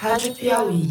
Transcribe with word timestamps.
Rádio 0.00 0.34
Piauí. 0.34 0.90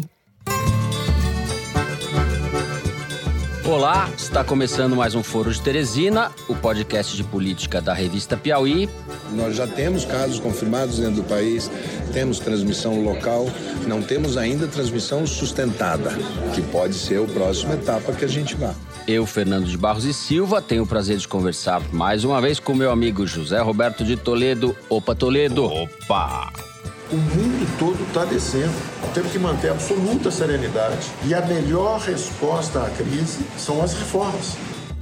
Olá, 3.64 4.08
está 4.16 4.44
começando 4.44 4.94
mais 4.94 5.16
um 5.16 5.22
Foro 5.24 5.52
de 5.52 5.60
Teresina, 5.60 6.30
o 6.48 6.54
podcast 6.54 7.16
de 7.16 7.24
política 7.24 7.80
da 7.80 7.92
revista 7.92 8.36
Piauí. 8.36 8.88
Nós 9.32 9.56
já 9.56 9.66
temos 9.66 10.04
casos 10.04 10.38
confirmados 10.38 11.00
dentro 11.00 11.22
do 11.22 11.24
país, 11.24 11.68
temos 12.12 12.38
transmissão 12.38 13.02
local, 13.02 13.46
não 13.84 14.00
temos 14.00 14.36
ainda 14.36 14.68
transmissão 14.68 15.26
sustentada, 15.26 16.10
que 16.54 16.62
pode 16.62 16.94
ser 16.94 17.20
a 17.20 17.26
próxima 17.26 17.74
etapa 17.74 18.12
que 18.12 18.24
a 18.24 18.28
gente 18.28 18.54
vá. 18.54 18.72
Eu, 19.08 19.26
Fernando 19.26 19.66
de 19.66 19.76
Barros 19.76 20.04
e 20.04 20.14
Silva, 20.14 20.62
tenho 20.62 20.84
o 20.84 20.86
prazer 20.86 21.16
de 21.16 21.26
conversar 21.26 21.82
mais 21.92 22.22
uma 22.22 22.40
vez 22.40 22.60
com 22.60 22.74
meu 22.74 22.92
amigo 22.92 23.26
José 23.26 23.60
Roberto 23.60 24.04
de 24.04 24.16
Toledo. 24.16 24.76
Opa, 24.88 25.16
Toledo! 25.16 25.64
Opa! 25.64 26.69
O 27.12 27.16
mundo 27.16 27.66
todo 27.76 28.00
está 28.04 28.24
descendo. 28.24 28.72
Temos 29.12 29.32
que 29.32 29.38
manter 29.38 29.72
absoluta 29.72 30.30
serenidade. 30.30 31.10
E 31.26 31.34
a 31.34 31.44
melhor 31.44 31.98
resposta 31.98 32.84
à 32.84 32.90
crise 32.90 33.44
são 33.58 33.82
as 33.82 33.94
reformas. 33.94 34.56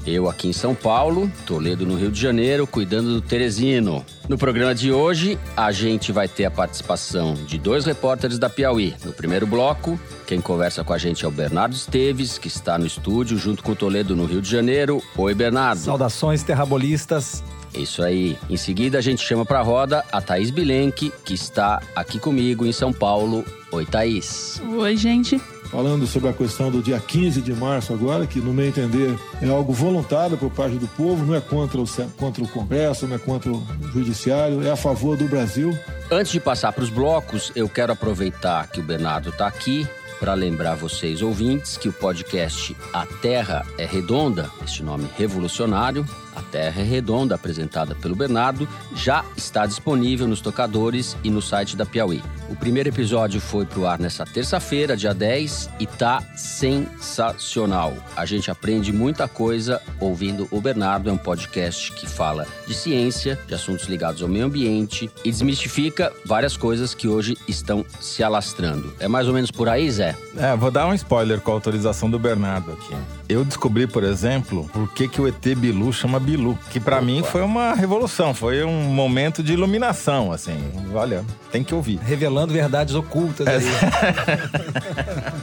Eu 0.07 0.27
aqui 0.27 0.49
em 0.49 0.53
São 0.55 0.75
Paulo, 0.75 1.31
Toledo 1.45 1.85
no 1.85 1.95
Rio 1.95 2.11
de 2.11 2.19
Janeiro, 2.19 2.67
cuidando 2.67 3.13
do 3.13 3.21
Teresino. 3.21 4.03
No 4.27 4.39
programa 4.39 4.75
de 4.75 4.91
hoje, 4.91 5.39
a 5.55 5.71
gente 5.71 6.11
vai 6.11 6.27
ter 6.27 6.47
a 6.47 6.51
participação 6.51 7.35
de 7.35 7.59
dois 7.59 7.85
repórteres 7.85 8.39
da 8.39 8.49
Piauí. 8.49 8.97
No 9.05 9.13
primeiro 9.13 9.47
bloco, 9.47 10.01
quem 10.27 10.41
conversa 10.41 10.83
com 10.83 10.95
a 10.95 10.99
gente 10.99 11.27
é 11.27 11.29
o 11.29 11.31
Bernardo 11.31 11.75
Esteves, 11.75 12.39
que 12.39 12.49
está 12.49 12.79
no 12.79 12.87
estúdio 12.87 13.37
junto 13.37 13.63
com 13.63 13.73
o 13.73 13.77
Toledo 13.77 14.17
no 14.17 14.25
Rio 14.25 14.41
de 14.41 14.51
Janeiro. 14.51 15.03
Oi, 15.15 15.35
Bernardo. 15.35 15.81
Saudações 15.81 16.43
terrabolistas. 16.43 17.43
Isso 17.75 18.03
aí. 18.03 18.37
Em 18.49 18.57
seguida, 18.57 18.99
a 18.99 19.01
gente 19.01 19.23
chama 19.23 19.45
para 19.45 19.61
a 19.61 19.63
roda 19.63 20.05
a 20.11 20.21
Thaís 20.21 20.51
Bilenque, 20.51 21.13
que 21.25 21.35
está 21.35 21.81
aqui 21.95 22.19
comigo 22.19 22.67
em 22.67 22.73
São 22.73 22.93
Paulo. 22.93 23.45
Oi, 23.71 23.85
Thaís. 23.85 24.61
Oi, 24.77 24.97
gente 24.97 25.41
falando 25.69 26.07
sobre 26.07 26.31
a 26.31 26.33
questão 26.33 26.71
do 26.71 26.83
dia 26.83 26.99
15 26.99 27.41
de 27.43 27.53
março 27.53 27.93
agora, 27.93 28.27
que 28.27 28.41
no 28.41 28.53
meu 28.53 28.67
entender 28.67 29.17
é 29.41 29.49
algo 29.49 29.73
voluntário 29.73 30.37
por 30.37 30.51
parte 30.51 30.77
do 30.77 30.89
povo, 30.89 31.25
não 31.25 31.35
é 31.35 31.41
contra 31.41 31.81
o, 31.81 31.85
contra 32.17 32.43
o 32.43 32.49
Congresso, 32.49 33.07
não 33.07 33.17
é 33.17 33.19
contra 33.19 33.53
o 33.53 33.63
Judiciário, 33.93 34.67
é 34.67 34.71
a 34.71 34.77
favor 34.77 35.17
do 35.17 35.27
Brasil. 35.27 35.79
Antes 36.11 36.33
de 36.33 36.41
passar 36.41 36.73
para 36.73 36.83
os 36.83 36.91
blocos, 36.91 37.53
eu 37.55 37.69
quero 37.69 37.93
aproveitar 37.93 38.67
que 38.69 38.81
o 38.81 38.83
Bernardo 38.83 39.29
está 39.29 39.47
aqui 39.47 39.87
para 40.19 40.35
lembrar 40.35 40.75
vocês, 40.75 41.23
ouvintes, 41.23 41.77
que 41.77 41.89
o 41.89 41.93
podcast 41.93 42.77
A 42.93 43.07
Terra 43.07 43.65
é 43.77 43.85
Redonda, 43.85 44.51
este 44.65 44.83
nome 44.83 45.09
revolucionário, 45.17 46.05
A 46.39 46.43
Terra 46.43 46.81
é 46.81 46.85
Redonda, 46.85 47.35
apresentada 47.35 47.97
pelo 47.97 48.15
Bernardo, 48.15 48.69
já 48.95 49.25
está 49.37 49.67
disponível 49.67 50.29
nos 50.29 50.41
tocadores 50.41 51.17
e 51.25 51.31
no 51.31 51.43
site 51.43 51.77
da 51.77 51.85
Piauí. 51.85 52.23
O 52.49 52.55
primeiro 52.55 52.89
episódio 52.89 53.41
foi 53.41 53.67
pro 53.67 53.87
ar 53.87 53.99
nessa 53.99 54.25
terça-feira, 54.25 54.97
dia 54.97 55.13
10, 55.13 55.69
e 55.81 55.87
tá 55.87 56.23
sensacional. 56.37 57.93
A 58.17 58.25
gente 58.25 58.53
aprende 58.53 58.93
muita 58.93 59.27
coisa 59.27 59.83
ouvindo 59.99 60.47
o 60.53 60.61
Bernardo, 60.61 61.11
é 61.11 61.13
um 61.13 61.19
podcast 61.19 61.91
que 61.93 62.07
fala 62.07 62.47
de 62.69 62.75
ciência, 62.75 63.39
de 63.47 63.55
assuntos 63.55 63.87
ligados 63.87 64.23
ao 64.23 64.29
meio 64.29 64.45
ambiente 64.45 65.11
e 65.25 65.31
desmistifica 65.31 66.13
várias 66.25 66.57
coisas 66.57 66.93
que 66.93 67.09
hoje 67.09 67.37
estão 67.49 67.85
se 67.99 68.23
alastrando. 68.23 68.93
É 69.01 69.09
mais 69.09 69.27
ou 69.27 69.33
menos 69.33 69.51
por 69.51 69.69
aí, 69.69 69.91
Zé? 69.91 70.15
É, 70.37 70.55
vou 70.55 70.71
dar 70.71 70.87
um 70.87 70.95
spoiler 70.95 71.41
com 71.41 71.51
a 71.51 71.55
autorização 71.55 72.11
do 72.11 72.19
Bernardo 72.19 72.73
aqui. 72.73 72.95
Eu 73.29 73.45
descobri, 73.45 73.87
por 73.87 74.05
exemplo, 74.05 74.69
por 74.73 74.93
que, 74.93 75.09
que 75.09 75.21
o 75.21 75.27
ET 75.27 75.45
Bilu 75.57 75.93
chama 75.93 76.21
Bilu, 76.21 76.59
que 76.71 76.79
para 76.79 77.01
mim 77.01 77.23
foi 77.23 77.43
uma 77.43 77.75
revolução, 77.75 78.35
foi 78.35 78.63
um 78.63 78.83
momento 78.85 79.43
de 79.43 79.53
iluminação, 79.53 80.31
assim. 80.31 80.59
Olha, 80.95 81.25
tem 81.51 81.65
que 81.65 81.75
ouvir. 81.75 81.99
Revelando 81.99 82.53
verdades 82.53 82.95
ocultas 82.95 83.47
aí. 83.47 83.65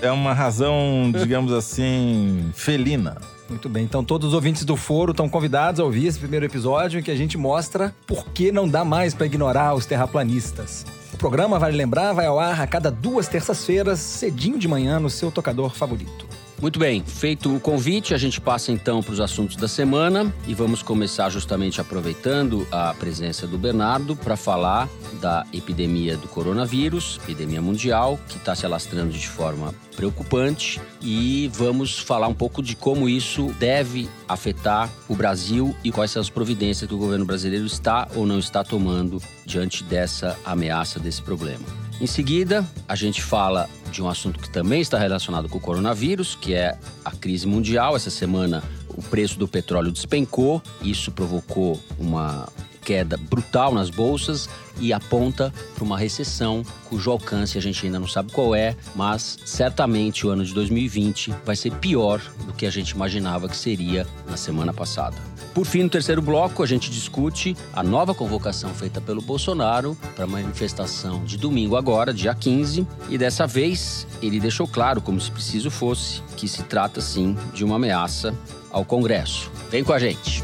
é 0.01 0.09
uma 0.11 0.33
razão, 0.33 1.11
digamos 1.11 1.51
assim, 1.51 2.51
felina. 2.53 3.17
Muito 3.47 3.69
bem, 3.69 3.83
então 3.83 4.03
todos 4.03 4.29
os 4.29 4.33
ouvintes 4.33 4.65
do 4.65 4.75
foro 4.75 5.11
estão 5.11 5.29
convidados 5.29 5.79
a 5.79 5.83
ouvir 5.83 6.07
esse 6.07 6.17
primeiro 6.17 6.45
episódio 6.45 6.99
em 6.99 7.03
que 7.03 7.11
a 7.11 7.15
gente 7.15 7.37
mostra 7.37 7.95
por 8.07 8.25
que 8.29 8.51
não 8.51 8.67
dá 8.67 8.83
mais 8.83 9.13
para 9.13 9.27
ignorar 9.27 9.75
os 9.75 9.85
terraplanistas. 9.85 10.85
O 11.13 11.17
programa, 11.17 11.59
vale 11.59 11.77
lembrar, 11.77 12.11
vai 12.11 12.25
ao 12.25 12.39
ar 12.39 12.59
a 12.59 12.67
cada 12.67 12.89
duas 12.89 13.27
terças-feiras, 13.27 13.99
cedinho 13.99 14.57
de 14.57 14.67
manhã, 14.67 14.99
no 14.99 15.09
seu 15.09 15.31
tocador 15.31 15.75
favorito. 15.75 16.34
Muito 16.61 16.79
bem, 16.79 17.03
feito 17.03 17.53
o 17.53 17.59
convite, 17.59 18.13
a 18.13 18.17
gente 18.17 18.39
passa 18.39 18.71
então 18.71 19.03
para 19.03 19.11
os 19.11 19.19
assuntos 19.19 19.57
da 19.57 19.67
semana 19.67 20.33
e 20.47 20.53
vamos 20.53 20.81
começar 20.81 21.29
justamente 21.29 21.81
aproveitando 21.81 22.65
a 22.71 22.93
presença 22.93 23.45
do 23.45 23.57
Bernardo 23.57 24.15
para 24.15 24.37
falar 24.37 24.87
da 25.21 25.45
epidemia 25.51 26.15
do 26.15 26.29
coronavírus, 26.29 27.19
epidemia 27.23 27.61
mundial, 27.61 28.17
que 28.29 28.37
está 28.37 28.55
se 28.55 28.65
alastrando 28.65 29.11
de 29.11 29.27
forma 29.27 29.75
preocupante 29.97 30.79
e 31.01 31.51
vamos 31.53 31.99
falar 31.99 32.27
um 32.27 32.33
pouco 32.33 32.63
de 32.63 32.75
como 32.75 33.09
isso 33.09 33.53
deve 33.59 34.07
afetar 34.27 34.89
o 35.09 35.15
Brasil 35.15 35.75
e 35.83 35.91
quais 35.91 36.11
são 36.11 36.21
as 36.21 36.29
providências 36.29 36.87
que 36.87 36.95
o 36.95 36.97
governo 36.97 37.25
brasileiro 37.25 37.65
está 37.65 38.07
ou 38.15 38.25
não 38.25 38.39
está 38.39 38.63
tomando 38.63 39.21
diante 39.45 39.83
dessa 39.83 40.37
ameaça, 40.45 40.99
desse 40.99 41.21
problema. 41.21 41.84
Em 41.99 42.07
seguida, 42.07 42.65
a 42.87 42.95
gente 42.95 43.23
fala 43.23 43.69
de 43.89 44.01
um 44.01 44.09
assunto 44.09 44.39
que 44.39 44.49
também 44.49 44.81
está 44.81 44.99
relacionado 44.99 45.47
com 45.47 45.57
o 45.57 45.61
coronavírus, 45.61 46.35
que 46.35 46.53
é 46.53 46.77
a 47.05 47.11
crise 47.11 47.47
mundial. 47.47 47.95
Essa 47.95 48.09
semana, 48.09 48.61
o 48.89 49.01
preço 49.01 49.39
do 49.39 49.47
petróleo 49.47 49.91
despencou, 49.91 50.61
isso 50.81 51.09
provocou 51.11 51.81
uma 51.97 52.49
queda 52.85 53.17
brutal 53.17 53.73
nas 53.73 53.89
bolsas 53.89 54.47
e 54.79 54.93
aponta 54.93 55.51
para 55.73 55.83
uma 55.83 55.97
recessão 55.97 56.63
cujo 56.87 57.09
alcance 57.09 57.57
a 57.57 57.61
gente 57.61 57.85
ainda 57.85 57.99
não 57.99 58.07
sabe 58.07 58.31
qual 58.31 58.53
é, 58.53 58.75
mas 58.93 59.39
certamente 59.43 60.27
o 60.27 60.29
ano 60.29 60.45
de 60.45 60.53
2020 60.53 61.33
vai 61.43 61.55
ser 61.55 61.71
pior 61.73 62.21
do 62.45 62.53
que 62.53 62.65
a 62.65 62.69
gente 62.69 62.91
imaginava 62.91 63.49
que 63.49 63.57
seria 63.57 64.05
na 64.29 64.37
semana 64.37 64.71
passada. 64.71 65.17
Por 65.53 65.65
fim, 65.65 65.83
no 65.83 65.89
terceiro 65.89 66.21
bloco, 66.21 66.61
a 66.61 66.65
gente 66.65 66.91
discute 66.91 67.55
a 67.73 67.81
nova 67.81 68.13
convocação 68.13 68.73
feita 68.73 68.99
pelo 68.99 69.21
Bolsonaro 69.21 69.97
para 70.13 70.25
a 70.25 70.27
manifestação 70.27 71.23
de 71.23 71.37
domingo 71.37 71.77
agora, 71.77 72.13
dia 72.13 72.35
15, 72.35 72.85
e 73.09 73.17
dessa 73.17 73.47
vez 73.47 74.05
ele 74.21 74.39
deixou 74.39 74.67
claro, 74.67 75.01
como 75.01 75.19
se 75.19 75.31
preciso 75.31 75.71
fosse, 75.71 76.21
que 76.35 76.47
se 76.47 76.61
trata 76.63 76.99
sim 76.99 77.37
de 77.53 77.63
uma 77.63 77.77
ameaça 77.77 78.35
ao 78.69 78.83
Congresso. 78.83 79.49
Vem 79.71 79.83
com 79.83 79.93
a 79.93 79.99
gente. 79.99 80.43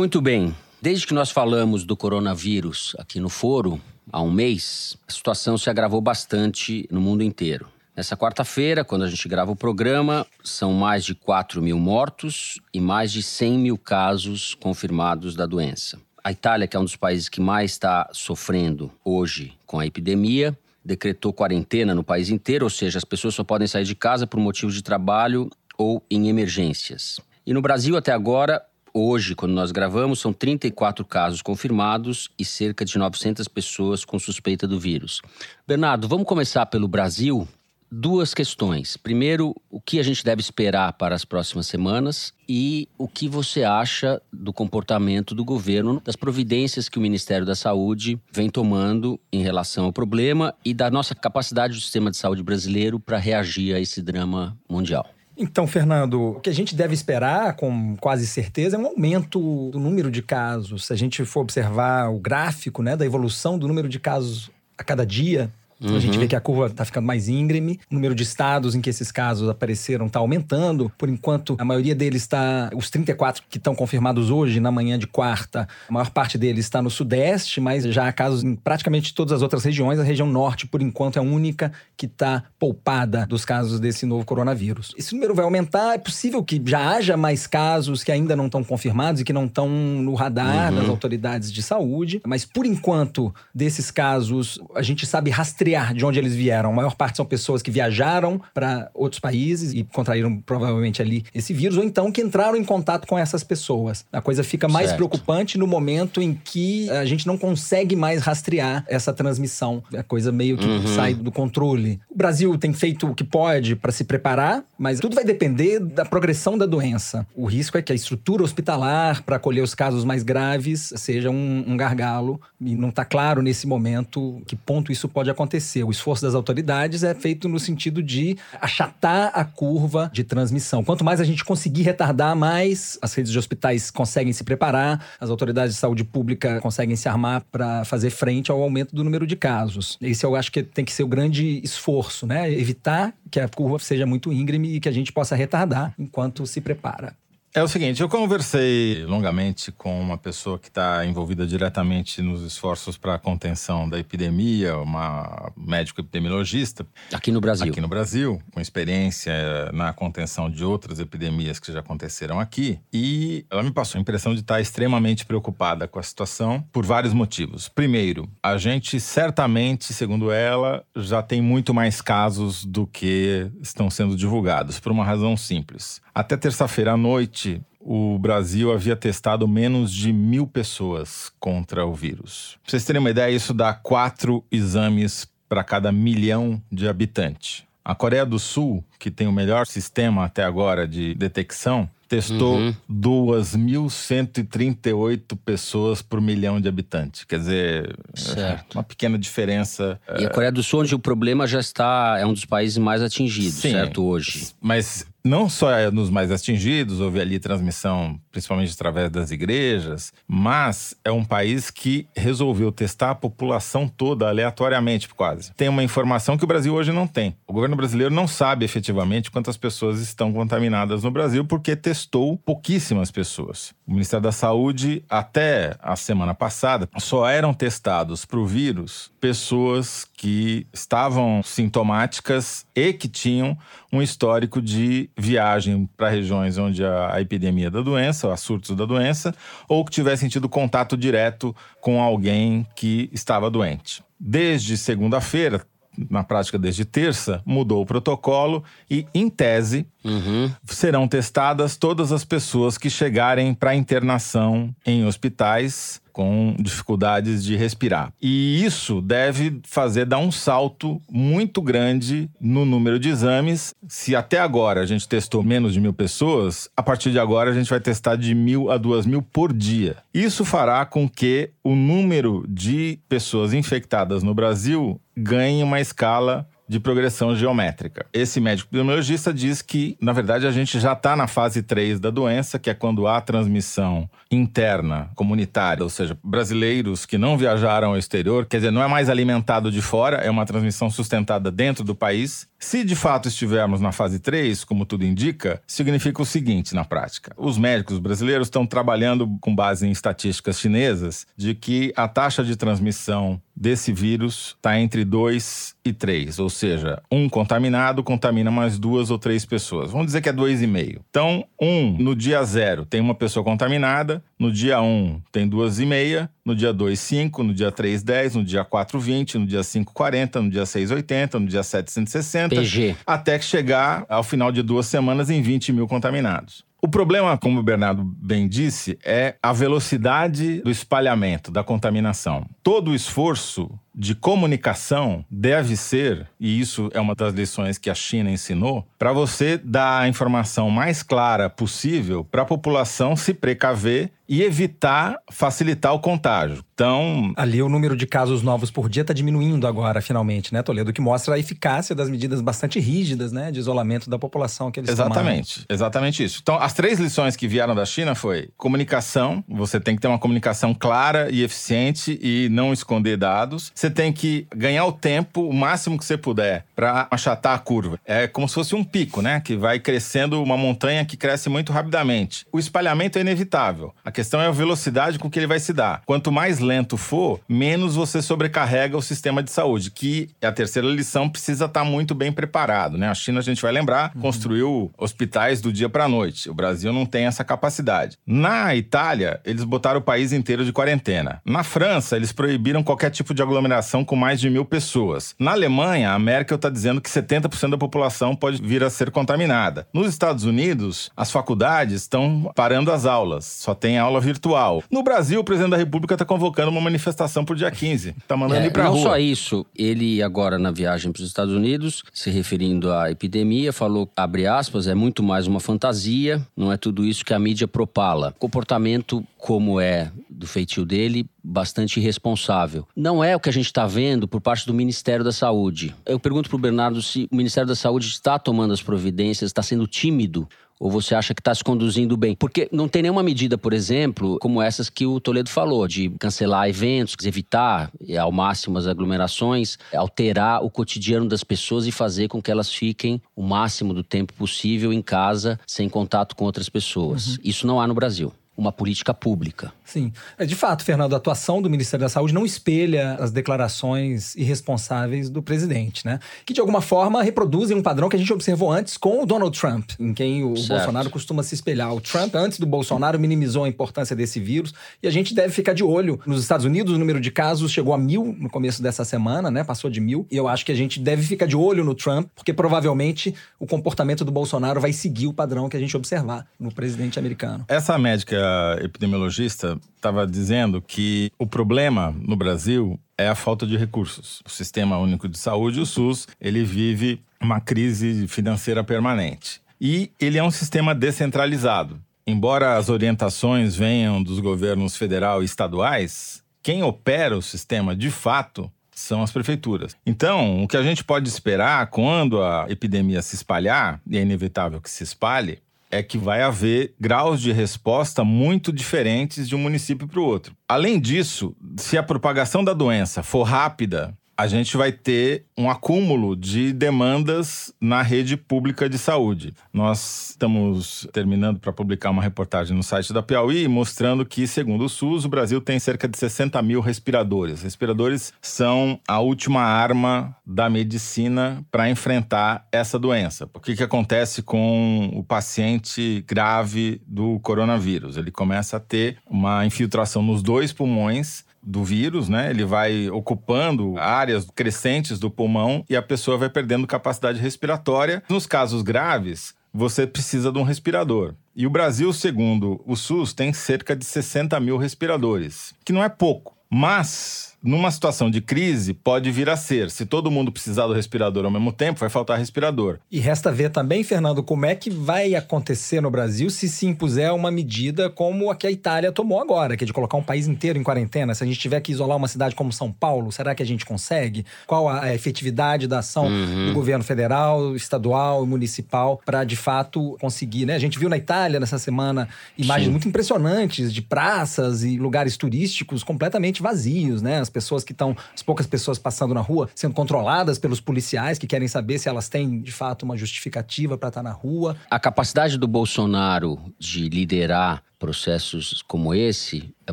Muito 0.00 0.22
bem. 0.22 0.56
Desde 0.80 1.06
que 1.06 1.12
nós 1.12 1.30
falamos 1.30 1.84
do 1.84 1.94
coronavírus 1.94 2.96
aqui 2.98 3.20
no 3.20 3.28
foro, 3.28 3.78
há 4.10 4.22
um 4.22 4.30
mês, 4.30 4.96
a 5.06 5.12
situação 5.12 5.58
se 5.58 5.68
agravou 5.68 6.00
bastante 6.00 6.88
no 6.90 7.02
mundo 7.02 7.22
inteiro. 7.22 7.68
Nessa 7.94 8.16
quarta-feira, 8.16 8.82
quando 8.82 9.02
a 9.02 9.10
gente 9.10 9.28
grava 9.28 9.52
o 9.52 9.56
programa, 9.56 10.26
são 10.42 10.72
mais 10.72 11.04
de 11.04 11.14
4 11.14 11.60
mil 11.60 11.78
mortos 11.78 12.58
e 12.72 12.80
mais 12.80 13.12
de 13.12 13.22
100 13.22 13.58
mil 13.58 13.76
casos 13.76 14.54
confirmados 14.54 15.36
da 15.36 15.44
doença. 15.44 16.00
A 16.24 16.32
Itália, 16.32 16.66
que 16.66 16.78
é 16.78 16.80
um 16.80 16.84
dos 16.84 16.96
países 16.96 17.28
que 17.28 17.38
mais 17.38 17.72
está 17.72 18.08
sofrendo 18.14 18.90
hoje 19.04 19.52
com 19.66 19.78
a 19.78 19.86
epidemia, 19.86 20.58
decretou 20.82 21.30
quarentena 21.30 21.94
no 21.94 22.02
país 22.02 22.30
inteiro, 22.30 22.64
ou 22.64 22.70
seja, 22.70 22.96
as 22.96 23.04
pessoas 23.04 23.34
só 23.34 23.44
podem 23.44 23.68
sair 23.68 23.84
de 23.84 23.94
casa 23.94 24.26
por 24.26 24.40
motivos 24.40 24.74
de 24.74 24.82
trabalho 24.82 25.50
ou 25.76 26.02
em 26.10 26.30
emergências. 26.30 27.20
E 27.46 27.52
no 27.52 27.60
Brasil, 27.60 27.98
até 27.98 28.12
agora, 28.12 28.64
Hoje, 28.92 29.36
quando 29.36 29.52
nós 29.52 29.70
gravamos, 29.70 30.18
são 30.18 30.32
34 30.32 31.04
casos 31.04 31.40
confirmados 31.42 32.28
e 32.38 32.44
cerca 32.44 32.84
de 32.84 32.98
900 32.98 33.46
pessoas 33.46 34.04
com 34.04 34.18
suspeita 34.18 34.66
do 34.66 34.80
vírus. 34.80 35.22
Bernardo, 35.66 36.08
vamos 36.08 36.26
começar 36.26 36.66
pelo 36.66 36.88
Brasil. 36.88 37.46
Duas 37.92 38.32
questões. 38.34 38.96
Primeiro, 38.96 39.54
o 39.68 39.80
que 39.80 39.98
a 39.98 40.02
gente 40.02 40.24
deve 40.24 40.40
esperar 40.40 40.92
para 40.92 41.14
as 41.14 41.24
próximas 41.24 41.66
semanas 41.66 42.32
e 42.48 42.88
o 42.96 43.08
que 43.08 43.28
você 43.28 43.64
acha 43.64 44.22
do 44.32 44.52
comportamento 44.52 45.34
do 45.34 45.44
governo, 45.44 46.00
das 46.04 46.14
providências 46.14 46.88
que 46.88 46.98
o 46.98 47.00
Ministério 47.00 47.44
da 47.44 47.56
Saúde 47.56 48.20
vem 48.32 48.48
tomando 48.48 49.18
em 49.32 49.42
relação 49.42 49.86
ao 49.86 49.92
problema 49.92 50.54
e 50.64 50.72
da 50.72 50.88
nossa 50.88 51.16
capacidade 51.16 51.74
do 51.74 51.80
sistema 51.80 52.10
de 52.10 52.16
saúde 52.16 52.44
brasileiro 52.44 53.00
para 53.00 53.18
reagir 53.18 53.74
a 53.74 53.80
esse 53.80 54.00
drama 54.00 54.56
mundial. 54.68 55.08
Então, 55.42 55.66
Fernando, 55.66 56.36
o 56.36 56.40
que 56.40 56.50
a 56.50 56.52
gente 56.52 56.74
deve 56.74 56.92
esperar 56.92 57.56
com 57.56 57.96
quase 57.96 58.26
certeza 58.26 58.76
é 58.76 58.78
um 58.78 58.88
aumento 58.88 59.70
do 59.70 59.80
número 59.80 60.10
de 60.10 60.20
casos. 60.20 60.84
Se 60.84 60.92
a 60.92 60.96
gente 60.96 61.24
for 61.24 61.40
observar 61.40 62.10
o 62.10 62.18
gráfico 62.18 62.82
né, 62.82 62.94
da 62.94 63.06
evolução 63.06 63.58
do 63.58 63.66
número 63.66 63.88
de 63.88 63.98
casos 63.98 64.50
a 64.76 64.84
cada 64.84 65.06
dia, 65.06 65.50
A 65.82 65.98
gente 65.98 66.18
vê 66.18 66.28
que 66.28 66.36
a 66.36 66.40
curva 66.40 66.66
está 66.66 66.84
ficando 66.84 67.06
mais 67.06 67.28
íngreme. 67.28 67.80
O 67.90 67.94
número 67.94 68.14
de 68.14 68.22
estados 68.22 68.74
em 68.74 68.80
que 68.80 68.90
esses 68.90 69.10
casos 69.10 69.48
apareceram 69.48 70.06
está 70.06 70.18
aumentando. 70.18 70.92
Por 70.98 71.08
enquanto, 71.08 71.56
a 71.58 71.64
maioria 71.64 71.94
deles 71.94 72.22
está. 72.22 72.70
Os 72.74 72.90
34 72.90 73.42
que 73.48 73.56
estão 73.56 73.74
confirmados 73.74 74.30
hoje, 74.30 74.60
na 74.60 74.70
manhã 74.70 74.98
de 74.98 75.06
quarta, 75.06 75.66
a 75.88 75.92
maior 75.92 76.10
parte 76.10 76.36
deles 76.36 76.66
está 76.66 76.82
no 76.82 76.90
Sudeste, 76.90 77.60
mas 77.60 77.84
já 77.84 78.06
há 78.06 78.12
casos 78.12 78.44
em 78.44 78.54
praticamente 78.54 79.14
todas 79.14 79.32
as 79.32 79.42
outras 79.42 79.64
regiões. 79.64 79.98
A 79.98 80.02
região 80.02 80.26
Norte, 80.26 80.66
por 80.66 80.82
enquanto, 80.82 81.16
é 81.16 81.20
a 81.20 81.22
única 81.22 81.72
que 81.96 82.06
está 82.06 82.44
poupada 82.58 83.26
dos 83.26 83.44
casos 83.44 83.80
desse 83.80 84.04
novo 84.04 84.24
coronavírus. 84.24 84.92
Esse 84.98 85.14
número 85.14 85.34
vai 85.34 85.44
aumentar. 85.44 85.94
É 85.94 85.98
possível 85.98 86.44
que 86.44 86.60
já 86.64 86.90
haja 86.90 87.16
mais 87.16 87.46
casos 87.46 88.04
que 88.04 88.12
ainda 88.12 88.36
não 88.36 88.46
estão 88.46 88.62
confirmados 88.62 89.22
e 89.22 89.24
que 89.24 89.32
não 89.32 89.46
estão 89.46 89.68
no 89.68 90.14
radar 90.14 90.74
das 90.74 90.88
autoridades 90.88 91.50
de 91.50 91.62
saúde. 91.62 92.20
Mas, 92.26 92.44
por 92.44 92.66
enquanto, 92.66 93.34
desses 93.54 93.90
casos, 93.90 94.58
a 94.74 94.82
gente 94.82 95.06
sabe 95.06 95.30
rastrear 95.30 95.69
de 95.94 96.04
onde 96.04 96.18
eles 96.18 96.34
vieram. 96.34 96.70
A 96.70 96.72
maior 96.72 96.94
parte 96.94 97.16
são 97.16 97.24
pessoas 97.26 97.62
que 97.62 97.70
viajaram 97.70 98.40
para 98.54 98.90
outros 98.94 99.20
países 99.20 99.72
e 99.72 99.84
contraíram 99.84 100.36
provavelmente 100.40 101.00
ali 101.02 101.24
esse 101.34 101.52
vírus, 101.52 101.76
ou 101.76 101.84
então 101.84 102.10
que 102.12 102.20
entraram 102.20 102.56
em 102.56 102.64
contato 102.64 103.06
com 103.06 103.18
essas 103.18 103.42
pessoas. 103.44 104.04
A 104.12 104.20
coisa 104.20 104.42
fica 104.44 104.68
mais 104.68 104.88
Certo. 104.88 104.96
preocupante 104.96 105.56
no 105.58 105.66
momento 105.66 106.20
em 106.22 106.34
que 106.34 106.88
a 106.90 107.04
gente 107.04 107.26
não 107.26 107.36
consegue 107.38 107.94
mais 107.96 108.22
rastrear 108.22 108.84
essa 108.88 109.12
transmissão. 109.12 109.82
A 109.96 110.02
coisa 110.02 110.32
meio 110.32 110.56
que 110.56 110.66
Uhum. 110.66 110.86
sai 110.94 111.14
do 111.14 111.30
controle. 111.32 112.00
O 112.08 112.16
Brasil 112.16 112.56
tem 112.58 112.72
feito 112.72 113.06
o 113.08 113.14
que 113.14 113.24
pode 113.24 113.76
para 113.76 113.92
se 113.92 114.04
preparar, 114.04 114.64
mas 114.78 115.00
tudo 115.00 115.14
vai 115.14 115.24
depender 115.24 115.78
da 115.80 116.04
progressão 116.04 116.56
da 116.56 116.66
doença. 116.66 117.26
O 117.34 117.46
risco 117.46 117.76
é 117.78 117.82
que 117.82 117.92
a 117.92 117.94
estrutura 117.94 118.42
hospitalar 118.42 119.22
para 119.22 119.36
acolher 119.36 119.62
os 119.62 119.74
casos 119.74 120.04
mais 120.04 120.22
graves 120.22 120.92
seja 120.96 121.30
um, 121.30 121.64
um 121.66 121.76
gargalo 121.76 122.40
e 122.60 122.74
não 122.74 122.88
está 122.88 123.04
claro 123.04 123.42
nesse 123.42 123.66
momento 123.66 124.40
que 124.46 124.54
ponto 124.56 124.90
isso 124.92 125.08
pode 125.08 125.30
acontecer. 125.30 125.59
O 125.84 125.90
esforço 125.90 126.22
das 126.22 126.34
autoridades 126.34 127.02
é 127.02 127.14
feito 127.14 127.48
no 127.48 127.58
sentido 127.58 128.02
de 128.02 128.36
achatar 128.60 129.30
a 129.34 129.44
curva 129.44 130.10
de 130.12 130.24
transmissão. 130.24 130.82
Quanto 130.82 131.04
mais 131.04 131.20
a 131.20 131.24
gente 131.24 131.44
conseguir 131.44 131.82
retardar, 131.82 132.34
mais 132.34 132.98
as 133.02 133.14
redes 133.14 133.30
de 133.30 133.38
hospitais 133.38 133.90
conseguem 133.90 134.32
se 134.32 134.42
preparar, 134.42 135.04
as 135.20 135.30
autoridades 135.30 135.74
de 135.74 135.80
saúde 135.80 136.04
pública 136.04 136.60
conseguem 136.60 136.96
se 136.96 137.08
armar 137.08 137.42
para 137.52 137.84
fazer 137.84 138.10
frente 138.10 138.50
ao 138.50 138.62
aumento 138.62 138.94
do 138.94 139.04
número 139.04 139.26
de 139.26 139.36
casos. 139.36 139.98
Esse 140.00 140.24
eu 140.24 140.34
acho 140.34 140.50
que 140.50 140.62
tem 140.62 140.84
que 140.84 140.92
ser 140.92 141.02
o 141.02 141.08
grande 141.08 141.60
esforço, 141.62 142.26
né? 142.26 142.50
Evitar 142.50 143.14
que 143.30 143.38
a 143.38 143.48
curva 143.48 143.78
seja 143.78 144.06
muito 144.06 144.32
íngreme 144.32 144.76
e 144.76 144.80
que 144.80 144.88
a 144.88 144.92
gente 144.92 145.12
possa 145.12 145.36
retardar 145.36 145.94
enquanto 145.98 146.46
se 146.46 146.60
prepara. 146.60 147.14
É 147.52 147.60
o 147.60 147.66
seguinte, 147.66 148.00
eu 148.00 148.08
conversei 148.08 149.04
longamente 149.06 149.72
com 149.72 150.00
uma 150.00 150.16
pessoa 150.16 150.56
que 150.56 150.68
está 150.68 151.04
envolvida 151.04 151.44
diretamente 151.44 152.22
nos 152.22 152.42
esforços 152.42 152.96
para 152.96 153.14
a 153.14 153.18
contenção 153.18 153.88
da 153.88 153.98
epidemia, 153.98 154.78
uma 154.78 155.50
médico 155.56 156.00
epidemiologista 156.00 156.86
Aqui 157.12 157.32
no 157.32 157.40
Brasil. 157.40 157.66
aqui 157.66 157.80
no 157.80 157.88
Brasil, 157.88 158.40
com 158.52 158.60
experiência 158.60 159.32
na 159.72 159.92
contenção 159.92 160.48
de 160.48 160.64
outras 160.64 161.00
epidemias 161.00 161.58
que 161.58 161.72
já 161.72 161.80
aconteceram 161.80 162.38
aqui. 162.38 162.78
E 162.92 163.44
ela 163.50 163.64
me 163.64 163.72
passou 163.72 163.98
a 163.98 164.00
impressão 164.00 164.32
de 164.32 164.42
estar 164.42 164.60
extremamente 164.60 165.26
preocupada 165.26 165.88
com 165.88 165.98
a 165.98 166.04
situação 166.04 166.64
por 166.70 166.86
vários 166.86 167.12
motivos. 167.12 167.68
Primeiro, 167.68 168.28
a 168.40 168.56
gente 168.58 169.00
certamente, 169.00 169.92
segundo 169.92 170.30
ela, 170.30 170.84
já 170.94 171.20
tem 171.20 171.42
muito 171.42 171.74
mais 171.74 172.00
casos 172.00 172.64
do 172.64 172.86
que 172.86 173.50
estão 173.60 173.90
sendo 173.90 174.14
divulgados, 174.14 174.78
por 174.78 174.92
uma 174.92 175.04
razão 175.04 175.36
simples. 175.36 176.00
Até 176.20 176.36
terça-feira 176.36 176.92
à 176.92 176.96
noite, 176.98 177.62
o 177.80 178.18
Brasil 178.18 178.70
havia 178.70 178.94
testado 178.94 179.48
menos 179.48 179.90
de 179.90 180.12
mil 180.12 180.46
pessoas 180.46 181.32
contra 181.40 181.86
o 181.86 181.94
vírus. 181.94 182.58
Pra 182.62 182.72
vocês 182.72 182.84
terem 182.84 183.00
uma 183.00 183.08
ideia, 183.08 183.34
isso 183.34 183.54
dá 183.54 183.72
quatro 183.72 184.44
exames 184.52 185.26
para 185.48 185.64
cada 185.64 185.90
milhão 185.90 186.60
de 186.70 186.86
habitantes. 186.86 187.64
A 187.82 187.94
Coreia 187.94 188.26
do 188.26 188.38
Sul, 188.38 188.84
que 188.98 189.10
tem 189.10 189.26
o 189.26 189.32
melhor 189.32 189.66
sistema 189.66 190.26
até 190.26 190.44
agora 190.44 190.86
de 190.86 191.14
detecção, 191.14 191.88
testou 192.06 192.58
Uhum. 192.58 192.74
2.138 192.90 195.36
pessoas 195.44 196.02
por 196.02 196.20
milhão 196.20 196.60
de 196.60 196.68
habitantes. 196.68 197.24
Quer 197.24 197.38
dizer, 197.38 197.96
Certo. 198.14 198.74
uma 198.74 198.82
pequena 198.84 199.18
diferença. 199.18 199.98
E 200.18 200.26
a 200.26 200.30
Coreia 200.30 200.52
do 200.52 200.62
Sul, 200.62 200.80
onde 200.80 200.94
o 200.94 200.98
problema 200.98 201.46
já 201.46 201.60
está, 201.60 202.18
é 202.18 202.26
um 202.26 202.32
dos 202.34 202.44
países 202.44 202.76
mais 202.78 203.00
atingidos, 203.00 203.54
Sim. 203.54 203.70
certo? 203.72 204.04
Hoje. 204.04 204.48
Mas 204.60 205.06
não 205.24 205.48
só 205.48 205.90
nos 205.90 206.10
mais 206.10 206.30
atingidos, 206.30 207.00
houve 207.00 207.20
ali 207.20 207.38
transmissão 207.38 208.20
principalmente 208.30 208.72
através 208.72 209.10
das 209.10 209.30
igrejas, 209.30 210.12
mas 210.26 210.94
é 211.04 211.10
um 211.10 211.24
país 211.24 211.70
que 211.70 212.06
resolveu 212.16 212.70
testar 212.70 213.10
a 213.10 213.14
população 213.14 213.88
toda 213.88 214.28
aleatoriamente, 214.28 215.08
quase. 215.08 215.52
Tem 215.54 215.68
uma 215.68 215.82
informação 215.82 216.36
que 216.36 216.44
o 216.44 216.46
Brasil 216.46 216.74
hoje 216.74 216.92
não 216.92 217.06
tem. 217.06 217.36
O 217.46 217.52
governo 217.52 217.76
brasileiro 217.76 218.14
não 218.14 218.28
sabe 218.28 218.64
efetivamente 218.64 219.30
quantas 219.30 219.56
pessoas 219.56 220.00
estão 220.00 220.32
contaminadas 220.32 221.02
no 221.02 221.10
Brasil 221.10 221.44
porque 221.44 221.74
testou 221.74 222.36
pouquíssimas 222.38 223.10
pessoas. 223.10 223.72
O 223.86 223.92
Ministério 223.92 224.22
da 224.22 224.32
Saúde, 224.32 225.04
até 225.08 225.74
a 225.80 225.96
semana 225.96 226.34
passada, 226.34 226.88
só 226.98 227.28
eram 227.28 227.52
testados 227.52 228.24
para 228.24 228.38
o 228.38 228.46
vírus 228.46 229.10
pessoas 229.20 230.06
que 230.16 230.66
estavam 230.72 231.42
sintomáticas 231.42 232.64
e 232.74 232.92
que 232.92 233.08
tinham 233.08 233.56
um 233.92 234.00
histórico 234.00 234.60
de 234.62 235.10
viagem 235.18 235.88
para 235.96 236.08
regiões 236.08 236.58
onde 236.58 236.84
a, 236.84 237.14
a 237.14 237.20
epidemia 237.20 237.70
da 237.70 237.80
doença, 237.82 238.32
há 238.32 238.36
surtos 238.36 238.76
da 238.76 238.84
doença, 238.84 239.34
ou 239.68 239.84
que 239.84 239.90
tivessem 239.90 240.28
tido 240.28 240.48
contato 240.48 240.96
direto 240.96 241.54
com 241.80 242.00
alguém 242.00 242.66
que 242.76 243.08
estava 243.12 243.50
doente. 243.50 244.02
Desde 244.18 244.76
segunda-feira, 244.76 245.62
na 246.08 246.22
prática 246.22 246.58
desde 246.58 246.84
terça, 246.84 247.42
mudou 247.44 247.82
o 247.82 247.86
protocolo 247.86 248.62
e, 248.90 249.06
em 249.12 249.28
tese, 249.28 249.86
Uhum. 250.02 250.50
serão 250.64 251.06
testadas 251.06 251.76
todas 251.76 252.10
as 252.10 252.24
pessoas 252.24 252.78
que 252.78 252.88
chegarem 252.88 253.52
para 253.52 253.74
internação 253.74 254.74
em 254.86 255.04
hospitais 255.04 256.00
com 256.20 256.54
dificuldades 256.58 257.42
de 257.42 257.56
respirar. 257.56 258.12
E 258.20 258.62
isso 258.62 259.00
deve 259.00 259.58
fazer 259.64 260.04
dar 260.04 260.18
um 260.18 260.30
salto 260.30 261.00
muito 261.10 261.62
grande 261.62 262.28
no 262.38 262.66
número 262.66 262.98
de 262.98 263.08
exames. 263.08 263.74
Se 263.88 264.14
até 264.14 264.38
agora 264.38 264.82
a 264.82 264.86
gente 264.86 265.08
testou 265.08 265.42
menos 265.42 265.72
de 265.72 265.80
mil 265.80 265.94
pessoas, 265.94 266.68
a 266.76 266.82
partir 266.82 267.10
de 267.10 267.18
agora 267.18 267.50
a 267.50 267.54
gente 267.54 267.70
vai 267.70 267.80
testar 267.80 268.16
de 268.16 268.34
mil 268.34 268.70
a 268.70 268.76
duas 268.76 269.06
mil 269.06 269.22
por 269.22 269.50
dia. 269.50 269.96
Isso 270.12 270.44
fará 270.44 270.84
com 270.84 271.08
que 271.08 271.52
o 271.64 271.74
número 271.74 272.44
de 272.46 272.98
pessoas 273.08 273.54
infectadas 273.54 274.22
no 274.22 274.34
Brasil 274.34 275.00
ganhe 275.16 275.62
uma 275.62 275.80
escala 275.80 276.46
de 276.70 276.78
progressão 276.78 277.34
geométrica. 277.34 278.06
Esse 278.12 278.40
médico 278.40 278.68
epidemiologista 278.68 279.34
diz 279.34 279.60
que, 279.60 279.98
na 280.00 280.12
verdade, 280.12 280.46
a 280.46 280.52
gente 280.52 280.78
já 280.78 280.92
está 280.92 281.16
na 281.16 281.26
fase 281.26 281.64
3 281.64 281.98
da 281.98 282.10
doença, 282.10 282.60
que 282.60 282.70
é 282.70 282.74
quando 282.74 283.08
há 283.08 283.20
transmissão 283.20 284.08
interna, 284.30 285.10
comunitária, 285.16 285.82
ou 285.82 285.90
seja, 285.90 286.16
brasileiros 286.22 287.04
que 287.04 287.18
não 287.18 287.36
viajaram 287.36 287.88
ao 287.88 287.98
exterior, 287.98 288.46
quer 288.46 288.58
dizer, 288.58 288.70
não 288.70 288.80
é 288.80 288.86
mais 288.86 289.08
alimentado 289.08 289.68
de 289.68 289.82
fora, 289.82 290.18
é 290.18 290.30
uma 290.30 290.46
transmissão 290.46 290.88
sustentada 290.88 291.50
dentro 291.50 291.82
do 291.82 291.92
país. 291.92 292.48
Se 292.62 292.84
de 292.84 292.94
fato 292.94 293.26
estivermos 293.26 293.80
na 293.80 293.90
fase 293.90 294.18
3, 294.18 294.64
como 294.64 294.84
tudo 294.84 295.02
indica, 295.02 295.62
significa 295.66 296.20
o 296.20 296.26
seguinte 296.26 296.74
na 296.74 296.84
prática: 296.84 297.32
os 297.38 297.56
médicos 297.56 297.98
brasileiros 297.98 298.48
estão 298.48 298.66
trabalhando 298.66 299.26
com 299.40 299.54
base 299.54 299.86
em 299.86 299.90
estatísticas 299.90 300.60
chinesas 300.60 301.26
de 301.34 301.54
que 301.54 301.90
a 301.96 302.06
taxa 302.06 302.44
de 302.44 302.54
transmissão 302.56 303.40
desse 303.56 303.92
vírus 303.94 304.54
está 304.56 304.78
entre 304.78 305.06
2 305.06 305.74
e 305.84 305.92
3, 305.92 306.38
ou 306.38 306.50
seja, 306.50 307.02
um 307.10 307.28
contaminado 307.30 308.02
contamina 308.02 308.50
mais 308.50 308.78
duas 308.78 309.10
ou 309.10 309.18
três 309.18 309.46
pessoas. 309.46 309.90
Vamos 309.90 310.06
dizer 310.06 310.20
que 310.20 310.28
é 310.28 310.32
2,5. 310.32 311.00
Então, 311.08 311.44
um 311.60 311.96
no 311.98 312.14
dia 312.14 312.44
zero 312.44 312.84
tem 312.84 313.00
uma 313.00 313.14
pessoa 313.14 313.42
contaminada, 313.42 314.22
no 314.40 314.50
dia 314.50 314.80
1 314.80 314.86
um, 314.86 315.22
tem 315.30 315.46
duas 315.46 315.78
e 315.78 315.84
meia, 315.84 316.30
no 316.42 316.54
dia 316.54 316.72
2, 316.72 316.98
5, 316.98 317.42
no 317.42 317.52
dia 317.52 317.70
3, 317.70 318.02
10, 318.02 318.36
no 318.36 318.44
dia 318.44 318.64
4, 318.64 318.98
20, 318.98 319.38
no 319.38 319.46
dia 319.46 319.62
5, 319.62 319.92
40, 319.92 320.40
no 320.40 320.50
dia 320.50 320.64
6, 320.64 320.90
80, 320.90 321.38
no 321.38 321.46
dia 321.46 321.62
7, 321.62 321.92
160, 321.92 322.56
PG. 322.56 322.96
até 323.06 323.38
que 323.38 323.44
chegar 323.44 324.06
ao 324.08 324.24
final 324.24 324.50
de 324.50 324.62
duas 324.62 324.86
semanas 324.86 325.28
em 325.28 325.42
20 325.42 325.74
mil 325.74 325.86
contaminados. 325.86 326.64
O 326.82 326.88
problema, 326.88 327.36
como 327.36 327.60
o 327.60 327.62
Bernardo 327.62 328.02
bem 328.02 328.48
disse, 328.48 328.98
é 329.04 329.34
a 329.42 329.52
velocidade 329.52 330.62
do 330.62 330.70
espalhamento, 330.70 331.50
da 331.50 331.62
contaminação. 331.62 332.46
Todo 332.62 332.92
o 332.92 332.94
esforço 332.94 333.70
de 333.94 334.14
comunicação 334.14 335.24
deve 335.30 335.76
ser, 335.76 336.26
e 336.38 336.60
isso 336.60 336.90
é 336.94 337.00
uma 337.00 337.14
das 337.14 337.34
lições 337.34 337.78
que 337.78 337.90
a 337.90 337.94
China 337.94 338.30
ensinou, 338.30 338.86
para 338.98 339.12
você 339.12 339.58
dar 339.58 340.00
a 340.00 340.08
informação 340.08 340.70
mais 340.70 341.02
clara 341.02 341.50
possível 341.50 342.24
para 342.24 342.42
a 342.42 342.46
população 342.46 343.16
se 343.16 343.34
precaver 343.34 344.10
e 344.28 344.42
evitar 344.42 345.16
facilitar 345.28 345.92
o 345.92 345.98
contágio. 345.98 346.64
Então, 346.72 347.32
Ali 347.36 347.60
o 347.60 347.68
número 347.68 347.96
de 347.96 348.06
casos 348.06 348.42
novos 348.42 348.70
por 348.70 348.88
dia 348.88 349.00
está 349.00 349.12
diminuindo 349.12 349.66
agora, 349.66 350.00
finalmente, 350.00 350.54
né, 350.54 350.62
Toledo? 350.62 350.92
Que 350.92 351.00
mostra 351.00 351.34
a 351.34 351.38
eficácia 351.38 351.96
das 351.96 352.08
medidas 352.08 352.40
bastante 352.40 352.78
rígidas, 352.78 353.32
né, 353.32 353.50
de 353.50 353.58
isolamento 353.58 354.08
da 354.08 354.20
população 354.20 354.70
que 354.70 354.78
eles 354.78 354.90
tomaram. 354.90 355.10
Exatamente, 355.10 355.64
exatamente 355.68 356.22
isso. 356.22 356.38
Então, 356.40 356.54
as 356.54 356.72
três 356.72 357.00
lições 357.00 357.34
que 357.34 357.48
vieram 357.48 357.74
da 357.74 357.84
China 357.84 358.14
foi 358.14 358.50
comunicação, 358.56 359.42
você 359.48 359.80
tem 359.80 359.96
que 359.96 360.00
ter 360.00 360.06
uma 360.06 360.18
comunicação 360.18 360.72
clara 360.72 361.28
e 361.28 361.42
eficiente 361.42 362.16
e 362.22 362.48
não 362.50 362.72
esconder 362.72 363.16
dados. 363.16 363.72
Você 363.80 363.90
tem 363.90 364.12
que 364.12 364.46
ganhar 364.54 364.84
o 364.84 364.92
tempo 364.92 365.48
o 365.48 365.54
máximo 365.54 365.96
que 365.96 366.04
você 366.04 366.18
puder 366.18 366.66
para 366.80 367.06
achatar 367.10 367.52
a 367.52 367.58
curva. 367.58 368.00
É 368.06 368.26
como 368.26 368.48
se 368.48 368.54
fosse 368.54 368.74
um 368.74 368.82
pico, 368.82 369.20
né? 369.20 369.38
Que 369.38 369.54
vai 369.54 369.78
crescendo 369.78 370.42
uma 370.42 370.56
montanha 370.56 371.04
que 371.04 371.14
cresce 371.14 371.50
muito 371.50 371.74
rapidamente. 371.74 372.46
O 372.50 372.58
espalhamento 372.58 373.18
é 373.18 373.20
inevitável. 373.20 373.94
A 374.02 374.10
questão 374.10 374.40
é 374.40 374.46
a 374.46 374.50
velocidade 374.50 375.18
com 375.18 375.28
que 375.28 375.38
ele 375.38 375.46
vai 375.46 375.60
se 375.60 375.74
dar. 375.74 376.00
Quanto 376.06 376.32
mais 376.32 376.58
lento 376.58 376.96
for, 376.96 377.38
menos 377.46 377.96
você 377.96 378.22
sobrecarrega 378.22 378.96
o 378.96 379.02
sistema 379.02 379.42
de 379.42 379.50
saúde, 379.50 379.90
que 379.90 380.30
é 380.40 380.46
a 380.46 380.52
terceira 380.52 380.88
lição 380.88 381.28
precisa 381.28 381.66
estar 381.66 381.84
muito 381.84 382.14
bem 382.14 382.32
preparado, 382.32 382.96
né? 382.96 383.10
A 383.10 383.14
China, 383.14 383.40
a 383.40 383.42
gente 383.42 383.60
vai 383.60 383.72
lembrar, 383.72 384.12
uhum. 384.14 384.22
construiu 384.22 384.90
hospitais 384.96 385.60
do 385.60 385.70
dia 385.70 385.90
para 385.90 386.04
a 386.04 386.08
noite. 386.08 386.48
O 386.48 386.54
Brasil 386.54 386.94
não 386.94 387.04
tem 387.04 387.26
essa 387.26 387.44
capacidade. 387.44 388.16
Na 388.26 388.74
Itália, 388.74 389.38
eles 389.44 389.64
botaram 389.64 390.00
o 390.00 390.02
país 390.02 390.32
inteiro 390.32 390.64
de 390.64 390.72
quarentena. 390.72 391.42
Na 391.44 391.62
França, 391.62 392.16
eles 392.16 392.32
proibiram 392.32 392.82
qualquer 392.82 393.10
tipo 393.10 393.34
de 393.34 393.42
aglomeração 393.42 394.02
com 394.02 394.16
mais 394.16 394.40
de 394.40 394.48
mil 394.48 394.64
pessoas. 394.64 395.34
Na 395.38 395.50
Alemanha, 395.50 396.12
a 396.12 396.18
Merkel 396.18 396.56
está 396.56 396.69
dizendo 396.70 397.00
que 397.00 397.10
70% 397.10 397.70
da 397.70 397.78
população 397.78 398.34
pode 398.34 398.62
vir 398.62 398.82
a 398.82 398.90
ser 398.90 399.10
contaminada. 399.10 399.86
Nos 399.92 400.08
Estados 400.08 400.44
Unidos, 400.44 401.10
as 401.16 401.30
faculdades 401.30 402.02
estão 402.02 402.50
parando 402.54 402.90
as 402.90 403.06
aulas, 403.06 403.44
só 403.44 403.74
tem 403.74 403.98
aula 403.98 404.20
virtual. 404.20 404.82
No 404.90 405.02
Brasil, 405.02 405.40
o 405.40 405.44
presidente 405.44 405.72
da 405.72 405.76
República 405.76 406.14
está 406.14 406.24
convocando 406.24 406.70
uma 406.70 406.80
manifestação 406.80 407.44
para 407.44 407.52
o 407.52 407.56
dia 407.56 407.70
15. 407.70 408.14
Está 408.18 408.36
mandando 408.36 408.62
é, 408.62 408.66
ir 408.66 408.72
para 408.72 408.88
rua. 408.88 408.96
Não 408.96 409.02
só 409.02 409.18
isso, 409.18 409.66
ele 409.76 410.22
agora 410.22 410.58
na 410.58 410.70
viagem 410.70 411.12
para 411.12 411.20
os 411.20 411.26
Estados 411.26 411.54
Unidos, 411.54 412.02
se 412.12 412.30
referindo 412.30 412.92
à 412.92 413.10
epidemia, 413.10 413.72
falou, 413.72 414.10
abre 414.16 414.46
aspas, 414.46 414.86
é 414.86 414.94
muito 414.94 415.22
mais 415.22 415.46
uma 415.46 415.60
fantasia, 415.60 416.40
não 416.56 416.72
é 416.72 416.76
tudo 416.76 417.04
isso 417.04 417.24
que 417.24 417.34
a 417.34 417.38
mídia 417.38 417.66
propala. 417.66 418.34
Comportamento 418.38 419.24
como 419.40 419.80
é 419.80 420.12
do 420.28 420.46
feitio 420.46 420.84
dele, 420.84 421.28
bastante 421.42 421.98
irresponsável. 421.98 422.86
Não 422.94 423.22
é 423.22 423.34
o 423.34 423.40
que 423.40 423.48
a 423.48 423.52
gente 423.52 423.66
está 423.66 423.86
vendo 423.86 424.28
por 424.28 424.40
parte 424.40 424.66
do 424.66 424.74
Ministério 424.74 425.24
da 425.24 425.32
Saúde. 425.32 425.94
Eu 426.06 426.20
pergunto 426.20 426.48
para 426.48 426.56
o 426.56 426.60
Bernardo 426.60 427.02
se 427.02 427.28
o 427.30 427.36
Ministério 427.36 427.68
da 427.68 427.74
Saúde 427.74 428.06
está 428.06 428.38
tomando 428.38 428.72
as 428.72 428.82
providências, 428.82 429.48
está 429.48 429.62
sendo 429.62 429.86
tímido 429.86 430.48
ou 430.80 430.90
você 430.90 431.14
acha 431.14 431.34
que 431.34 431.42
está 431.42 431.54
se 431.54 431.62
conduzindo 431.62 432.16
bem? 432.16 432.34
Porque 432.34 432.66
não 432.72 432.88
tem 432.88 433.02
nenhuma 433.02 433.22
medida, 433.22 433.58
por 433.58 433.74
exemplo, 433.74 434.38
como 434.40 434.62
essas 434.62 434.88
que 434.88 435.04
o 435.04 435.20
Toledo 435.20 435.50
falou, 435.50 435.86
de 435.86 436.08
cancelar 436.18 436.70
eventos, 436.70 437.14
evitar 437.26 437.92
ao 438.18 438.32
máximo 438.32 438.78
as 438.78 438.86
aglomerações, 438.86 439.76
alterar 439.94 440.64
o 440.64 440.70
cotidiano 440.70 441.28
das 441.28 441.44
pessoas 441.44 441.86
e 441.86 441.92
fazer 441.92 442.28
com 442.28 442.40
que 442.40 442.50
elas 442.50 442.72
fiquem 442.72 443.20
o 443.36 443.42
máximo 443.42 443.92
do 443.92 444.02
tempo 444.02 444.32
possível 444.32 444.90
em 444.90 445.02
casa, 445.02 445.60
sem 445.66 445.86
contato 445.86 446.34
com 446.34 446.46
outras 446.46 446.70
pessoas. 446.70 447.36
Uhum. 447.36 447.36
Isso 447.44 447.66
não 447.66 447.78
há 447.78 447.86
no 447.86 447.92
Brasil 447.92 448.32
uma 448.60 448.70
política 448.70 449.14
pública. 449.14 449.72
Sim. 449.90 450.12
É, 450.38 450.46
de 450.46 450.54
fato, 450.54 450.84
Fernando, 450.84 451.14
a 451.14 451.16
atuação 451.16 451.60
do 451.60 451.68
Ministério 451.68 452.04
da 452.04 452.08
Saúde 452.08 452.32
não 452.32 452.44
espelha 452.44 453.16
as 453.18 453.32
declarações 453.32 454.36
irresponsáveis 454.36 455.28
do 455.28 455.42
presidente, 455.42 456.06
né? 456.06 456.20
Que, 456.46 456.54
de 456.54 456.60
alguma 456.60 456.80
forma, 456.80 457.22
reproduzem 457.24 457.76
um 457.76 457.82
padrão 457.82 458.08
que 458.08 458.14
a 458.14 458.18
gente 458.18 458.32
observou 458.32 458.70
antes 458.70 458.96
com 458.96 459.20
o 459.22 459.26
Donald 459.26 459.58
Trump, 459.58 459.90
em 459.98 460.14
quem 460.14 460.44
o 460.44 460.56
certo. 460.56 460.68
Bolsonaro 460.68 461.10
costuma 461.10 461.42
se 461.42 461.56
espelhar. 461.56 461.92
O 461.92 462.00
Trump, 462.00 462.36
antes 462.36 462.60
do 462.60 462.66
Bolsonaro, 462.66 463.18
minimizou 463.18 463.64
a 463.64 463.68
importância 463.68 464.14
desse 464.14 464.38
vírus 464.38 464.72
e 465.02 465.08
a 465.08 465.10
gente 465.10 465.34
deve 465.34 465.52
ficar 465.52 465.72
de 465.72 465.82
olho. 465.82 466.20
Nos 466.24 466.40
Estados 466.40 466.64
Unidos, 466.64 466.94
o 466.94 466.98
número 466.98 467.20
de 467.20 467.32
casos 467.32 467.72
chegou 467.72 467.92
a 467.92 467.98
mil 467.98 468.36
no 468.38 468.48
começo 468.48 468.80
dessa 468.80 469.04
semana, 469.04 469.50
né? 469.50 469.64
Passou 469.64 469.90
de 469.90 470.00
mil. 470.00 470.24
E 470.30 470.36
eu 470.36 470.46
acho 470.46 470.64
que 470.64 470.70
a 470.70 470.76
gente 470.76 471.00
deve 471.00 471.22
ficar 471.22 471.46
de 471.46 471.56
olho 471.56 471.82
no 471.82 471.96
Trump, 471.96 472.28
porque 472.36 472.52
provavelmente 472.52 473.34
o 473.58 473.66
comportamento 473.66 474.24
do 474.24 474.30
Bolsonaro 474.30 474.80
vai 474.80 474.92
seguir 474.92 475.26
o 475.26 475.32
padrão 475.32 475.68
que 475.68 475.76
a 475.76 475.80
gente 475.80 475.96
observar 475.96 476.46
no 476.60 476.72
presidente 476.72 477.18
americano. 477.18 477.64
Essa 477.66 477.98
médica 477.98 478.38
epidemiologista 478.82 479.79
estava 479.96 480.26
dizendo 480.26 480.80
que 480.80 481.30
o 481.38 481.46
problema 481.46 482.14
no 482.18 482.36
Brasil 482.36 482.98
é 483.16 483.28
a 483.28 483.34
falta 483.34 483.66
de 483.66 483.76
recursos. 483.76 484.42
O 484.46 484.50
Sistema 484.50 484.98
Único 484.98 485.28
de 485.28 485.38
Saúde, 485.38 485.80
o 485.80 485.86
SUS, 485.86 486.26
ele 486.40 486.64
vive 486.64 487.22
uma 487.40 487.60
crise 487.60 488.26
financeira 488.26 488.82
permanente. 488.82 489.60
E 489.80 490.10
ele 490.20 490.38
é 490.38 490.42
um 490.42 490.50
sistema 490.50 490.94
descentralizado. 490.94 492.00
Embora 492.26 492.76
as 492.76 492.88
orientações 492.88 493.74
venham 493.74 494.22
dos 494.22 494.40
governos 494.40 494.96
federal 494.96 495.42
e 495.42 495.46
estaduais, 495.46 496.42
quem 496.62 496.82
opera 496.82 497.36
o 497.36 497.42
sistema 497.42 497.96
de 497.96 498.10
fato 498.10 498.70
são 498.90 499.22
as 499.22 499.32
prefeituras. 499.32 499.96
Então, 500.04 500.62
o 500.62 500.68
que 500.68 500.76
a 500.76 500.82
gente 500.82 501.02
pode 501.02 501.28
esperar 501.28 501.86
quando 501.88 502.42
a 502.42 502.66
epidemia 502.68 503.22
se 503.22 503.34
espalhar, 503.34 504.00
e 504.06 504.18
é 504.18 504.22
inevitável 504.22 504.80
que 504.80 504.90
se 504.90 505.02
espalhe, 505.02 505.58
é 505.90 506.02
que 506.02 506.16
vai 506.16 506.42
haver 506.42 506.94
graus 507.00 507.40
de 507.40 507.52
resposta 507.52 508.22
muito 508.22 508.72
diferentes 508.72 509.48
de 509.48 509.56
um 509.56 509.58
município 509.58 510.06
para 510.06 510.20
o 510.20 510.24
outro. 510.24 510.54
Além 510.68 511.00
disso, 511.00 511.56
se 511.76 511.98
a 511.98 512.02
propagação 512.02 512.62
da 512.62 512.72
doença 512.72 513.22
for 513.22 513.42
rápida 513.42 514.16
a 514.40 514.46
gente 514.46 514.74
vai 514.74 514.90
ter 514.90 515.44
um 515.54 515.68
acúmulo 515.68 516.34
de 516.34 516.72
demandas 516.72 517.74
na 517.78 518.00
rede 518.00 518.38
pública 518.38 518.88
de 518.88 518.96
saúde. 518.96 519.52
Nós 519.70 520.30
estamos 520.30 521.06
terminando 521.12 521.58
para 521.58 521.74
publicar 521.74 522.08
uma 522.08 522.22
reportagem 522.22 522.74
no 522.74 522.82
site 522.82 523.12
da 523.12 523.22
Piauí 523.22 523.68
mostrando 523.68 524.24
que, 524.24 524.46
segundo 524.46 524.86
o 524.86 524.88
SUS, 524.88 525.26
o 525.26 525.28
Brasil 525.28 525.60
tem 525.60 525.78
cerca 525.78 526.08
de 526.08 526.16
60 526.16 526.62
mil 526.62 526.80
respiradores. 526.80 527.60
Respiradores 527.60 528.32
são 528.40 528.98
a 529.06 529.20
última 529.20 529.60
arma 529.60 530.34
da 530.46 530.70
medicina 530.70 531.62
para 531.70 531.90
enfrentar 531.90 532.66
essa 532.72 532.98
doença. 532.98 533.46
O 533.52 533.60
que, 533.60 533.76
que 533.76 533.82
acontece 533.82 534.42
com 534.42 535.10
o 535.12 535.22
paciente 535.22 536.24
grave 536.26 537.02
do 537.06 537.38
coronavírus? 537.40 538.16
Ele 538.16 538.30
começa 538.30 538.78
a 538.78 538.80
ter 538.80 539.18
uma 539.28 539.66
infiltração 539.66 540.22
nos 540.22 540.42
dois 540.42 540.72
pulmões 540.72 541.44
do 541.70 541.84
vírus, 541.84 542.28
né? 542.28 542.50
Ele 542.50 542.64
vai 542.64 543.08
ocupando 543.08 543.96
áreas 543.98 544.46
crescentes 544.54 545.18
do 545.18 545.30
pulmão 545.30 545.84
e 545.88 545.96
a 545.96 546.02
pessoa 546.02 546.36
vai 546.36 546.50
perdendo 546.50 546.86
capacidade 546.86 547.38
respiratória. 547.38 548.22
Nos 548.28 548.46
casos 548.46 548.82
graves, 548.82 549.54
você 549.72 550.06
precisa 550.06 550.50
de 550.50 550.58
um 550.58 550.64
respirador. 550.64 551.34
E 551.54 551.66
o 551.66 551.70
Brasil, 551.70 552.12
segundo 552.12 552.82
o 552.86 552.96
SUS, 552.96 553.32
tem 553.32 553.52
cerca 553.52 553.94
de 553.94 554.04
60 554.04 554.58
mil 554.60 554.76
respiradores, 554.76 555.74
que 555.84 555.92
não 555.92 556.02
é 556.02 556.08
pouco. 556.08 556.56
Mas 556.68 557.49
numa 557.62 557.90
situação 557.90 558.30
de 558.30 558.40
crise, 558.40 558.94
pode 558.94 559.30
vir 559.30 559.48
a 559.50 559.56
ser. 559.56 559.90
Se 559.90 560.06
todo 560.06 560.30
mundo 560.30 560.50
precisar 560.50 560.86
do 560.86 560.92
respirador 560.92 561.44
ao 561.44 561.50
mesmo 561.50 561.72
tempo, 561.72 562.00
vai 562.00 562.08
faltar 562.08 562.38
respirador. 562.38 562.98
E 563.10 563.20
resta 563.20 563.52
ver 563.52 563.70
também, 563.70 564.02
Fernando, 564.02 564.42
como 564.42 564.64
é 564.66 564.74
que 564.74 564.88
vai 564.88 565.34
acontecer 565.34 566.00
no 566.00 566.10
Brasil 566.10 566.48
se 566.50 566.68
se 566.68 566.86
impuser 566.86 567.34
uma 567.34 567.50
medida 567.50 568.08
como 568.08 568.50
a 568.50 568.56
que 568.56 568.66
a 568.66 568.70
Itália 568.70 569.12
tomou 569.12 569.40
agora, 569.40 569.76
que 569.76 569.84
é 569.84 569.86
de 569.86 569.92
colocar 569.92 570.16
um 570.16 570.22
país 570.22 570.46
inteiro 570.46 570.78
em 570.78 570.82
quarentena. 570.82 571.34
Se 571.34 571.44
a 571.44 571.46
gente 571.46 571.58
tiver 571.58 571.80
que 571.80 571.92
isolar 571.92 572.16
uma 572.16 572.28
cidade 572.28 572.54
como 572.54 572.72
São 572.72 572.90
Paulo, 572.90 573.30
será 573.30 573.54
que 573.54 573.62
a 573.62 573.66
gente 573.66 573.84
consegue? 573.84 574.44
Qual 574.66 574.88
a 574.88 575.14
efetividade 575.14 575.86
da 575.86 575.98
ação 575.98 576.26
uhum. 576.26 576.68
do 576.68 576.72
governo 576.72 577.04
federal, 577.04 577.76
estadual 577.76 578.44
e 578.44 578.46
municipal 578.46 579.20
para 579.24 579.44
de 579.44 579.56
fato 579.56 580.16
conseguir, 580.20 580.64
né? 580.64 580.74
A 580.74 580.78
gente 580.78 580.98
viu 580.98 581.08
na 581.08 581.16
Itália 581.16 581.60
nessa 581.60 581.78
semana 581.78 582.28
imagens 582.56 582.86
Sim. 582.86 582.92
muito 582.92 583.08
impressionantes 583.08 583.92
de 583.92 584.00
praças 584.00 584.82
e 584.82 584.96
lugares 584.96 585.36
turísticos 585.36 586.02
completamente 586.02 586.62
vazios, 586.62 587.20
né? 587.20 587.40
As 587.40 587.49
pessoas 587.50 587.84
que 587.84 587.92
estão, 587.92 588.16
as 588.34 588.42
poucas 588.42 588.66
pessoas 588.66 588.98
passando 588.98 589.34
na 589.34 589.40
rua, 589.40 589.68
sendo 589.74 589.94
controladas 589.94 590.58
pelos 590.58 590.80
policiais 590.80 591.38
que 591.38 591.46
querem 591.46 591.68
saber 591.68 591.98
se 591.98 592.08
elas 592.08 592.28
têm 592.28 592.60
de 592.60 592.72
fato 592.72 593.02
uma 593.02 593.16
justificativa 593.16 593.98
para 593.98 594.08
estar 594.08 594.22
tá 594.22 594.28
na 594.28 594.32
rua. 594.32 594.76
A 594.90 594.98
capacidade 594.98 595.58
do 595.58 595.66
Bolsonaro 595.66 596.58
de 596.78 597.08
liderar 597.08 597.82
processos 597.98 598.82
como 598.88 599.14
esse 599.14 599.74
é 599.90 599.92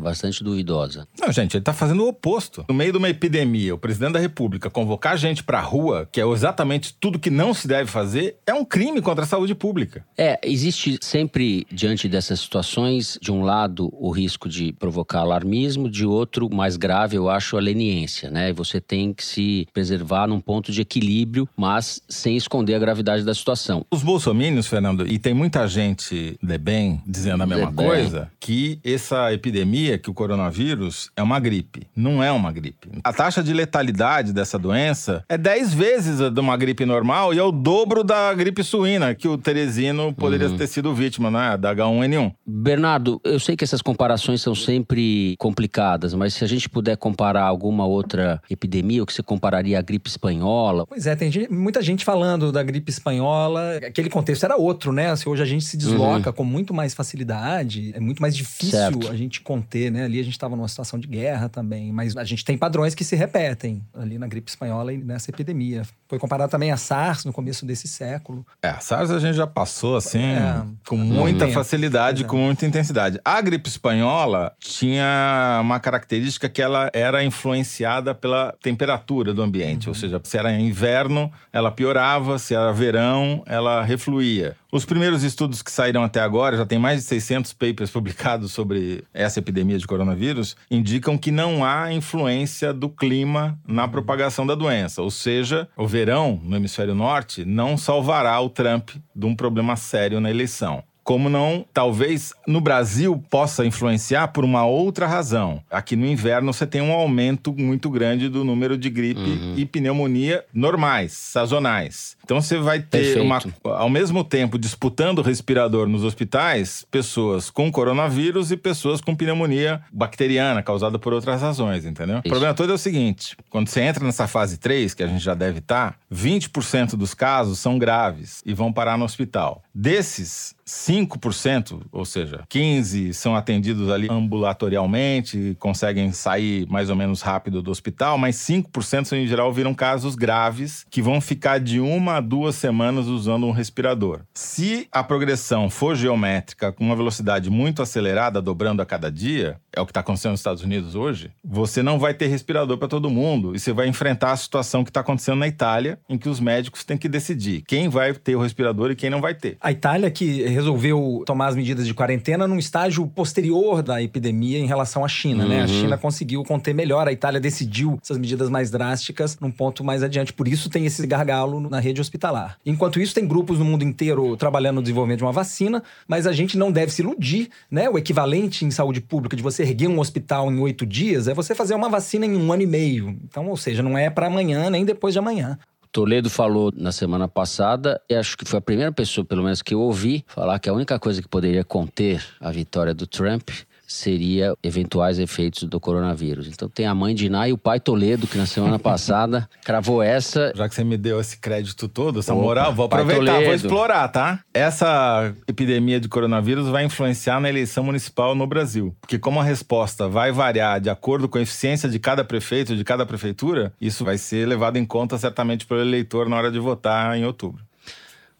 bastante 0.00 0.42
duvidosa. 0.42 1.06
Não, 1.20 1.30
gente, 1.30 1.54
ele 1.54 1.62
está 1.62 1.72
fazendo 1.72 2.04
o 2.04 2.08
oposto. 2.08 2.64
No 2.68 2.74
meio 2.74 2.92
de 2.92 2.98
uma 2.98 3.08
epidemia, 3.08 3.74
o 3.74 3.78
presidente 3.78 4.12
da 4.12 4.18
República 4.18 4.70
convocar 4.70 5.16
gente 5.16 5.42
para 5.42 5.58
a 5.58 5.62
rua, 5.62 6.08
que 6.10 6.20
é 6.20 6.26
exatamente 6.26 6.94
tudo 6.98 7.18
que 7.18 7.30
não 7.30 7.52
se 7.52 7.68
deve 7.68 7.90
fazer, 7.90 8.36
é 8.46 8.54
um 8.54 8.64
crime 8.64 9.00
contra 9.02 9.24
a 9.24 9.26
saúde 9.26 9.54
pública. 9.54 10.04
É, 10.16 10.38
existe 10.42 10.98
sempre, 11.02 11.66
diante 11.70 12.08
dessas 12.08 12.40
situações, 12.40 13.18
de 13.20 13.30
um 13.30 13.42
lado, 13.42 13.90
o 13.92 14.10
risco 14.10 14.48
de 14.48 14.72
provocar 14.72 15.20
alarmismo, 15.20 15.90
de 15.90 16.06
outro, 16.06 16.48
mais 16.52 16.76
grave, 16.76 17.16
eu 17.16 17.28
acho, 17.28 17.56
a 17.56 17.60
leniência, 17.60 18.30
né? 18.30 18.50
E 18.50 18.52
você 18.52 18.80
tem 18.80 19.12
que 19.12 19.24
se 19.24 19.66
preservar 19.72 20.26
num 20.26 20.40
ponto 20.40 20.72
de 20.72 20.80
equilíbrio, 20.80 21.48
mas 21.56 22.00
sem 22.08 22.36
esconder 22.36 22.74
a 22.74 22.78
gravidade 22.78 23.24
da 23.24 23.34
situação. 23.34 23.84
Os 23.90 24.02
bolsomínios, 24.02 24.66
Fernando, 24.66 25.06
e 25.06 25.18
tem 25.18 25.34
muita 25.34 25.66
gente 25.66 26.38
de 26.42 26.58
bem 26.58 27.02
dizendo 27.06 27.42
a 27.42 27.46
mesma 27.46 27.72
coisa, 27.72 27.88
coisa 27.88 28.30
que 28.40 28.78
essa 28.84 29.32
epidemia, 29.32 29.87
que 29.96 30.10
o 30.10 30.14
coronavírus, 30.14 31.10
é 31.16 31.22
uma 31.22 31.38
gripe. 31.38 31.86
Não 31.96 32.22
é 32.22 32.30
uma 32.30 32.52
gripe. 32.52 32.90
A 33.02 33.12
taxa 33.12 33.42
de 33.42 33.52
letalidade 33.52 34.32
dessa 34.32 34.58
doença 34.58 35.24
é 35.28 35.38
10 35.38 35.72
vezes 35.72 36.20
a 36.20 36.28
de 36.28 36.40
uma 36.40 36.56
gripe 36.56 36.84
normal 36.84 37.32
e 37.32 37.38
é 37.38 37.42
o 37.42 37.52
dobro 37.52 38.04
da 38.04 38.34
gripe 38.34 38.62
suína, 38.62 39.14
que 39.14 39.28
o 39.28 39.38
Teresino 39.38 40.12
poderia 40.12 40.48
uhum. 40.48 40.56
ter 40.56 40.66
sido 40.66 40.94
vítima, 40.94 41.30
né? 41.30 41.56
Da 41.56 41.74
H1N1. 41.74 42.34
Bernardo, 42.46 43.20
eu 43.24 43.40
sei 43.40 43.56
que 43.56 43.64
essas 43.64 43.80
comparações 43.80 44.42
são 44.42 44.54
sempre 44.54 45.36
complicadas, 45.38 46.12
mas 46.14 46.34
se 46.34 46.44
a 46.44 46.48
gente 46.48 46.68
puder 46.68 46.96
comparar 46.96 47.44
alguma 47.44 47.86
outra 47.86 48.42
epidemia, 48.50 49.02
o 49.02 49.06
que 49.06 49.12
você 49.12 49.22
compararia 49.22 49.78
à 49.78 49.82
gripe 49.82 50.10
espanhola? 50.10 50.86
Pois 50.86 51.06
é, 51.06 51.14
tem 51.14 51.30
muita 51.48 51.80
gente 51.80 52.04
falando 52.04 52.50
da 52.50 52.62
gripe 52.62 52.90
espanhola. 52.90 53.76
Aquele 53.76 54.10
contexto 54.10 54.44
era 54.44 54.56
outro, 54.56 54.92
né? 54.92 55.10
Assim, 55.10 55.30
hoje 55.30 55.42
a 55.42 55.46
gente 55.46 55.64
se 55.64 55.76
desloca 55.76 56.30
uhum. 56.30 56.36
com 56.36 56.44
muito 56.44 56.74
mais 56.74 56.94
facilidade 56.94 57.92
é 57.94 58.00
muito 58.00 58.20
mais 58.20 58.36
difícil 58.36 58.78
Certo. 58.78 59.08
a 59.08 59.16
gente 59.16 59.40
conter, 59.40 59.77
né? 59.90 60.04
Ali 60.04 60.20
a 60.20 60.22
gente 60.22 60.32
estava 60.32 60.54
numa 60.56 60.68
situação 60.68 60.98
de 60.98 61.06
guerra 61.06 61.48
também, 61.48 61.92
mas 61.92 62.16
a 62.16 62.24
gente 62.24 62.44
tem 62.44 62.56
padrões 62.58 62.94
que 62.94 63.04
se 63.04 63.14
repetem 63.16 63.82
ali 63.94 64.18
na 64.18 64.26
gripe 64.26 64.50
espanhola 64.50 64.92
e 64.92 64.98
nessa 64.98 65.30
epidemia. 65.30 65.82
Foi 66.08 66.18
comparado 66.18 66.50
também 66.50 66.70
a 66.72 66.76
SARS 66.76 67.24
no 67.24 67.32
começo 67.32 67.64
desse 67.66 67.86
século. 67.86 68.46
É, 68.62 68.68
a 68.68 68.80
SARS 68.80 69.10
a 69.10 69.18
gente 69.18 69.36
já 69.36 69.46
passou 69.46 69.96
assim, 69.96 70.18
É, 70.22 70.62
com 70.86 70.96
muita 70.96 71.44
tempo, 71.46 71.52
facilidade, 71.54 72.20
exato. 72.22 72.30
com 72.30 72.38
muita 72.38 72.66
intensidade. 72.66 73.20
A 73.24 73.40
gripe 73.40 73.68
espanhola 73.68 74.52
tinha 74.58 75.58
uma 75.60 75.78
característica 75.78 76.48
que 76.48 76.60
ela 76.62 76.90
era 76.92 77.22
influenciada 77.24 78.14
pela 78.14 78.54
temperatura 78.62 79.32
do 79.34 79.42
ambiente, 79.42 79.88
ou 79.88 79.94
seja, 79.94 80.20
se 80.24 80.36
era 80.36 80.52
inverno, 80.52 81.30
ela 81.52 81.70
piorava, 81.70 82.38
se 82.38 82.54
era 82.54 82.72
verão, 82.72 83.42
ela 83.46 83.82
refluía. 83.82 84.56
Os 84.70 84.84
primeiros 84.84 85.22
estudos 85.22 85.62
que 85.62 85.72
saíram 85.72 86.02
até 86.02 86.20
agora, 86.20 86.58
já 86.58 86.66
tem 86.66 86.78
mais 86.78 87.00
de 87.00 87.06
600 87.06 87.54
papers 87.54 87.90
publicados 87.90 88.52
sobre 88.52 89.02
essa 89.14 89.38
epidemia 89.38 89.78
de 89.78 89.86
coronavírus, 89.86 90.58
indicam 90.70 91.16
que 91.16 91.30
não 91.30 91.64
há 91.64 91.90
influência 91.90 92.70
do 92.70 92.90
clima 92.90 93.58
na 93.66 93.88
propagação 93.88 94.46
da 94.46 94.54
doença. 94.54 95.00
Ou 95.00 95.10
seja, 95.10 95.66
o 95.74 95.86
verão 95.86 96.38
no 96.44 96.54
hemisfério 96.54 96.94
norte 96.94 97.46
não 97.46 97.78
salvará 97.78 98.38
o 98.42 98.50
Trump 98.50 98.90
de 99.16 99.24
um 99.24 99.34
problema 99.34 99.74
sério 99.74 100.20
na 100.20 100.28
eleição. 100.28 100.84
Como 101.02 101.30
não, 101.30 101.64
talvez 101.72 102.34
no 102.46 102.60
Brasil 102.60 103.24
possa 103.30 103.64
influenciar 103.64 104.28
por 104.28 104.44
uma 104.44 104.66
outra 104.66 105.06
razão. 105.06 105.62
Aqui 105.70 105.96
no 105.96 106.04
inverno 106.04 106.52
você 106.52 106.66
tem 106.66 106.82
um 106.82 106.92
aumento 106.92 107.54
muito 107.54 107.88
grande 107.88 108.28
do 108.28 108.44
número 108.44 108.76
de 108.76 108.90
gripe 108.90 109.54
e 109.56 109.64
pneumonia 109.64 110.44
normais, 110.52 111.14
sazonais. 111.14 112.17
Então 112.28 112.42
você 112.42 112.58
vai 112.58 112.78
ter 112.78 113.18
uma 113.22 113.40
ao 113.64 113.88
mesmo 113.88 114.22
tempo, 114.22 114.58
disputando 114.58 115.20
o 115.20 115.22
respirador 115.22 115.88
nos 115.88 116.04
hospitais, 116.04 116.84
pessoas 116.90 117.48
com 117.48 117.72
coronavírus 117.72 118.52
e 118.52 118.56
pessoas 118.58 119.00
com 119.00 119.16
pneumonia 119.16 119.80
bacteriana, 119.90 120.62
causada 120.62 120.98
por 120.98 121.14
outras 121.14 121.40
razões, 121.40 121.86
entendeu? 121.86 122.18
O 122.18 122.28
problema 122.28 122.52
todo 122.52 122.70
é 122.70 122.74
o 122.74 122.78
seguinte: 122.78 123.34
quando 123.48 123.68
você 123.68 123.80
entra 123.80 124.04
nessa 124.04 124.26
fase 124.26 124.58
3, 124.58 124.92
que 124.92 125.02
a 125.02 125.06
gente 125.06 125.24
já 125.24 125.32
deve 125.32 125.60
estar, 125.60 125.96
20% 126.12 126.96
dos 126.96 127.14
casos 127.14 127.60
são 127.60 127.78
graves 127.78 128.42
e 128.44 128.52
vão 128.52 128.70
parar 128.70 128.98
no 128.98 129.06
hospital. 129.06 129.62
Desses, 129.74 130.54
5%, 130.68 131.80
ou 131.90 132.04
seja, 132.04 132.44
15 132.48 133.14
são 133.14 133.34
atendidos 133.34 133.90
ali 133.90 134.06
ambulatorialmente, 134.10 135.56
conseguem 135.58 136.12
sair 136.12 136.68
mais 136.68 136.90
ou 136.90 136.96
menos 136.96 137.22
rápido 137.22 137.62
do 137.62 137.70
hospital, 137.70 138.18
mas 138.18 138.36
5% 138.36 139.12
em 139.12 139.26
geral 139.26 139.50
viram 139.50 139.72
casos 139.72 140.14
graves 140.14 140.84
que 140.90 141.00
vão 141.00 141.22
ficar 141.22 141.58
de 141.58 141.80
uma 141.80 142.17
a 142.18 142.20
duas 142.20 142.56
semanas 142.56 143.06
usando 143.06 143.46
um 143.46 143.52
respirador. 143.52 144.20
Se 144.34 144.88
a 144.90 145.04
progressão 145.04 145.70
for 145.70 145.94
geométrica 145.94 146.72
com 146.72 146.84
uma 146.84 146.96
velocidade 146.96 147.48
muito 147.48 147.80
acelerada, 147.80 148.42
dobrando 148.42 148.82
a 148.82 148.86
cada 148.86 149.10
dia, 149.10 149.56
é 149.72 149.80
o 149.80 149.86
que 149.86 149.92
está 149.92 150.00
acontecendo 150.00 150.32
nos 150.32 150.40
Estados 150.40 150.62
Unidos 150.62 150.96
hoje, 150.96 151.30
você 151.44 151.82
não 151.82 151.98
vai 151.98 152.12
ter 152.12 152.26
respirador 152.26 152.76
para 152.76 152.88
todo 152.88 153.08
mundo 153.08 153.54
e 153.54 153.60
você 153.60 153.72
vai 153.72 153.86
enfrentar 153.86 154.32
a 154.32 154.36
situação 154.36 154.82
que 154.82 154.90
está 154.90 155.00
acontecendo 155.00 155.38
na 155.38 155.46
Itália, 155.46 155.98
em 156.08 156.18
que 156.18 156.28
os 156.28 156.40
médicos 156.40 156.84
têm 156.84 156.98
que 156.98 157.08
decidir 157.08 157.62
quem 157.66 157.88
vai 157.88 158.12
ter 158.12 158.34
o 158.34 158.40
respirador 158.40 158.90
e 158.90 158.96
quem 158.96 159.08
não 159.08 159.20
vai 159.20 159.34
ter. 159.34 159.56
A 159.60 159.70
Itália 159.70 160.10
que 160.10 160.42
resolveu 160.48 161.22
tomar 161.24 161.46
as 161.46 161.56
medidas 161.56 161.86
de 161.86 161.94
quarentena 161.94 162.48
num 162.48 162.58
estágio 162.58 163.06
posterior 163.06 163.82
da 163.82 164.02
epidemia 164.02 164.58
em 164.58 164.66
relação 164.66 165.04
à 165.04 165.08
China, 165.08 165.46
né? 165.46 165.62
A 165.62 165.68
China 165.68 165.96
conseguiu 165.96 166.42
conter 166.42 166.74
melhor, 166.74 167.06
a 167.06 167.12
Itália 167.12 167.40
decidiu 167.40 167.98
essas 168.02 168.18
medidas 168.18 168.50
mais 168.50 168.70
drásticas 168.70 169.38
num 169.38 169.50
ponto 169.50 169.84
mais 169.84 170.02
adiante. 170.02 170.32
Por 170.32 170.48
isso 170.48 170.68
tem 170.68 170.84
esse 170.84 171.06
gargalo 171.06 171.60
na 171.60 171.78
rede 171.78 172.00
hospitalar. 172.08 172.58
Enquanto 172.64 173.00
isso, 173.00 173.14
tem 173.14 173.26
grupos 173.26 173.58
no 173.58 173.64
mundo 173.64 173.84
inteiro 173.84 174.36
trabalhando 174.36 174.76
no 174.76 174.82
desenvolvimento 174.82 175.18
de 175.18 175.24
uma 175.24 175.32
vacina, 175.32 175.82
mas 176.06 176.26
a 176.26 176.32
gente 176.32 176.58
não 176.58 176.72
deve 176.72 176.92
se 176.92 177.02
iludir, 177.02 177.50
né? 177.70 177.88
O 177.88 177.98
equivalente 177.98 178.64
em 178.64 178.70
saúde 178.70 179.00
pública 179.00 179.36
de 179.36 179.42
você 179.42 179.62
erguer 179.62 179.88
um 179.88 180.00
hospital 180.00 180.50
em 180.50 180.58
oito 180.58 180.84
dias 180.84 181.28
é 181.28 181.34
você 181.34 181.54
fazer 181.54 181.74
uma 181.74 181.88
vacina 181.88 182.26
em 182.26 182.36
um 182.36 182.52
ano 182.52 182.62
e 182.62 182.66
meio. 182.66 183.16
Então, 183.24 183.48
ou 183.48 183.56
seja, 183.56 183.82
não 183.82 183.96
é 183.96 184.10
para 184.10 184.26
amanhã 184.26 184.70
nem 184.70 184.84
depois 184.84 185.12
de 185.12 185.18
amanhã. 185.18 185.58
Toledo 185.90 186.28
falou 186.28 186.72
na 186.76 186.92
semana 186.92 187.26
passada, 187.26 188.00
e 188.08 188.14
acho 188.14 188.36
que 188.36 188.44
foi 188.44 188.58
a 188.58 188.62
primeira 188.62 188.92
pessoa, 188.92 189.24
pelo 189.24 189.42
menos 189.42 189.62
que 189.62 189.74
eu 189.74 189.80
ouvi, 189.80 190.24
falar 190.26 190.58
que 190.58 190.68
a 190.68 190.72
única 190.72 190.98
coisa 190.98 191.22
que 191.22 191.28
poderia 191.28 191.64
conter 191.64 192.22
a 192.40 192.50
vitória 192.50 192.92
do 192.92 193.06
Trump 193.06 193.48
seria 193.88 194.54
eventuais 194.62 195.18
efeitos 195.18 195.64
do 195.64 195.80
coronavírus. 195.80 196.46
Então 196.46 196.68
tem 196.68 196.86
a 196.86 196.94
mãe 196.94 197.14
de 197.14 197.28
Ná 197.28 197.48
e 197.48 197.52
o 197.52 197.58
pai 197.58 197.80
Toledo, 197.80 198.26
que 198.26 198.36
na 198.36 198.46
semana 198.46 198.78
passada 198.78 199.48
cravou 199.64 200.02
essa. 200.02 200.52
Já 200.54 200.68
que 200.68 200.74
você 200.74 200.84
me 200.84 200.96
deu 200.96 201.20
esse 201.20 201.38
crédito 201.38 201.88
todo, 201.88 202.20
essa 202.20 202.34
Opa, 202.34 202.42
moral, 202.42 202.74
vou 202.74 202.86
aproveitar, 202.86 203.32
vou 203.32 203.42
Toledo. 203.42 203.54
explorar, 203.54 204.08
tá? 204.08 204.40
Essa 204.52 205.34
epidemia 205.46 205.98
de 205.98 206.08
coronavírus 206.08 206.68
vai 206.68 206.84
influenciar 206.84 207.40
na 207.40 207.48
eleição 207.48 207.82
municipal 207.82 208.34
no 208.34 208.46
Brasil. 208.46 208.94
Porque 209.00 209.18
como 209.18 209.40
a 209.40 209.44
resposta 209.44 210.08
vai 210.08 210.30
variar 210.30 210.80
de 210.80 210.90
acordo 210.90 211.28
com 211.28 211.38
a 211.38 211.42
eficiência 211.42 211.88
de 211.88 211.98
cada 211.98 212.22
prefeito, 212.22 212.76
de 212.76 212.84
cada 212.84 213.06
prefeitura, 213.06 213.72
isso 213.80 214.04
vai 214.04 214.18
ser 214.18 214.46
levado 214.46 214.76
em 214.76 214.84
conta 214.84 215.16
certamente 215.16 215.66
pelo 215.66 215.80
eleitor 215.80 216.28
na 216.28 216.36
hora 216.36 216.52
de 216.52 216.58
votar 216.58 217.16
em 217.16 217.24
outubro. 217.24 217.67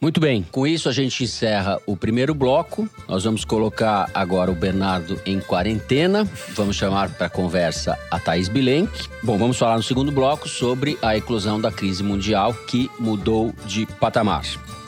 Muito 0.01 0.21
bem, 0.21 0.47
com 0.53 0.65
isso 0.65 0.89
a 0.89 0.93
gente 0.93 1.25
encerra 1.25 1.81
o 1.85 1.97
primeiro 1.97 2.33
bloco. 2.33 2.89
Nós 3.09 3.25
vamos 3.25 3.45
colocar 3.45 4.09
agora 4.15 4.49
o 4.49 4.55
Bernardo 4.55 5.21
em 5.27 5.41
quarentena. 5.41 6.25
Vamos 6.55 6.77
chamar 6.77 7.11
para 7.11 7.29
conversa 7.29 7.99
a 8.09 8.21
Thaís 8.21 8.49
Bilenque. 8.49 9.09
Bom, 9.25 9.37
vamos 9.37 9.59
falar 9.59 9.77
no 9.77 9.83
segundo 9.83 10.13
bloco 10.13 10.49
sobre 10.49 10.97
a 11.03 11.17
eclosão 11.17 11.61
da 11.61 11.73
crise 11.73 12.05
mundial 12.05 12.55
que 12.55 12.89
mudou 12.97 13.53
de 13.67 13.87
patamar. 13.87 14.45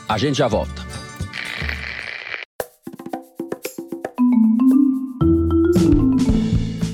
A 0.07 0.17
gente 0.17 0.37
já 0.37 0.47
volta. 0.47 1.00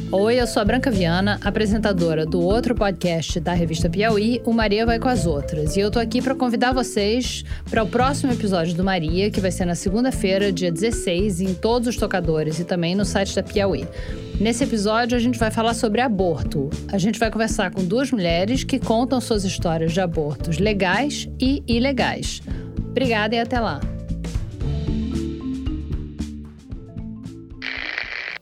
Oi, 0.09 0.39
eu 0.39 0.47
sou 0.47 0.61
a 0.61 0.65
Branca 0.65 0.89
Viana, 0.89 1.37
apresentadora 1.43 2.25
do 2.25 2.39
outro 2.39 2.73
podcast 2.73 3.41
da 3.41 3.51
revista 3.51 3.89
Piauí, 3.89 4.41
o 4.45 4.53
Maria 4.53 4.85
Vai 4.85 4.99
com 4.99 5.09
as 5.09 5.25
Outras. 5.25 5.75
E 5.75 5.81
eu 5.81 5.91
tô 5.91 5.99
aqui 5.99 6.21
para 6.21 6.33
convidar 6.33 6.71
vocês 6.71 7.43
para 7.69 7.83
o 7.83 7.87
próximo 7.87 8.31
episódio 8.31 8.73
do 8.73 8.85
Maria, 8.85 9.29
que 9.29 9.41
vai 9.41 9.51
ser 9.51 9.65
na 9.65 9.75
segunda-feira, 9.75 10.49
dia 10.49 10.71
16, 10.71 11.41
em 11.41 11.53
todos 11.53 11.89
os 11.89 11.97
tocadores 11.97 12.57
e 12.57 12.63
também 12.63 12.95
no 12.95 13.03
site 13.03 13.35
da 13.35 13.43
Piauí. 13.43 13.85
Nesse 14.39 14.63
episódio, 14.63 15.17
a 15.17 15.19
gente 15.19 15.37
vai 15.37 15.51
falar 15.51 15.73
sobre 15.73 15.99
aborto. 15.99 16.69
A 16.87 16.97
gente 16.97 17.19
vai 17.19 17.29
conversar 17.29 17.71
com 17.71 17.83
duas 17.83 18.09
mulheres 18.09 18.63
que 18.63 18.79
contam 18.79 19.19
suas 19.19 19.43
histórias 19.43 19.91
de 19.91 19.99
abortos 19.99 20.57
legais 20.57 21.27
e 21.37 21.61
ilegais. 21.67 22.41
Obrigada 22.91 23.35
e 23.35 23.39
até 23.39 23.59
lá. 23.59 23.81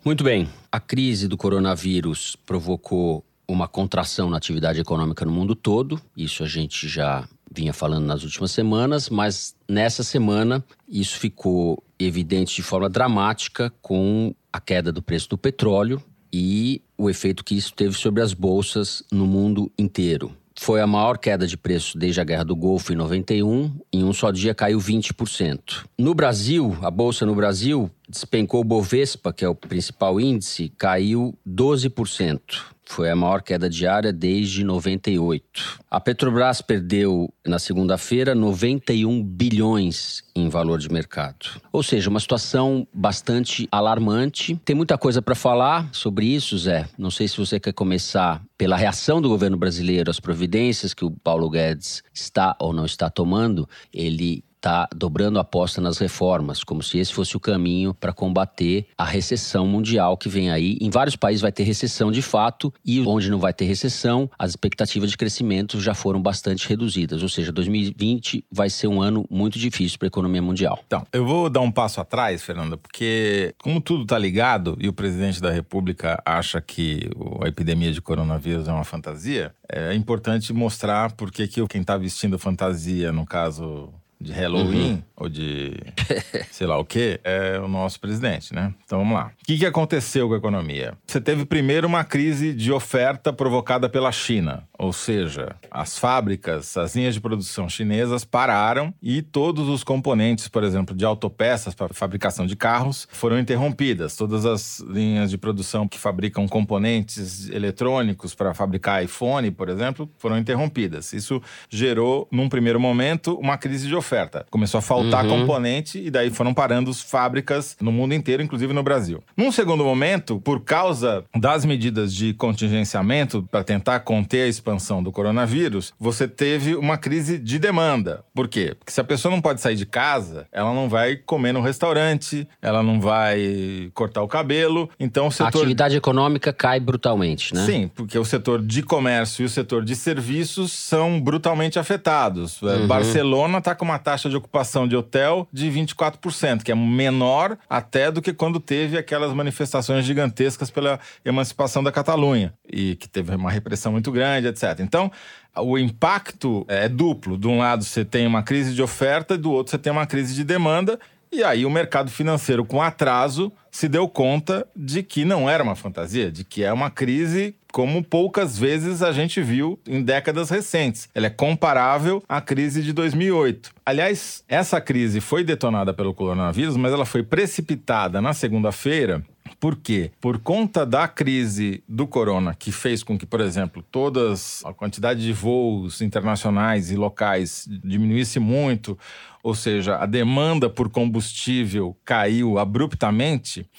Muito 0.06 0.24
bem. 0.24 0.48
A 0.76 0.80
crise 0.82 1.30
do 1.30 1.38
coronavírus 1.38 2.36
provocou 2.46 3.24
uma 3.48 3.66
contração 3.66 4.30
na 4.30 4.36
atividade 4.36 4.78
econômica 4.78 5.24
no 5.24 5.32
mundo 5.32 5.56
todo. 5.56 6.02
Isso 6.18 6.44
a 6.44 6.48
gente 6.48 6.86
já 6.90 7.26
vinha 7.50 7.72
falando 7.72 8.06
nas 8.06 8.24
últimas 8.24 8.52
semanas, 8.52 9.10
mas 9.10 9.56
nessa 9.70 10.04
semana 10.04 10.62
isso 10.86 11.18
ficou 11.18 11.82
evidente 11.98 12.58
de 12.58 12.62
forma 12.62 12.90
dramática 12.90 13.72
com 13.82 14.36
a 14.52 14.60
queda 14.60 14.92
do 14.92 15.02
preço 15.02 15.30
do 15.30 15.38
petróleo 15.38 16.04
e 16.34 16.82
o 16.98 17.10
efeito 17.10 17.46
que 17.46 17.56
isso 17.56 17.74
teve 17.74 17.96
sobre 17.96 18.22
as 18.22 18.34
bolsas 18.34 19.02
no 19.10 19.26
mundo 19.26 19.72
inteiro. 19.80 20.36
Foi 20.58 20.80
a 20.80 20.88
maior 20.88 21.18
queda 21.18 21.46
de 21.46 21.58
preço 21.58 21.98
desde 21.98 22.22
a 22.22 22.24
Guerra 22.24 22.46
do 22.46 22.56
Golfo 22.56 22.94
em 22.94 22.96
91. 22.96 23.72
Em 23.92 24.04
um 24.04 24.14
só 24.14 24.32
dia 24.32 24.56
caiu 24.56 24.80
20%. 24.80 25.86
No 25.98 26.16
Brasil, 26.16 26.76
a 26.82 26.90
bolsa 26.90 27.26
no 27.26 27.36
Brasil 27.36 27.92
despencou 28.08 28.62
o 28.62 28.64
Bovespa, 28.64 29.34
que 29.34 29.44
é 29.44 29.50
o 29.50 29.56
principal 29.56 30.20
índice, 30.20 30.72
caiu 30.78 31.38
12%. 31.48 32.40
Foi 32.86 33.10
a 33.10 33.16
maior 33.16 33.42
queda 33.42 33.70
diária 33.70 34.14
desde 34.14 34.64
98. 34.64 35.80
A 35.90 36.00
Petrobras 36.00 36.62
perdeu 36.62 37.34
na 37.46 37.60
segunda-feira 37.60 38.36
91 38.36 39.24
bilhões 39.24 40.24
em 40.36 40.48
valor 40.50 40.80
de 40.80 40.90
mercado. 40.90 41.62
Ou 41.72 41.82
seja, 41.82 42.10
uma 42.10 42.20
situação 42.20 42.88
bastante 42.94 43.68
alarmante. 43.72 44.56
Tem 44.64 44.76
muita 44.76 44.98
coisa 44.98 45.22
para 45.22 45.36
falar 45.36 45.90
sobre 45.92 46.26
isso, 46.26 46.58
Zé. 46.58 46.88
Não 46.98 47.10
sei 47.10 47.28
se 47.28 47.38
você 47.38 47.60
quer 47.60 47.74
começar 47.74 48.42
pela 48.58 48.78
reação 48.78 49.22
do 49.22 49.30
governo 49.30 49.58
brasileiro 49.58 50.12
às 50.12 50.20
providências 50.20 50.94
que 50.94 51.04
o 51.04 51.12
Paulo 51.12 51.50
Guedes 51.50 52.04
está 52.14 52.56
ou 52.60 52.72
não 52.72 52.86
está 52.86 53.10
tomando. 53.10 53.68
Ele 53.94 54.44
está 54.66 54.90
dobrando 54.96 55.38
a 55.38 55.44
aposta 55.44 55.80
nas 55.80 56.00
reformas, 56.00 56.64
como 56.64 56.82
se 56.82 56.98
esse 56.98 57.14
fosse 57.14 57.38
o 57.38 57.40
caminho 57.40 57.94
para 57.94 58.12
combater 58.12 58.88
a 58.98 59.06
recessão 59.06 59.68
mundial 59.68 60.18
que 60.18 60.28
vem 60.28 60.50
aí. 60.50 60.76
Em 60.82 60.90
vários 60.90 61.16
países 61.16 61.42
vai 61.42 61.52
ter 61.52 61.62
recessão 61.62 62.12
de 62.12 62.24
fato, 62.24 62.74
e 62.84 63.00
onde 63.02 63.30
não 63.30 63.38
vai 63.38 63.54
ter 63.54 63.66
recessão, 63.66 64.28
as 64.40 64.52
expectativas 64.52 65.12
de 65.12 65.18
crescimento 65.18 65.80
já 65.80 65.94
foram 65.94 66.20
bastante 66.20 66.68
reduzidas. 66.68 67.22
Ou 67.22 67.30
seja, 67.30 67.52
2020 67.52 68.44
vai 68.52 68.70
ser 68.70 68.88
um 68.88 69.02
ano 69.02 69.26
muito 69.30 69.60
difícil 69.60 70.00
para 70.00 70.08
a 70.08 70.10
economia 70.10 70.42
mundial. 70.42 70.80
Então, 70.88 71.06
eu 71.14 71.26
vou 71.26 71.48
dar 71.48 71.62
um 71.62 71.72
passo 71.72 72.02
atrás, 72.02 72.42
Fernanda, 72.42 72.76
porque 72.76 73.54
como 73.62 73.80
tudo 73.80 74.02
está 74.02 74.18
ligado 74.18 74.76
e 74.80 74.90
o 74.90 74.94
presidente 74.94 75.40
da 75.40 75.52
República 75.52 76.20
acha 76.26 76.60
que 76.60 77.08
a 77.44 77.48
epidemia 77.48 77.92
de 77.92 78.02
coronavírus 78.02 78.68
é 78.68 78.72
uma 78.72 78.84
fantasia, 78.84 79.54
é 79.70 79.94
importante 79.94 80.52
mostrar 80.52 81.12
por 81.12 81.32
que 81.32 81.48
que 81.48 81.66
quem 81.68 81.82
está 81.82 81.98
vestindo 81.98 82.40
fantasia, 82.40 83.12
no 83.12 83.26
caso 83.26 83.94
de 84.26 84.32
Halloween 84.32 85.04
ou 85.16 85.30
de 85.30 85.74
sei 86.52 86.66
lá 86.66 86.78
o 86.78 86.84
quê, 86.84 87.20
é 87.24 87.60
o 87.60 87.68
nosso 87.68 88.00
presidente, 88.00 88.54
né? 88.54 88.74
Então 88.84 89.00
vamos 89.00 89.14
lá. 89.14 89.32
O 89.42 89.46
que, 89.46 89.58
que 89.58 89.66
aconteceu 89.66 90.28
com 90.28 90.34
a 90.34 90.38
economia? 90.38 90.98
Você 91.06 91.22
teve 91.22 91.46
primeiro 91.46 91.88
uma 91.88 92.04
crise 92.04 92.54
de 92.54 92.72
oferta 92.72 93.32
provocada 93.32 93.88
pela 93.88 94.12
China, 94.12 94.68
ou 94.78 94.92
seja, 94.92 95.56
as 95.70 96.00
fábricas, 96.00 96.76
as 96.76 96.96
linhas 96.96 97.14
de 97.14 97.22
produção 97.22 97.70
chinesas 97.70 98.26
pararam 98.26 98.94
e 99.02 99.22
todos 99.22 99.70
os 99.70 99.84
componentes, 99.84 100.48
por 100.48 100.64
exemplo, 100.64 100.96
de 100.96 101.06
autopeças 101.06 101.76
para 101.76 101.94
fabricação 101.94 102.46
de 102.46 102.56
carros 102.56 103.08
foram 103.12 103.40
interrompidas. 103.40 104.16
Todas 104.16 104.46
as 104.46 104.80
linhas 104.80 105.30
de 105.30 105.38
produção 105.38 105.88
que 105.88 106.00
fabricam 106.00 106.48
componentes 106.48 107.50
eletrônicos 107.50 108.34
para 108.34 108.54
fabricar 108.54 109.04
iPhone, 109.04 109.52
por 109.52 109.70
exemplo, 109.70 110.10
foram 110.18 110.38
interrompidas. 110.38 111.14
Isso 111.14 111.42
gerou, 111.70 112.28
num 112.32 112.50
primeiro 112.50 112.80
momento, 112.80 113.38
uma 113.38 113.58
crise 113.58 113.88
de 113.88 113.96
oferta. 113.96 114.15
Começou 114.50 114.80
a 114.80 114.82
faltar 114.82 115.26
uhum. 115.26 115.40
componente 115.40 116.00
e 116.00 116.10
daí 116.10 116.30
foram 116.30 116.54
parando 116.54 116.90
as 116.90 117.02
fábricas 117.02 117.76
no 117.82 117.92
mundo 117.92 118.14
inteiro, 118.14 118.42
inclusive 118.42 118.74
no 118.74 118.84
Brasil. 118.84 119.24
Num 119.36 119.52
segundo 119.52 119.84
momento, 119.84 120.40
por 120.42 120.62
causa 120.62 121.24
das 121.36 121.66
medidas 121.66 122.14
de 122.14 122.34
contingenciamento 122.34 123.44
para 123.52 123.64
tentar 123.64 124.00
conter 124.02 124.44
a 124.44 124.48
expansão 124.48 125.02
do 125.04 125.12
coronavírus, 125.12 125.94
você 126.00 126.28
teve 126.28 126.76
uma 126.76 126.98
crise 126.98 127.38
de 127.38 127.60
demanda. 127.60 128.24
Por 128.34 128.48
quê? 128.48 128.76
Porque 128.78 128.92
se 128.92 129.02
a 129.02 129.04
pessoa 129.04 129.32
não 129.32 129.42
pode 129.42 129.62
sair 129.62 129.76
de 129.76 129.86
casa, 129.86 130.48
ela 130.52 130.74
não 130.74 130.88
vai 130.90 131.16
comer 131.16 131.52
no 131.52 131.62
restaurante, 131.62 132.48
ela 132.62 132.82
não 132.82 133.00
vai 133.00 133.90
cortar 133.94 134.22
o 134.22 134.28
cabelo. 134.28 134.90
Então 135.00 135.28
o 135.28 135.32
setor... 135.32 135.46
A 135.46 135.62
atividade 135.62 135.96
econômica 135.96 136.54
cai 136.54 136.80
brutalmente, 136.80 137.54
né? 137.54 137.66
Sim, 137.66 137.90
porque 137.94 138.18
o 138.18 138.26
setor 138.26 138.62
de 138.62 138.84
comércio 138.84 139.44
e 139.44 139.46
o 139.46 139.50
setor 139.50 139.84
de 139.84 139.96
serviços 139.96 140.72
são 140.72 141.20
brutalmente 141.20 141.80
afetados. 141.80 142.62
É, 142.64 142.66
uhum. 142.66 142.88
Barcelona 142.88 143.58
está 143.60 143.76
com 143.76 143.86
uma 143.86 143.95
taxa 144.00 144.30
de 144.30 144.36
ocupação 144.36 144.88
de 144.88 144.96
hotel 144.96 145.48
de 145.52 145.70
24%, 145.70 146.64
que 146.64 146.72
é 146.72 146.76
menor 146.76 147.58
até 147.70 148.12
do 148.12 148.22
que 148.22 148.34
quando 148.34 148.60
teve 148.60 148.98
aquelas 148.98 149.34
manifestações 149.34 150.06
gigantescas 150.06 150.70
pela 150.70 151.00
emancipação 151.24 151.84
da 151.84 151.92
Catalunha 151.92 152.54
e 152.68 152.96
que 152.96 153.08
teve 153.08 153.36
uma 153.36 153.52
repressão 153.52 153.92
muito 153.92 154.12
grande, 154.12 154.48
etc. 154.48 154.80
Então, 154.80 155.12
o 155.58 155.78
impacto 155.78 156.66
é 156.68 156.90
duplo. 156.90 157.38
De 157.38 157.48
um 157.48 157.58
lado, 157.58 157.84
você 157.84 158.04
tem 158.04 158.28
uma 158.28 158.44
crise 158.44 158.74
de 158.74 158.82
oferta, 158.82 159.38
do 159.38 159.52
outro, 159.52 159.72
você 159.72 159.78
tem 159.78 159.92
uma 159.92 160.06
crise 160.06 160.34
de 160.34 160.44
demanda. 160.44 161.00
E 161.32 161.44
aí, 161.44 161.66
o 161.66 161.70
mercado 161.70 162.10
financeiro, 162.10 162.64
com 162.64 162.82
atraso, 162.82 163.52
se 163.70 163.90
deu 163.90 164.08
conta 164.08 164.68
de 164.76 165.04
que 165.04 165.26
não 165.26 165.50
era 165.50 165.64
uma 165.64 165.76
fantasia, 165.76 166.32
de 166.32 166.44
que 166.44 166.64
é 166.64 166.72
uma 166.72 166.90
crise 166.90 167.56
como 167.76 168.02
poucas 168.02 168.58
vezes 168.58 169.02
a 169.02 169.12
gente 169.12 169.42
viu 169.42 169.78
em 169.86 170.02
décadas 170.02 170.50
recentes. 170.50 171.10
Ela 171.14 171.26
é 171.26 171.30
comparável 171.30 172.24
à 172.26 172.40
crise 172.40 172.82
de 172.82 172.94
2008. 172.94 173.70
Aliás, 173.86 174.46
essa 174.48 174.80
crise 174.80 175.20
foi 175.20 175.44
detonada 175.44 175.94
pelo 175.94 176.14
coronavírus, 176.14 176.78
mas 176.78 176.94
ela 176.94 177.06
foi 177.06 177.22
precipitada 177.22 178.22
na 178.22 178.34
segunda-feira 178.34 179.26
por 179.60 179.76
quê? 179.76 180.12
Por 180.22 180.40
conta 180.40 180.86
da 180.86 181.08
crise 181.08 181.84
do 181.88 182.08
corona, 182.08 182.56
que 182.56 182.72
fez 182.72 183.04
com 183.04 183.18
que, 183.18 183.26
por 183.26 183.42
exemplo, 183.42 183.84
todas 183.92 184.64
a 184.66 184.74
quantidade 184.74 185.22
de 185.22 185.34
voos 185.34 186.02
internacionais 186.02 186.92
e 186.92 186.96
locais 186.96 187.68
diminuísse 187.84 188.40
muito, 188.40 188.98
ou 189.44 189.54
seja, 189.54 189.98
a 189.98 190.06
demanda 190.06 190.70
por 190.70 190.90
combustível 190.90 191.96
caiu 192.06 192.58
abruptamente, 192.58 193.70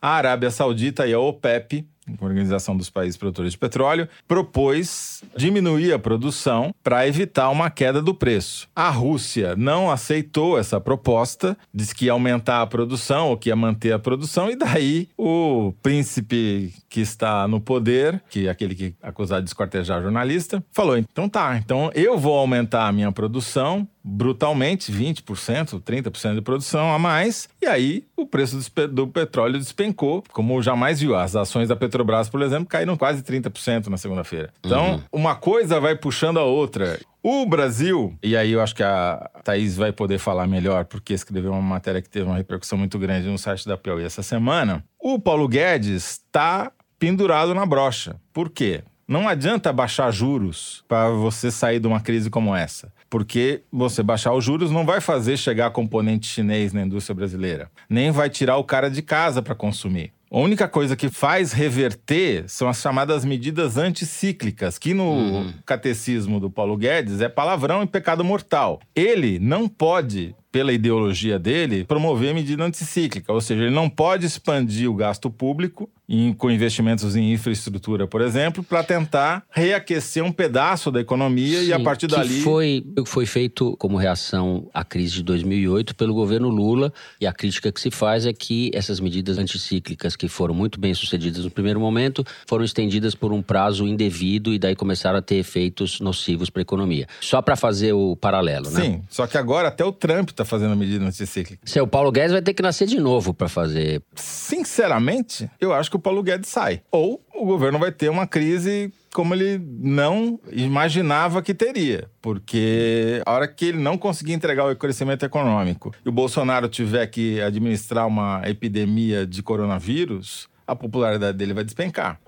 a 0.00 0.10
Arábia 0.10 0.50
Saudita 0.50 1.06
e 1.06 1.12
a 1.12 1.18
OPEP 1.18 1.86
Organização 2.20 2.76
dos 2.76 2.90
Países 2.90 3.16
Produtores 3.16 3.52
de 3.52 3.58
Petróleo, 3.58 4.08
propôs 4.26 5.22
diminuir 5.36 5.92
a 5.92 5.98
produção 5.98 6.74
para 6.82 7.06
evitar 7.06 7.50
uma 7.50 7.70
queda 7.70 8.00
do 8.00 8.14
preço. 8.14 8.68
A 8.74 8.90
Rússia 8.90 9.54
não 9.56 9.90
aceitou 9.90 10.58
essa 10.58 10.80
proposta, 10.80 11.56
disse 11.72 11.94
que 11.94 12.06
ia 12.06 12.12
aumentar 12.12 12.62
a 12.62 12.66
produção 12.66 13.28
ou 13.28 13.36
que 13.36 13.48
ia 13.48 13.56
manter 13.56 13.92
a 13.92 13.98
produção, 13.98 14.50
e 14.50 14.56
daí 14.56 15.08
o 15.16 15.72
príncipe 15.82 16.72
que 16.88 17.00
está 17.00 17.46
no 17.48 17.60
poder, 17.60 18.22
que 18.30 18.46
é 18.46 18.50
aquele 18.50 18.74
que 18.74 18.94
é 19.02 19.08
acusado 19.08 19.42
de 19.42 19.50
escortejar 19.50 20.02
jornalista, 20.02 20.64
falou: 20.72 20.96
então 20.96 21.28
tá, 21.28 21.56
então 21.56 21.90
eu 21.94 22.18
vou 22.18 22.38
aumentar 22.38 22.86
a 22.86 22.92
minha 22.92 23.12
produção 23.12 23.86
brutalmente, 24.08 24.92
20%, 24.92 25.82
30% 25.82 26.34
de 26.36 26.40
produção 26.40 26.94
a 26.94 26.98
mais, 26.98 27.48
e 27.60 27.66
aí 27.66 28.04
o 28.16 28.24
preço 28.24 28.56
do 28.88 29.08
petróleo 29.08 29.58
despencou, 29.58 30.22
como 30.32 30.62
jamais 30.62 31.00
viu. 31.00 31.16
As 31.16 31.34
ações 31.34 31.68
da 31.68 31.74
Petrobras, 31.74 32.28
por 32.28 32.40
exemplo, 32.40 32.66
caíram 32.66 32.96
quase 32.96 33.20
30% 33.22 33.88
na 33.88 33.96
segunda-feira. 33.96 34.52
Então, 34.64 34.92
uhum. 34.92 35.00
uma 35.10 35.34
coisa 35.34 35.80
vai 35.80 35.96
puxando 35.96 36.38
a 36.38 36.44
outra. 36.44 37.00
O 37.20 37.44
Brasil, 37.44 38.16
e 38.22 38.36
aí 38.36 38.52
eu 38.52 38.60
acho 38.60 38.76
que 38.76 38.84
a 38.84 39.28
Thaís 39.42 39.76
vai 39.76 39.90
poder 39.90 40.18
falar 40.18 40.46
melhor, 40.46 40.84
porque 40.84 41.12
escreveu 41.12 41.50
uma 41.50 41.60
matéria 41.60 42.00
que 42.00 42.08
teve 42.08 42.26
uma 42.26 42.36
repercussão 42.36 42.78
muito 42.78 43.00
grande 43.00 43.26
no 43.26 43.36
site 43.36 43.66
da 43.66 43.76
Piauí 43.76 44.04
essa 44.04 44.22
semana. 44.22 44.84
O 45.00 45.18
Paulo 45.18 45.48
Guedes 45.48 46.22
está 46.24 46.70
pendurado 46.96 47.52
na 47.52 47.66
brocha. 47.66 48.14
Por 48.32 48.50
quê? 48.50 48.84
Não 49.08 49.28
adianta 49.28 49.72
baixar 49.72 50.10
juros 50.10 50.84
para 50.88 51.10
você 51.10 51.50
sair 51.50 51.78
de 51.78 51.86
uma 51.86 52.00
crise 52.00 52.28
como 52.28 52.54
essa 52.54 52.92
porque 53.08 53.62
você 53.72 54.02
baixar 54.02 54.32
os 54.32 54.44
juros 54.44 54.70
não 54.70 54.84
vai 54.84 55.00
fazer 55.00 55.36
chegar 55.36 55.70
componente 55.70 56.26
chinês 56.26 56.72
na 56.72 56.82
indústria 56.82 57.14
brasileira, 57.14 57.70
nem 57.88 58.10
vai 58.10 58.28
tirar 58.28 58.56
o 58.56 58.64
cara 58.64 58.90
de 58.90 59.02
casa 59.02 59.40
para 59.40 59.54
consumir. 59.54 60.12
A 60.28 60.38
única 60.38 60.66
coisa 60.66 60.96
que 60.96 61.08
faz 61.08 61.52
reverter 61.52 62.44
são 62.48 62.68
as 62.68 62.80
chamadas 62.80 63.24
medidas 63.24 63.76
anticíclicas, 63.76 64.76
que 64.76 64.92
no 64.92 65.04
uhum. 65.04 65.54
catecismo 65.64 66.40
do 66.40 66.50
Paulo 66.50 66.76
Guedes 66.76 67.20
é 67.20 67.28
palavrão 67.28 67.84
e 67.84 67.86
pecado 67.86 68.24
mortal. 68.24 68.80
Ele 68.94 69.38
não 69.38 69.68
pode 69.68 70.34
pela 70.56 70.72
ideologia 70.72 71.38
dele, 71.38 71.84
promover 71.84 72.32
medida 72.32 72.64
anticíclica, 72.64 73.30
ou 73.30 73.42
seja, 73.42 73.64
ele 73.64 73.74
não 73.74 73.90
pode 73.90 74.24
expandir 74.24 74.90
o 74.90 74.94
gasto 74.94 75.28
público 75.28 75.86
em, 76.08 76.32
com 76.32 76.50
investimentos 76.50 77.16
em 77.16 77.32
infraestrutura, 77.32 78.06
por 78.06 78.20
exemplo, 78.20 78.62
para 78.62 78.82
tentar 78.82 79.44
reaquecer 79.50 80.22
um 80.22 80.32
pedaço 80.32 80.90
da 80.90 81.00
economia 81.00 81.60
Sim, 81.60 81.66
e 81.66 81.72
a 81.72 81.80
partir 81.80 82.06
dali. 82.06 82.40
Foi 82.40 82.84
foi 83.06 83.26
feito 83.26 83.76
como 83.76 83.96
reação 83.96 84.68
à 84.72 84.84
crise 84.84 85.14
de 85.14 85.22
2008 85.24 85.94
pelo 85.94 86.14
governo 86.14 86.48
Lula 86.48 86.92
e 87.20 87.26
a 87.26 87.32
crítica 87.32 87.72
que 87.72 87.80
se 87.80 87.90
faz 87.90 88.24
é 88.24 88.32
que 88.32 88.70
essas 88.72 89.00
medidas 89.00 89.36
anticíclicas 89.38 90.16
que 90.16 90.28
foram 90.28 90.54
muito 90.54 90.78
bem 90.78 90.94
sucedidas 90.94 91.44
no 91.44 91.50
primeiro 91.50 91.80
momento 91.80 92.24
foram 92.46 92.64
estendidas 92.64 93.14
por 93.14 93.32
um 93.32 93.42
prazo 93.42 93.86
indevido 93.86 94.54
e 94.54 94.58
daí 94.58 94.74
começaram 94.74 95.18
a 95.18 95.22
ter 95.22 95.36
efeitos 95.36 96.00
nocivos 96.00 96.48
para 96.48 96.60
a 96.60 96.62
economia. 96.62 97.06
Só 97.20 97.42
para 97.42 97.56
fazer 97.56 97.92
o 97.92 98.16
paralelo, 98.16 98.70
né? 98.70 98.80
Sim, 98.80 99.02
só 99.10 99.26
que 99.26 99.36
agora 99.36 99.68
até 99.68 99.84
o 99.84 99.92
Trump 99.92 100.30
está 100.30 100.44
fazendo 100.46 100.76
medida 100.76 101.04
anticíclica. 101.04 101.62
Seu 101.66 101.86
Paulo 101.86 102.10
Guedes 102.10 102.32
vai 102.32 102.42
ter 102.42 102.54
que 102.54 102.62
nascer 102.62 102.86
de 102.86 102.98
novo 102.98 103.34
para 103.34 103.48
fazer. 103.48 104.02
Sinceramente, 104.14 105.50
eu 105.60 105.72
acho 105.72 105.90
que 105.90 105.96
o 105.96 106.00
Paulo 106.00 106.22
Guedes 106.22 106.48
sai. 106.48 106.80
Ou 106.90 107.20
o 107.34 107.44
governo 107.44 107.78
vai 107.78 107.92
ter 107.92 108.08
uma 108.08 108.26
crise 108.26 108.92
como 109.12 109.34
ele 109.34 109.58
não 109.80 110.38
imaginava 110.52 111.42
que 111.42 111.54
teria. 111.54 112.08
Porque 112.20 113.22
a 113.24 113.32
hora 113.32 113.48
que 113.48 113.66
ele 113.66 113.78
não 113.78 113.96
conseguir 113.96 114.34
entregar 114.34 114.70
o 114.70 114.76
crescimento 114.76 115.24
econômico 115.24 115.94
e 116.04 116.08
o 116.08 116.12
Bolsonaro 116.12 116.68
tiver 116.68 117.06
que 117.06 117.40
administrar 117.40 118.06
uma 118.06 118.42
epidemia 118.44 119.26
de 119.26 119.42
coronavírus, 119.42 120.48
a 120.66 120.74
popularidade 120.74 121.38
dele 121.38 121.54
vai 121.54 121.64
despencar. 121.64 122.20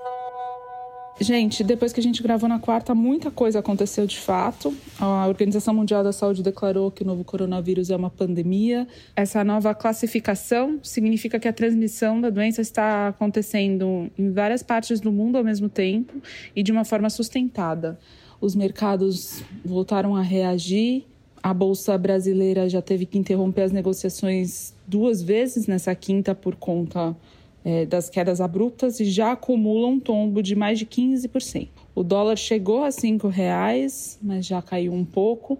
Gente, 1.20 1.64
depois 1.64 1.92
que 1.92 1.98
a 1.98 2.02
gente 2.02 2.22
gravou 2.22 2.48
na 2.48 2.60
quarta, 2.60 2.94
muita 2.94 3.28
coisa 3.28 3.58
aconteceu 3.58 4.06
de 4.06 4.16
fato. 4.16 4.72
A 5.00 5.26
Organização 5.26 5.74
Mundial 5.74 6.04
da 6.04 6.12
Saúde 6.12 6.44
declarou 6.44 6.92
que 6.92 7.02
o 7.02 7.06
novo 7.06 7.24
coronavírus 7.24 7.90
é 7.90 7.96
uma 7.96 8.08
pandemia. 8.08 8.86
Essa 9.16 9.42
nova 9.42 9.74
classificação 9.74 10.78
significa 10.80 11.40
que 11.40 11.48
a 11.48 11.52
transmissão 11.52 12.20
da 12.20 12.30
doença 12.30 12.60
está 12.60 13.08
acontecendo 13.08 14.08
em 14.16 14.30
várias 14.30 14.62
partes 14.62 15.00
do 15.00 15.10
mundo 15.10 15.36
ao 15.36 15.42
mesmo 15.42 15.68
tempo 15.68 16.22
e 16.54 16.62
de 16.62 16.70
uma 16.70 16.84
forma 16.84 17.10
sustentada. 17.10 17.98
Os 18.40 18.54
mercados 18.54 19.42
voltaram 19.64 20.14
a 20.14 20.22
reagir. 20.22 21.04
A 21.42 21.52
Bolsa 21.52 21.98
Brasileira 21.98 22.68
já 22.68 22.80
teve 22.80 23.04
que 23.04 23.18
interromper 23.18 23.62
as 23.62 23.72
negociações 23.72 24.72
duas 24.86 25.20
vezes 25.20 25.66
nessa 25.66 25.92
quinta 25.96 26.32
por 26.32 26.54
conta 26.54 27.16
é, 27.68 27.84
das 27.84 28.08
quedas 28.08 28.40
abruptas 28.40 28.98
e 28.98 29.04
já 29.04 29.32
acumula 29.32 29.88
um 29.88 30.00
tombo 30.00 30.42
de 30.42 30.56
mais 30.56 30.78
de 30.78 30.86
15%. 30.86 31.68
O 31.94 32.02
dólar 32.02 32.36
chegou 32.36 32.82
a 32.82 32.88
R$ 32.88 33.28
reais, 33.30 34.18
mas 34.22 34.46
já 34.46 34.62
caiu 34.62 34.94
um 34.94 35.04
pouco. 35.04 35.58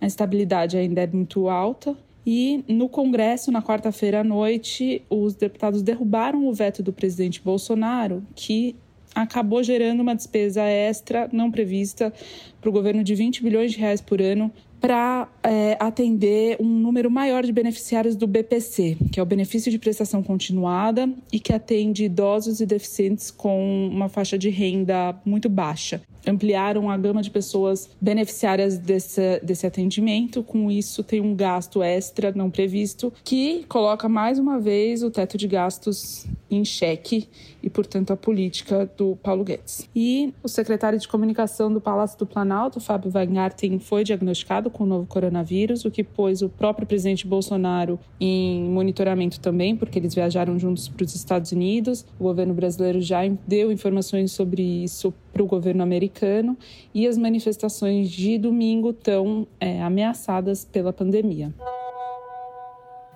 A 0.00 0.06
estabilidade 0.06 0.76
ainda 0.76 1.02
é 1.02 1.06
muito 1.08 1.48
alta. 1.48 1.96
E 2.24 2.62
no 2.68 2.88
Congresso, 2.88 3.50
na 3.50 3.60
quarta-feira 3.60 4.20
à 4.20 4.24
noite, 4.24 5.02
os 5.10 5.34
deputados 5.34 5.82
derrubaram 5.82 6.46
o 6.46 6.54
veto 6.54 6.80
do 6.80 6.92
presidente 6.92 7.42
Bolsonaro, 7.42 8.22
que 8.36 8.76
acabou 9.12 9.60
gerando 9.60 9.98
uma 9.98 10.14
despesa 10.14 10.62
extra 10.62 11.28
não 11.32 11.50
prevista 11.50 12.12
para 12.60 12.70
o 12.70 12.72
governo 12.72 13.02
de 13.02 13.16
20 13.16 13.42
bilhões 13.42 13.72
de 13.72 13.78
reais 13.78 14.00
por 14.00 14.22
ano 14.22 14.52
para 14.80 15.28
é, 15.42 15.76
atender 15.80 16.56
um 16.60 16.68
número 16.68 17.10
maior 17.10 17.44
de 17.44 17.52
beneficiários 17.52 18.14
do 18.14 18.26
BPC, 18.26 18.96
que 19.12 19.18
é 19.18 19.22
o 19.22 19.26
benefício 19.26 19.70
de 19.70 19.78
prestação 19.78 20.22
continuada 20.22 21.08
e 21.32 21.40
que 21.40 21.52
atende 21.52 22.04
idosos 22.04 22.60
e 22.60 22.66
deficientes 22.66 23.30
com 23.30 23.88
uma 23.88 24.08
faixa 24.08 24.38
de 24.38 24.50
renda 24.50 25.16
muito 25.24 25.48
baixa. 25.48 26.00
Ampliaram 26.26 26.90
a 26.90 26.96
gama 26.96 27.22
de 27.22 27.30
pessoas 27.30 27.90
beneficiárias 28.00 28.78
desse, 28.78 29.40
desse 29.42 29.66
atendimento. 29.66 30.42
Com 30.42 30.70
isso, 30.70 31.02
tem 31.02 31.20
um 31.20 31.34
gasto 31.34 31.82
extra 31.82 32.32
não 32.32 32.50
previsto 32.50 33.12
que 33.24 33.64
coloca 33.68 34.08
mais 34.08 34.38
uma 34.38 34.58
vez 34.58 35.02
o 35.02 35.10
teto 35.10 35.36
de 35.36 35.46
gastos 35.46 36.26
em 36.50 36.64
xeque 36.64 37.28
e, 37.62 37.68
portanto, 37.68 38.12
a 38.12 38.16
política 38.16 38.90
do 38.96 39.16
Paulo 39.16 39.44
Guedes. 39.44 39.88
E 39.94 40.32
o 40.42 40.48
secretário 40.48 40.98
de 40.98 41.06
comunicação 41.06 41.72
do 41.72 41.80
Palácio 41.80 42.18
do 42.18 42.26
Planalto, 42.26 42.80
Fábio 42.80 43.10
Weingarten, 43.14 43.78
foi 43.78 44.04
diagnosticado 44.04 44.70
com 44.70 44.84
o 44.84 44.86
novo 44.86 45.06
coronavírus, 45.06 45.84
o 45.84 45.90
que 45.90 46.02
pôs 46.02 46.40
o 46.40 46.48
próprio 46.48 46.86
presidente 46.86 47.26
Bolsonaro 47.26 47.98
em 48.20 48.64
monitoramento 48.64 49.40
também, 49.40 49.76
porque 49.76 49.98
eles 49.98 50.14
viajaram 50.14 50.58
juntos 50.58 50.88
para 50.88 51.04
os 51.04 51.14
Estados 51.14 51.52
Unidos. 51.52 52.06
O 52.18 52.24
governo 52.24 52.54
brasileiro 52.54 53.00
já 53.00 53.18
deu 53.46 53.70
informações 53.70 54.32
sobre 54.32 54.62
isso 54.62 55.12
para 55.38 55.44
o 55.44 55.46
governo 55.46 55.82
americano 55.82 56.58
e 56.92 57.06
as 57.06 57.16
manifestações 57.16 58.10
de 58.10 58.36
domingo 58.38 58.90
estão 58.90 59.46
é, 59.60 59.80
ameaçadas 59.80 60.64
pela 60.64 60.92
pandemia. 60.92 61.54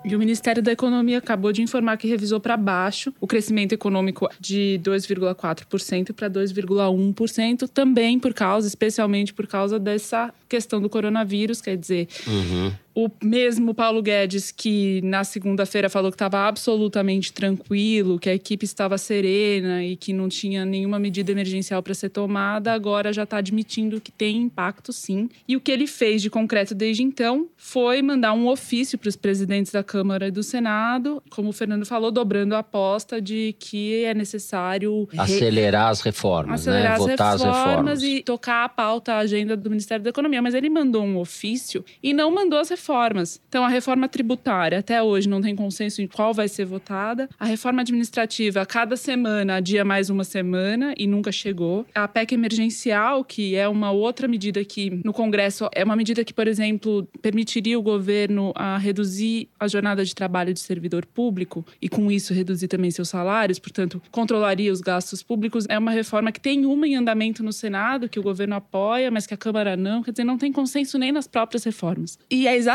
E 0.04 0.16
o 0.16 0.18
Ministério 0.18 0.60
da 0.60 0.72
Economia 0.72 1.18
acabou 1.18 1.52
de 1.52 1.62
informar 1.62 1.96
que 1.96 2.08
revisou 2.08 2.40
para 2.40 2.56
baixo 2.56 3.14
o 3.20 3.26
crescimento 3.26 3.72
econômico 3.72 4.28
de 4.40 4.80
2,4% 4.82 6.12
para 6.12 6.28
2,1%, 6.28 7.68
também 7.68 8.18
por 8.18 8.34
causa, 8.34 8.66
especialmente 8.66 9.32
por 9.32 9.46
causa 9.46 9.78
dessa 9.78 10.32
questão 10.48 10.80
do 10.80 10.90
coronavírus, 10.90 11.60
quer 11.60 11.76
dizer, 11.76 12.08
uhum. 12.26 12.72
O 12.94 13.10
mesmo 13.22 13.74
Paulo 13.74 14.02
Guedes, 14.02 14.50
que 14.50 15.00
na 15.02 15.24
segunda-feira 15.24 15.88
falou 15.88 16.10
que 16.10 16.16
estava 16.16 16.46
absolutamente 16.46 17.32
tranquilo, 17.32 18.18
que 18.18 18.28
a 18.28 18.34
equipe 18.34 18.64
estava 18.64 18.98
serena 18.98 19.82
e 19.82 19.96
que 19.96 20.12
não 20.12 20.28
tinha 20.28 20.64
nenhuma 20.64 20.98
medida 20.98 21.32
emergencial 21.32 21.82
para 21.82 21.94
ser 21.94 22.10
tomada, 22.10 22.72
agora 22.72 23.12
já 23.12 23.22
está 23.22 23.38
admitindo 23.38 24.00
que 24.00 24.12
tem 24.12 24.36
impacto 24.36 24.92
sim. 24.92 25.30
E 25.48 25.56
o 25.56 25.60
que 25.60 25.72
ele 25.72 25.86
fez 25.86 26.20
de 26.20 26.28
concreto 26.28 26.74
desde 26.74 27.02
então 27.02 27.48
foi 27.56 28.02
mandar 28.02 28.34
um 28.34 28.46
ofício 28.46 28.98
para 28.98 29.08
os 29.08 29.16
presidentes 29.16 29.72
da 29.72 29.82
Câmara 29.82 30.28
e 30.28 30.30
do 30.30 30.42
Senado, 30.42 31.22
como 31.30 31.48
o 31.48 31.52
Fernando 31.52 31.86
falou, 31.86 32.10
dobrando 32.10 32.54
a 32.54 32.58
aposta 32.58 33.22
de 33.22 33.54
que 33.58 34.04
é 34.04 34.12
necessário 34.12 35.08
acelerar 35.16 35.88
as 35.88 36.02
reformas, 36.02 36.66
né? 36.66 36.72
acelerar 36.72 36.90
né? 36.90 37.04
As 37.04 37.10
Votar 37.10 37.32
reformas 37.32 37.42
as 37.42 37.66
reformas 37.68 38.02
e 38.02 38.22
tocar 38.22 38.64
a 38.64 38.68
pauta, 38.68 39.14
a 39.14 39.18
agenda 39.18 39.56
do 39.56 39.70
Ministério 39.70 40.04
da 40.04 40.10
Economia. 40.10 40.42
Mas 40.42 40.54
ele 40.54 40.68
mandou 40.68 41.02
um 41.02 41.16
ofício 41.16 41.82
e 42.02 42.12
não 42.12 42.30
mandou 42.30 42.58
as 42.58 42.68
reformas 42.68 42.81
reformas. 42.82 43.40
Então, 43.48 43.64
a 43.64 43.68
reforma 43.68 44.08
tributária, 44.08 44.80
até 44.80 45.00
hoje, 45.00 45.28
não 45.28 45.40
tem 45.40 45.54
consenso 45.54 46.02
em 46.02 46.08
qual 46.08 46.34
vai 46.34 46.48
ser 46.48 46.64
votada. 46.64 47.28
A 47.38 47.44
reforma 47.44 47.82
administrativa, 47.82 48.66
cada 48.66 48.96
semana, 48.96 49.56
adia 49.56 49.84
mais 49.84 50.10
uma 50.10 50.24
semana 50.24 50.92
e 50.98 51.06
nunca 51.06 51.30
chegou. 51.30 51.86
A 51.94 52.08
PEC 52.08 52.34
emergencial, 52.34 53.24
que 53.24 53.54
é 53.54 53.68
uma 53.68 53.92
outra 53.92 54.26
medida 54.26 54.64
que, 54.64 55.00
no 55.04 55.12
Congresso, 55.12 55.68
é 55.72 55.84
uma 55.84 55.94
medida 55.94 56.24
que, 56.24 56.34
por 56.34 56.48
exemplo, 56.48 57.06
permitiria 57.20 57.78
o 57.78 57.82
governo 57.82 58.52
a 58.56 58.76
reduzir 58.78 59.48
a 59.60 59.68
jornada 59.68 60.04
de 60.04 60.12
trabalho 60.12 60.52
de 60.52 60.58
servidor 60.58 61.06
público 61.06 61.64
e, 61.80 61.88
com 61.88 62.10
isso, 62.10 62.34
reduzir 62.34 62.66
também 62.66 62.90
seus 62.90 63.08
salários, 63.08 63.60
portanto, 63.60 64.02
controlaria 64.10 64.72
os 64.72 64.80
gastos 64.80 65.22
públicos. 65.22 65.66
É 65.68 65.78
uma 65.78 65.92
reforma 65.92 66.32
que 66.32 66.40
tem 66.40 66.66
uma 66.66 66.88
em 66.88 66.96
andamento 66.96 67.44
no 67.44 67.52
Senado, 67.52 68.08
que 68.08 68.18
o 68.18 68.22
governo 68.22 68.56
apoia, 68.56 69.08
mas 69.10 69.24
que 69.24 69.34
a 69.34 69.36
Câmara 69.36 69.76
não. 69.76 70.02
Quer 70.02 70.10
dizer, 70.10 70.24
não 70.24 70.36
tem 70.36 70.50
consenso 70.50 70.98
nem 70.98 71.12
nas 71.12 71.28
próprias 71.28 71.62
reformas. 71.62 72.18
E 72.28 72.48
é 72.48 72.56
exatamente 72.56 72.71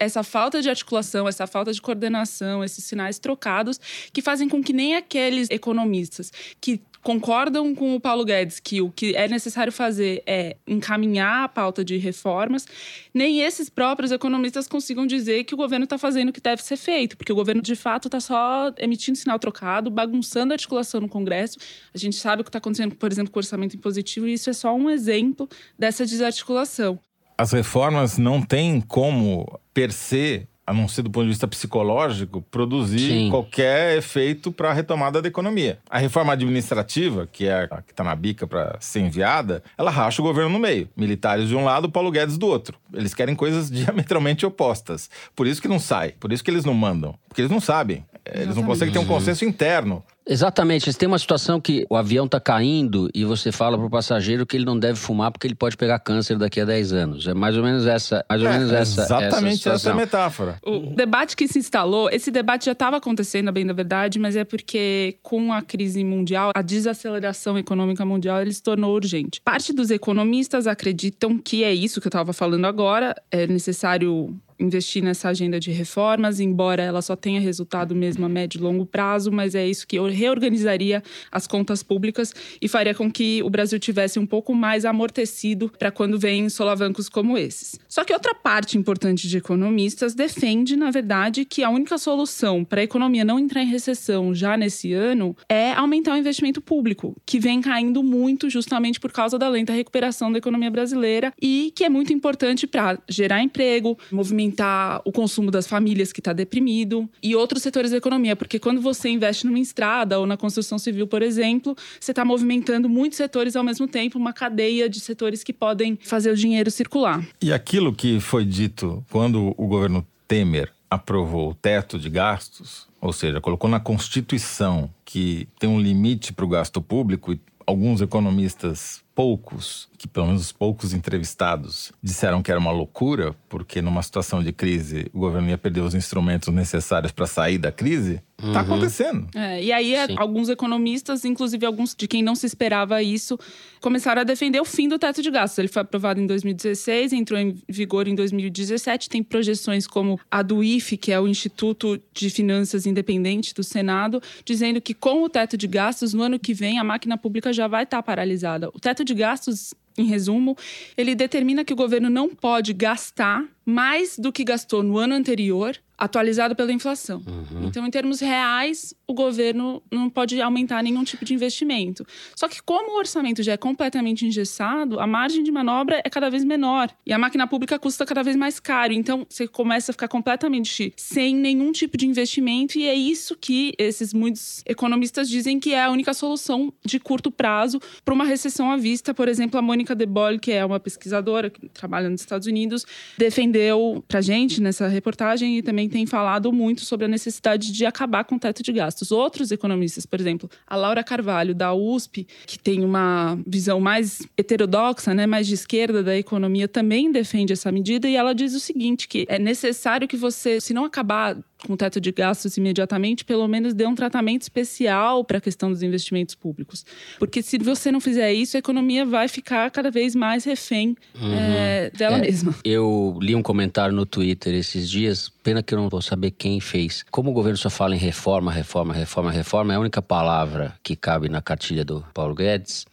essa 0.00 0.22
falta 0.22 0.60
de 0.62 0.68
articulação, 0.68 1.26
essa 1.28 1.46
falta 1.46 1.72
de 1.72 1.80
coordenação, 1.80 2.62
esses 2.62 2.84
sinais 2.84 3.18
trocados 3.18 3.80
que 4.12 4.22
fazem 4.22 4.48
com 4.48 4.62
que 4.62 4.72
nem 4.72 4.96
aqueles 4.96 5.50
economistas 5.50 6.32
que 6.60 6.80
concordam 7.02 7.74
com 7.74 7.94
o 7.94 8.00
Paulo 8.00 8.24
Guedes 8.24 8.60
que 8.60 8.80
o 8.80 8.90
que 8.90 9.14
é 9.14 9.28
necessário 9.28 9.72
fazer 9.72 10.22
é 10.26 10.56
encaminhar 10.66 11.44
a 11.44 11.48
pauta 11.48 11.84
de 11.84 11.96
reformas, 11.96 12.66
nem 13.14 13.40
esses 13.40 13.70
próprios 13.70 14.12
economistas 14.12 14.68
consigam 14.68 15.06
dizer 15.06 15.44
que 15.44 15.54
o 15.54 15.56
governo 15.56 15.84
está 15.84 15.96
fazendo 15.96 16.30
o 16.30 16.32
que 16.32 16.40
deve 16.40 16.62
ser 16.62 16.76
feito, 16.76 17.16
porque 17.16 17.32
o 17.32 17.36
governo 17.36 17.62
de 17.62 17.76
fato 17.76 18.08
está 18.08 18.20
só 18.20 18.72
emitindo 18.78 19.16
sinal 19.16 19.38
trocado, 19.38 19.90
bagunçando 19.90 20.52
a 20.52 20.56
articulação 20.56 21.00
no 21.00 21.08
Congresso. 21.08 21.56
A 21.94 21.98
gente 21.98 22.16
sabe 22.16 22.42
o 22.42 22.44
que 22.44 22.50
está 22.50 22.58
acontecendo, 22.58 22.94
por 22.94 23.10
exemplo, 23.10 23.32
com 23.32 23.38
o 23.38 23.40
orçamento 23.40 23.76
impositivo, 23.76 24.28
e 24.28 24.34
isso 24.34 24.50
é 24.50 24.52
só 24.52 24.74
um 24.74 24.90
exemplo 24.90 25.48
dessa 25.78 26.04
desarticulação 26.04 26.98
as 27.38 27.52
reformas 27.52 28.18
não 28.18 28.42
têm 28.42 28.80
como, 28.80 29.60
per 29.72 29.92
se, 29.92 30.48
a 30.66 30.74
não 30.74 30.88
ser 30.88 31.02
do 31.02 31.10
ponto 31.10 31.22
de 31.22 31.30
vista 31.30 31.46
psicológico, 31.46 32.42
produzir 32.42 32.98
Sim. 32.98 33.30
qualquer 33.30 33.96
efeito 33.96 34.50
para 34.50 34.70
a 34.70 34.72
retomada 34.72 35.22
da 35.22 35.28
economia. 35.28 35.78
A 35.88 35.98
reforma 35.98 36.32
administrativa, 36.32 37.28
que 37.30 37.46
é 37.46 37.68
a 37.70 37.80
que 37.80 37.92
está 37.92 38.02
na 38.02 38.14
bica 38.14 38.46
para 38.46 38.76
ser 38.80 39.00
enviada, 39.00 39.62
ela 39.78 39.90
racha 39.90 40.20
o 40.20 40.24
governo 40.24 40.50
no 40.50 40.58
meio. 40.58 40.88
Militares 40.96 41.48
de 41.48 41.54
um 41.54 41.64
lado, 41.64 41.88
Paulo 41.88 42.10
Guedes 42.10 42.36
do 42.36 42.48
outro. 42.48 42.76
Eles 42.92 43.14
querem 43.14 43.36
coisas 43.36 43.70
diametralmente 43.72 44.44
opostas. 44.44 45.08
Por 45.34 45.46
isso 45.46 45.62
que 45.62 45.68
não 45.68 45.78
sai, 45.78 46.12
por 46.18 46.32
isso 46.32 46.42
que 46.42 46.50
eles 46.50 46.64
não 46.64 46.74
mandam. 46.74 47.14
Porque 47.28 47.40
eles 47.40 47.52
não 47.52 47.60
sabem. 47.60 48.04
Eles 48.34 48.56
não 48.56 48.64
conseguem 48.64 48.92
ter 48.92 48.98
um 48.98 49.06
consenso 49.06 49.44
interno. 49.44 50.04
Exatamente. 50.28 50.92
Tem 50.94 51.06
uma 51.06 51.18
situação 51.18 51.60
que 51.60 51.86
o 51.88 51.96
avião 51.96 52.26
está 52.26 52.38
caindo 52.38 53.08
e 53.14 53.24
você 53.24 53.50
fala 53.50 53.78
para 53.78 53.86
o 53.86 53.90
passageiro 53.90 54.44
que 54.44 54.56
ele 54.56 54.64
não 54.64 54.78
deve 54.78 54.98
fumar 54.98 55.32
porque 55.32 55.46
ele 55.46 55.54
pode 55.54 55.76
pegar 55.76 55.98
câncer 55.98 56.36
daqui 56.36 56.60
a 56.60 56.64
10 56.64 56.92
anos. 56.92 57.26
É 57.26 57.32
mais 57.32 57.56
ou 57.56 57.62
menos 57.62 57.86
essa, 57.86 58.24
mais 58.28 58.42
ou 58.42 58.48
é, 58.48 58.52
menos 58.52 58.72
essa, 58.72 59.02
exatamente 59.02 59.68
essa, 59.68 59.88
essa 59.88 59.94
metáfora. 59.94 60.58
O 60.62 60.94
debate 60.94 61.34
que 61.34 61.48
se 61.48 61.58
instalou, 61.58 62.10
esse 62.10 62.30
debate 62.30 62.66
já 62.66 62.72
estava 62.72 62.98
acontecendo, 62.98 63.50
bem 63.50 63.64
da 63.64 63.72
verdade, 63.72 64.18
mas 64.18 64.36
é 64.36 64.44
porque 64.44 65.16
com 65.22 65.52
a 65.52 65.62
crise 65.62 66.04
mundial, 66.04 66.50
a 66.54 66.60
desaceleração 66.60 67.56
econômica 67.56 68.04
mundial, 68.04 68.42
ele 68.42 68.52
se 68.52 68.62
tornou 68.62 68.94
urgente. 68.94 69.40
Parte 69.40 69.72
dos 69.72 69.90
economistas 69.90 70.66
acreditam 70.66 71.38
que 71.38 71.64
é 71.64 71.72
isso 71.72 72.00
que 72.00 72.06
eu 72.06 72.10
estava 72.10 72.32
falando 72.34 72.66
agora, 72.66 73.14
é 73.30 73.46
necessário 73.46 74.36
investir 74.58 75.02
nessa 75.02 75.28
agenda 75.28 75.60
de 75.60 75.70
reformas, 75.70 76.40
embora 76.40 76.82
ela 76.82 77.00
só 77.00 77.14
tenha 77.14 77.40
resultado 77.40 77.94
mesmo 77.94 78.26
a 78.26 78.28
médio 78.28 78.58
e 78.58 78.62
longo 78.62 78.84
prazo, 78.84 79.30
mas 79.30 79.54
é 79.54 79.66
isso 79.66 79.86
que 79.86 79.98
reorganizaria 79.98 81.02
as 81.30 81.46
contas 81.46 81.82
públicas 81.82 82.34
e 82.60 82.68
faria 82.68 82.94
com 82.94 83.10
que 83.10 83.42
o 83.42 83.50
Brasil 83.50 83.78
tivesse 83.78 84.18
um 84.18 84.26
pouco 84.26 84.54
mais 84.54 84.84
amortecido 84.84 85.70
para 85.78 85.90
quando 85.90 86.18
vem 86.18 86.48
solavancos 86.48 87.08
como 87.08 87.38
esses. 87.38 87.78
Só 87.88 88.04
que 88.04 88.12
outra 88.12 88.34
parte 88.34 88.76
importante 88.76 89.28
de 89.28 89.38
economistas 89.38 90.14
defende, 90.14 90.76
na 90.76 90.90
verdade, 90.90 91.44
que 91.44 91.62
a 91.62 91.70
única 91.70 91.96
solução 91.98 92.64
para 92.64 92.80
a 92.80 92.84
economia 92.84 93.24
não 93.24 93.38
entrar 93.38 93.62
em 93.62 93.68
recessão 93.68 94.34
já 94.34 94.56
nesse 94.56 94.92
ano 94.92 95.36
é 95.48 95.72
aumentar 95.72 96.14
o 96.14 96.16
investimento 96.16 96.60
público, 96.60 97.16
que 97.24 97.38
vem 97.38 97.60
caindo 97.60 98.02
muito 98.02 98.50
justamente 98.50 98.98
por 98.98 99.12
causa 99.12 99.38
da 99.38 99.48
lenta 99.48 99.72
recuperação 99.72 100.32
da 100.32 100.38
economia 100.38 100.70
brasileira 100.70 101.32
e 101.40 101.72
que 101.74 101.84
é 101.84 101.88
muito 101.88 102.12
importante 102.12 102.66
para 102.66 102.98
gerar 103.08 103.42
emprego, 103.42 103.96
movimentar 104.10 104.47
aumentar 104.48 105.02
o 105.04 105.12
consumo 105.12 105.50
das 105.50 105.66
famílias 105.66 106.12
que 106.12 106.20
está 106.20 106.32
deprimido 106.32 107.08
e 107.22 107.36
outros 107.36 107.62
setores 107.62 107.90
da 107.90 107.98
economia, 107.98 108.34
porque 108.34 108.58
quando 108.58 108.80
você 108.80 109.08
investe 109.10 109.46
numa 109.46 109.58
estrada 109.58 110.18
ou 110.18 110.26
na 110.26 110.36
construção 110.36 110.78
civil, 110.78 111.06
por 111.06 111.22
exemplo, 111.22 111.76
você 112.00 112.12
está 112.12 112.24
movimentando 112.24 112.88
muitos 112.88 113.18
setores 113.18 113.54
ao 113.54 113.62
mesmo 113.62 113.86
tempo, 113.86 114.18
uma 114.18 114.32
cadeia 114.32 114.88
de 114.88 115.00
setores 115.00 115.44
que 115.44 115.52
podem 115.52 115.98
fazer 116.02 116.30
o 116.30 116.36
dinheiro 116.36 116.70
circular. 116.70 117.24
E 117.42 117.52
aquilo 117.52 117.92
que 117.92 118.18
foi 118.20 118.44
dito 118.44 119.04
quando 119.10 119.54
o 119.56 119.66
governo 119.66 120.06
Temer 120.26 120.72
aprovou 120.90 121.50
o 121.50 121.54
teto 121.54 121.98
de 121.98 122.08
gastos, 122.08 122.86
ou 123.00 123.12
seja, 123.12 123.40
colocou 123.40 123.68
na 123.68 123.78
Constituição 123.78 124.90
que 125.04 125.46
tem 125.58 125.68
um 125.68 125.80
limite 125.80 126.32
para 126.32 126.44
o 126.44 126.48
gasto 126.48 126.80
público 126.80 127.32
e 127.32 127.40
alguns 127.66 128.00
economistas 128.00 129.02
poucos, 129.18 129.88
que 129.98 130.06
pelo 130.06 130.26
menos 130.26 130.42
os 130.42 130.52
poucos 130.52 130.94
entrevistados 130.94 131.90
disseram 132.00 132.40
que 132.40 132.52
era 132.52 132.60
uma 132.60 132.70
loucura, 132.70 133.34
porque 133.48 133.82
numa 133.82 134.00
situação 134.00 134.44
de 134.44 134.52
crise 134.52 135.10
o 135.12 135.18
governo 135.18 135.48
ia 135.48 135.58
perder 135.58 135.80
os 135.80 135.92
instrumentos 135.92 136.54
necessários 136.54 137.10
para 137.10 137.26
sair 137.26 137.58
da 137.58 137.72
crise, 137.72 138.22
está 138.38 138.60
uhum. 138.60 138.66
acontecendo. 138.66 139.28
É, 139.34 139.60
e 139.60 139.72
aí 139.72 139.94
Sim. 140.06 140.14
alguns 140.16 140.48
economistas, 140.48 141.24
inclusive 141.24 141.66
alguns 141.66 141.96
de 141.96 142.06
quem 142.06 142.22
não 142.22 142.36
se 142.36 142.46
esperava 142.46 143.02
isso, 143.02 143.36
começaram 143.80 144.20
a 144.20 144.24
defender 144.24 144.60
o 144.60 144.64
fim 144.64 144.88
do 144.88 144.96
teto 144.96 145.20
de 145.20 145.30
gastos. 145.32 145.58
Ele 145.58 145.66
foi 145.66 145.82
aprovado 145.82 146.20
em 146.20 146.26
2016, 146.26 147.12
entrou 147.12 147.40
em 147.40 147.60
vigor 147.68 148.06
em 148.06 148.14
2017, 148.14 149.08
tem 149.08 149.24
projeções 149.24 149.88
como 149.88 150.20
a 150.30 150.42
do 150.42 150.62
IFE, 150.62 150.96
que 150.96 151.10
é 151.10 151.18
o 151.18 151.26
Instituto 151.26 152.00
de 152.14 152.30
Finanças 152.30 152.86
Independente 152.86 153.52
do 153.52 153.64
Senado, 153.64 154.22
dizendo 154.44 154.80
que 154.80 154.94
com 154.94 155.24
o 155.24 155.28
teto 155.28 155.56
de 155.56 155.66
gastos, 155.66 156.14
no 156.14 156.22
ano 156.22 156.38
que 156.38 156.54
vem, 156.54 156.78
a 156.78 156.84
máquina 156.84 157.18
pública 157.18 157.52
já 157.52 157.66
vai 157.66 157.82
estar 157.82 157.96
tá 157.96 158.02
paralisada. 158.04 158.68
O 158.68 158.78
teto 158.78 159.07
de 159.08 159.14
gastos, 159.14 159.74
em 159.96 160.04
resumo, 160.04 160.56
ele 160.96 161.14
determina 161.14 161.64
que 161.64 161.72
o 161.72 161.76
governo 161.76 162.08
não 162.08 162.28
pode 162.28 162.72
gastar 162.72 163.44
mais 163.66 164.18
do 164.18 164.32
que 164.32 164.44
gastou 164.44 164.82
no 164.82 164.96
ano 164.96 165.14
anterior, 165.14 165.76
atualizado 165.96 166.54
pela 166.54 166.72
inflação. 166.72 167.22
Uhum. 167.26 167.66
Então, 167.66 167.84
em 167.86 167.90
termos 167.90 168.20
reais, 168.20 168.94
o 169.08 169.14
governo 169.14 169.82
não 169.90 170.10
pode 170.10 170.38
aumentar 170.40 170.82
nenhum 170.82 171.02
tipo 171.02 171.24
de 171.24 171.32
investimento. 171.32 172.06
Só 172.36 172.46
que 172.46 172.62
como 172.62 172.92
o 172.92 172.98
orçamento 172.98 173.42
já 173.42 173.52
é 173.52 173.56
completamente 173.56 174.26
engessado, 174.26 175.00
a 175.00 175.06
margem 175.06 175.42
de 175.42 175.50
manobra 175.50 176.02
é 176.04 176.10
cada 176.10 176.28
vez 176.28 176.44
menor 176.44 176.90
e 177.06 177.12
a 177.12 177.18
máquina 177.18 177.46
pública 177.46 177.78
custa 177.78 178.04
cada 178.04 178.22
vez 178.22 178.36
mais 178.36 178.60
caro. 178.60 178.92
Então 178.92 179.26
você 179.26 179.48
começa 179.48 179.90
a 179.90 179.94
ficar 179.94 180.08
completamente 180.08 180.92
sem 180.94 181.34
nenhum 181.34 181.72
tipo 181.72 181.96
de 181.96 182.06
investimento 182.06 182.78
e 182.78 182.86
é 182.86 182.94
isso 182.94 183.34
que 183.34 183.72
esses 183.78 184.12
muitos 184.12 184.62
economistas 184.66 185.26
dizem 185.26 185.58
que 185.58 185.72
é 185.72 185.82
a 185.82 185.90
única 185.90 186.12
solução 186.12 186.70
de 186.84 187.00
curto 187.00 187.30
prazo 187.30 187.80
para 188.04 188.12
uma 188.12 188.24
recessão 188.24 188.70
à 188.70 188.76
vista. 188.76 189.14
Por 189.14 189.26
exemplo, 189.26 189.58
a 189.58 189.62
Mônica 189.62 189.94
De 189.94 190.04
Bolle, 190.04 190.38
que 190.38 190.52
é 190.52 190.62
uma 190.62 190.78
pesquisadora 190.78 191.48
que 191.48 191.66
trabalha 191.70 192.10
nos 192.10 192.20
Estados 192.20 192.46
Unidos, 192.46 192.84
defendeu 193.16 194.04
para 194.06 194.20
gente 194.20 194.60
nessa 194.60 194.86
reportagem 194.86 195.56
e 195.56 195.62
também 195.62 195.88
tem 195.88 196.04
falado 196.04 196.52
muito 196.52 196.84
sobre 196.84 197.06
a 197.06 197.08
necessidade 197.08 197.72
de 197.72 197.86
acabar 197.86 198.24
com 198.24 198.34
o 198.34 198.38
teto 198.38 198.62
de 198.62 198.70
gastos. 198.70 198.97
Outros 199.10 199.50
economistas, 199.50 200.06
por 200.06 200.20
exemplo, 200.20 200.50
a 200.66 200.76
Laura 200.76 201.02
Carvalho 201.02 201.54
da 201.54 201.72
USP, 201.74 202.26
que 202.46 202.58
tem 202.58 202.84
uma 202.84 203.38
visão 203.46 203.80
mais 203.80 204.22
heterodoxa, 204.36 205.14
né, 205.14 205.26
mais 205.26 205.46
de 205.46 205.54
esquerda 205.54 206.02
da 206.02 206.16
economia, 206.16 206.68
também 206.68 207.10
defende 207.10 207.52
essa 207.52 207.70
medida 207.72 208.08
e 208.08 208.16
ela 208.16 208.34
diz 208.34 208.54
o 208.54 208.60
seguinte, 208.60 209.08
que 209.08 209.26
é 209.28 209.38
necessário 209.38 210.06
que 210.06 210.16
você, 210.16 210.60
se 210.60 210.74
não 210.74 210.84
acabar 210.84 211.36
com 211.66 211.72
o 211.72 211.76
teto 211.76 212.00
de 212.00 212.12
gastos 212.12 212.56
imediatamente, 212.56 213.24
pelo 213.24 213.46
menos 213.48 213.74
dê 213.74 213.86
um 213.86 213.94
tratamento 213.94 214.42
especial 214.42 215.24
para 215.24 215.38
a 215.38 215.40
questão 215.40 215.70
dos 215.70 215.82
investimentos 215.82 216.34
públicos. 216.34 216.84
Porque 217.18 217.42
se 217.42 217.58
você 217.58 217.90
não 217.90 218.00
fizer 218.00 218.32
isso, 218.32 218.56
a 218.56 218.60
economia 218.60 219.04
vai 219.04 219.28
ficar 219.28 219.70
cada 219.70 219.90
vez 219.90 220.14
mais 220.14 220.44
refém 220.44 220.96
uhum. 221.20 221.34
é, 221.34 221.90
dela 221.90 222.18
é, 222.18 222.20
mesma. 222.20 222.54
Eu 222.64 223.18
li 223.20 223.34
um 223.34 223.42
comentário 223.42 223.94
no 223.94 224.06
Twitter 224.06 224.54
esses 224.54 224.88
dias, 224.88 225.28
pena 225.42 225.62
que 225.62 225.74
eu 225.74 225.78
não 225.78 225.88
vou 225.88 226.02
saber 226.02 226.30
quem 226.30 226.60
fez. 226.60 227.04
Como 227.10 227.30
o 227.30 227.32
governo 227.32 227.56
só 227.56 227.70
fala 227.70 227.94
em 227.94 227.98
reforma, 227.98 228.52
reforma, 228.52 228.92
reforma, 228.92 229.30
reforma, 229.30 229.72
é 229.72 229.76
a 229.76 229.80
única 229.80 230.02
palavra 230.02 230.74
que 230.82 230.94
cabe 230.94 231.28
na 231.28 231.40
cartilha 231.40 231.84
do 231.84 232.04
Paulo 232.12 232.34
Guedes 232.34 232.86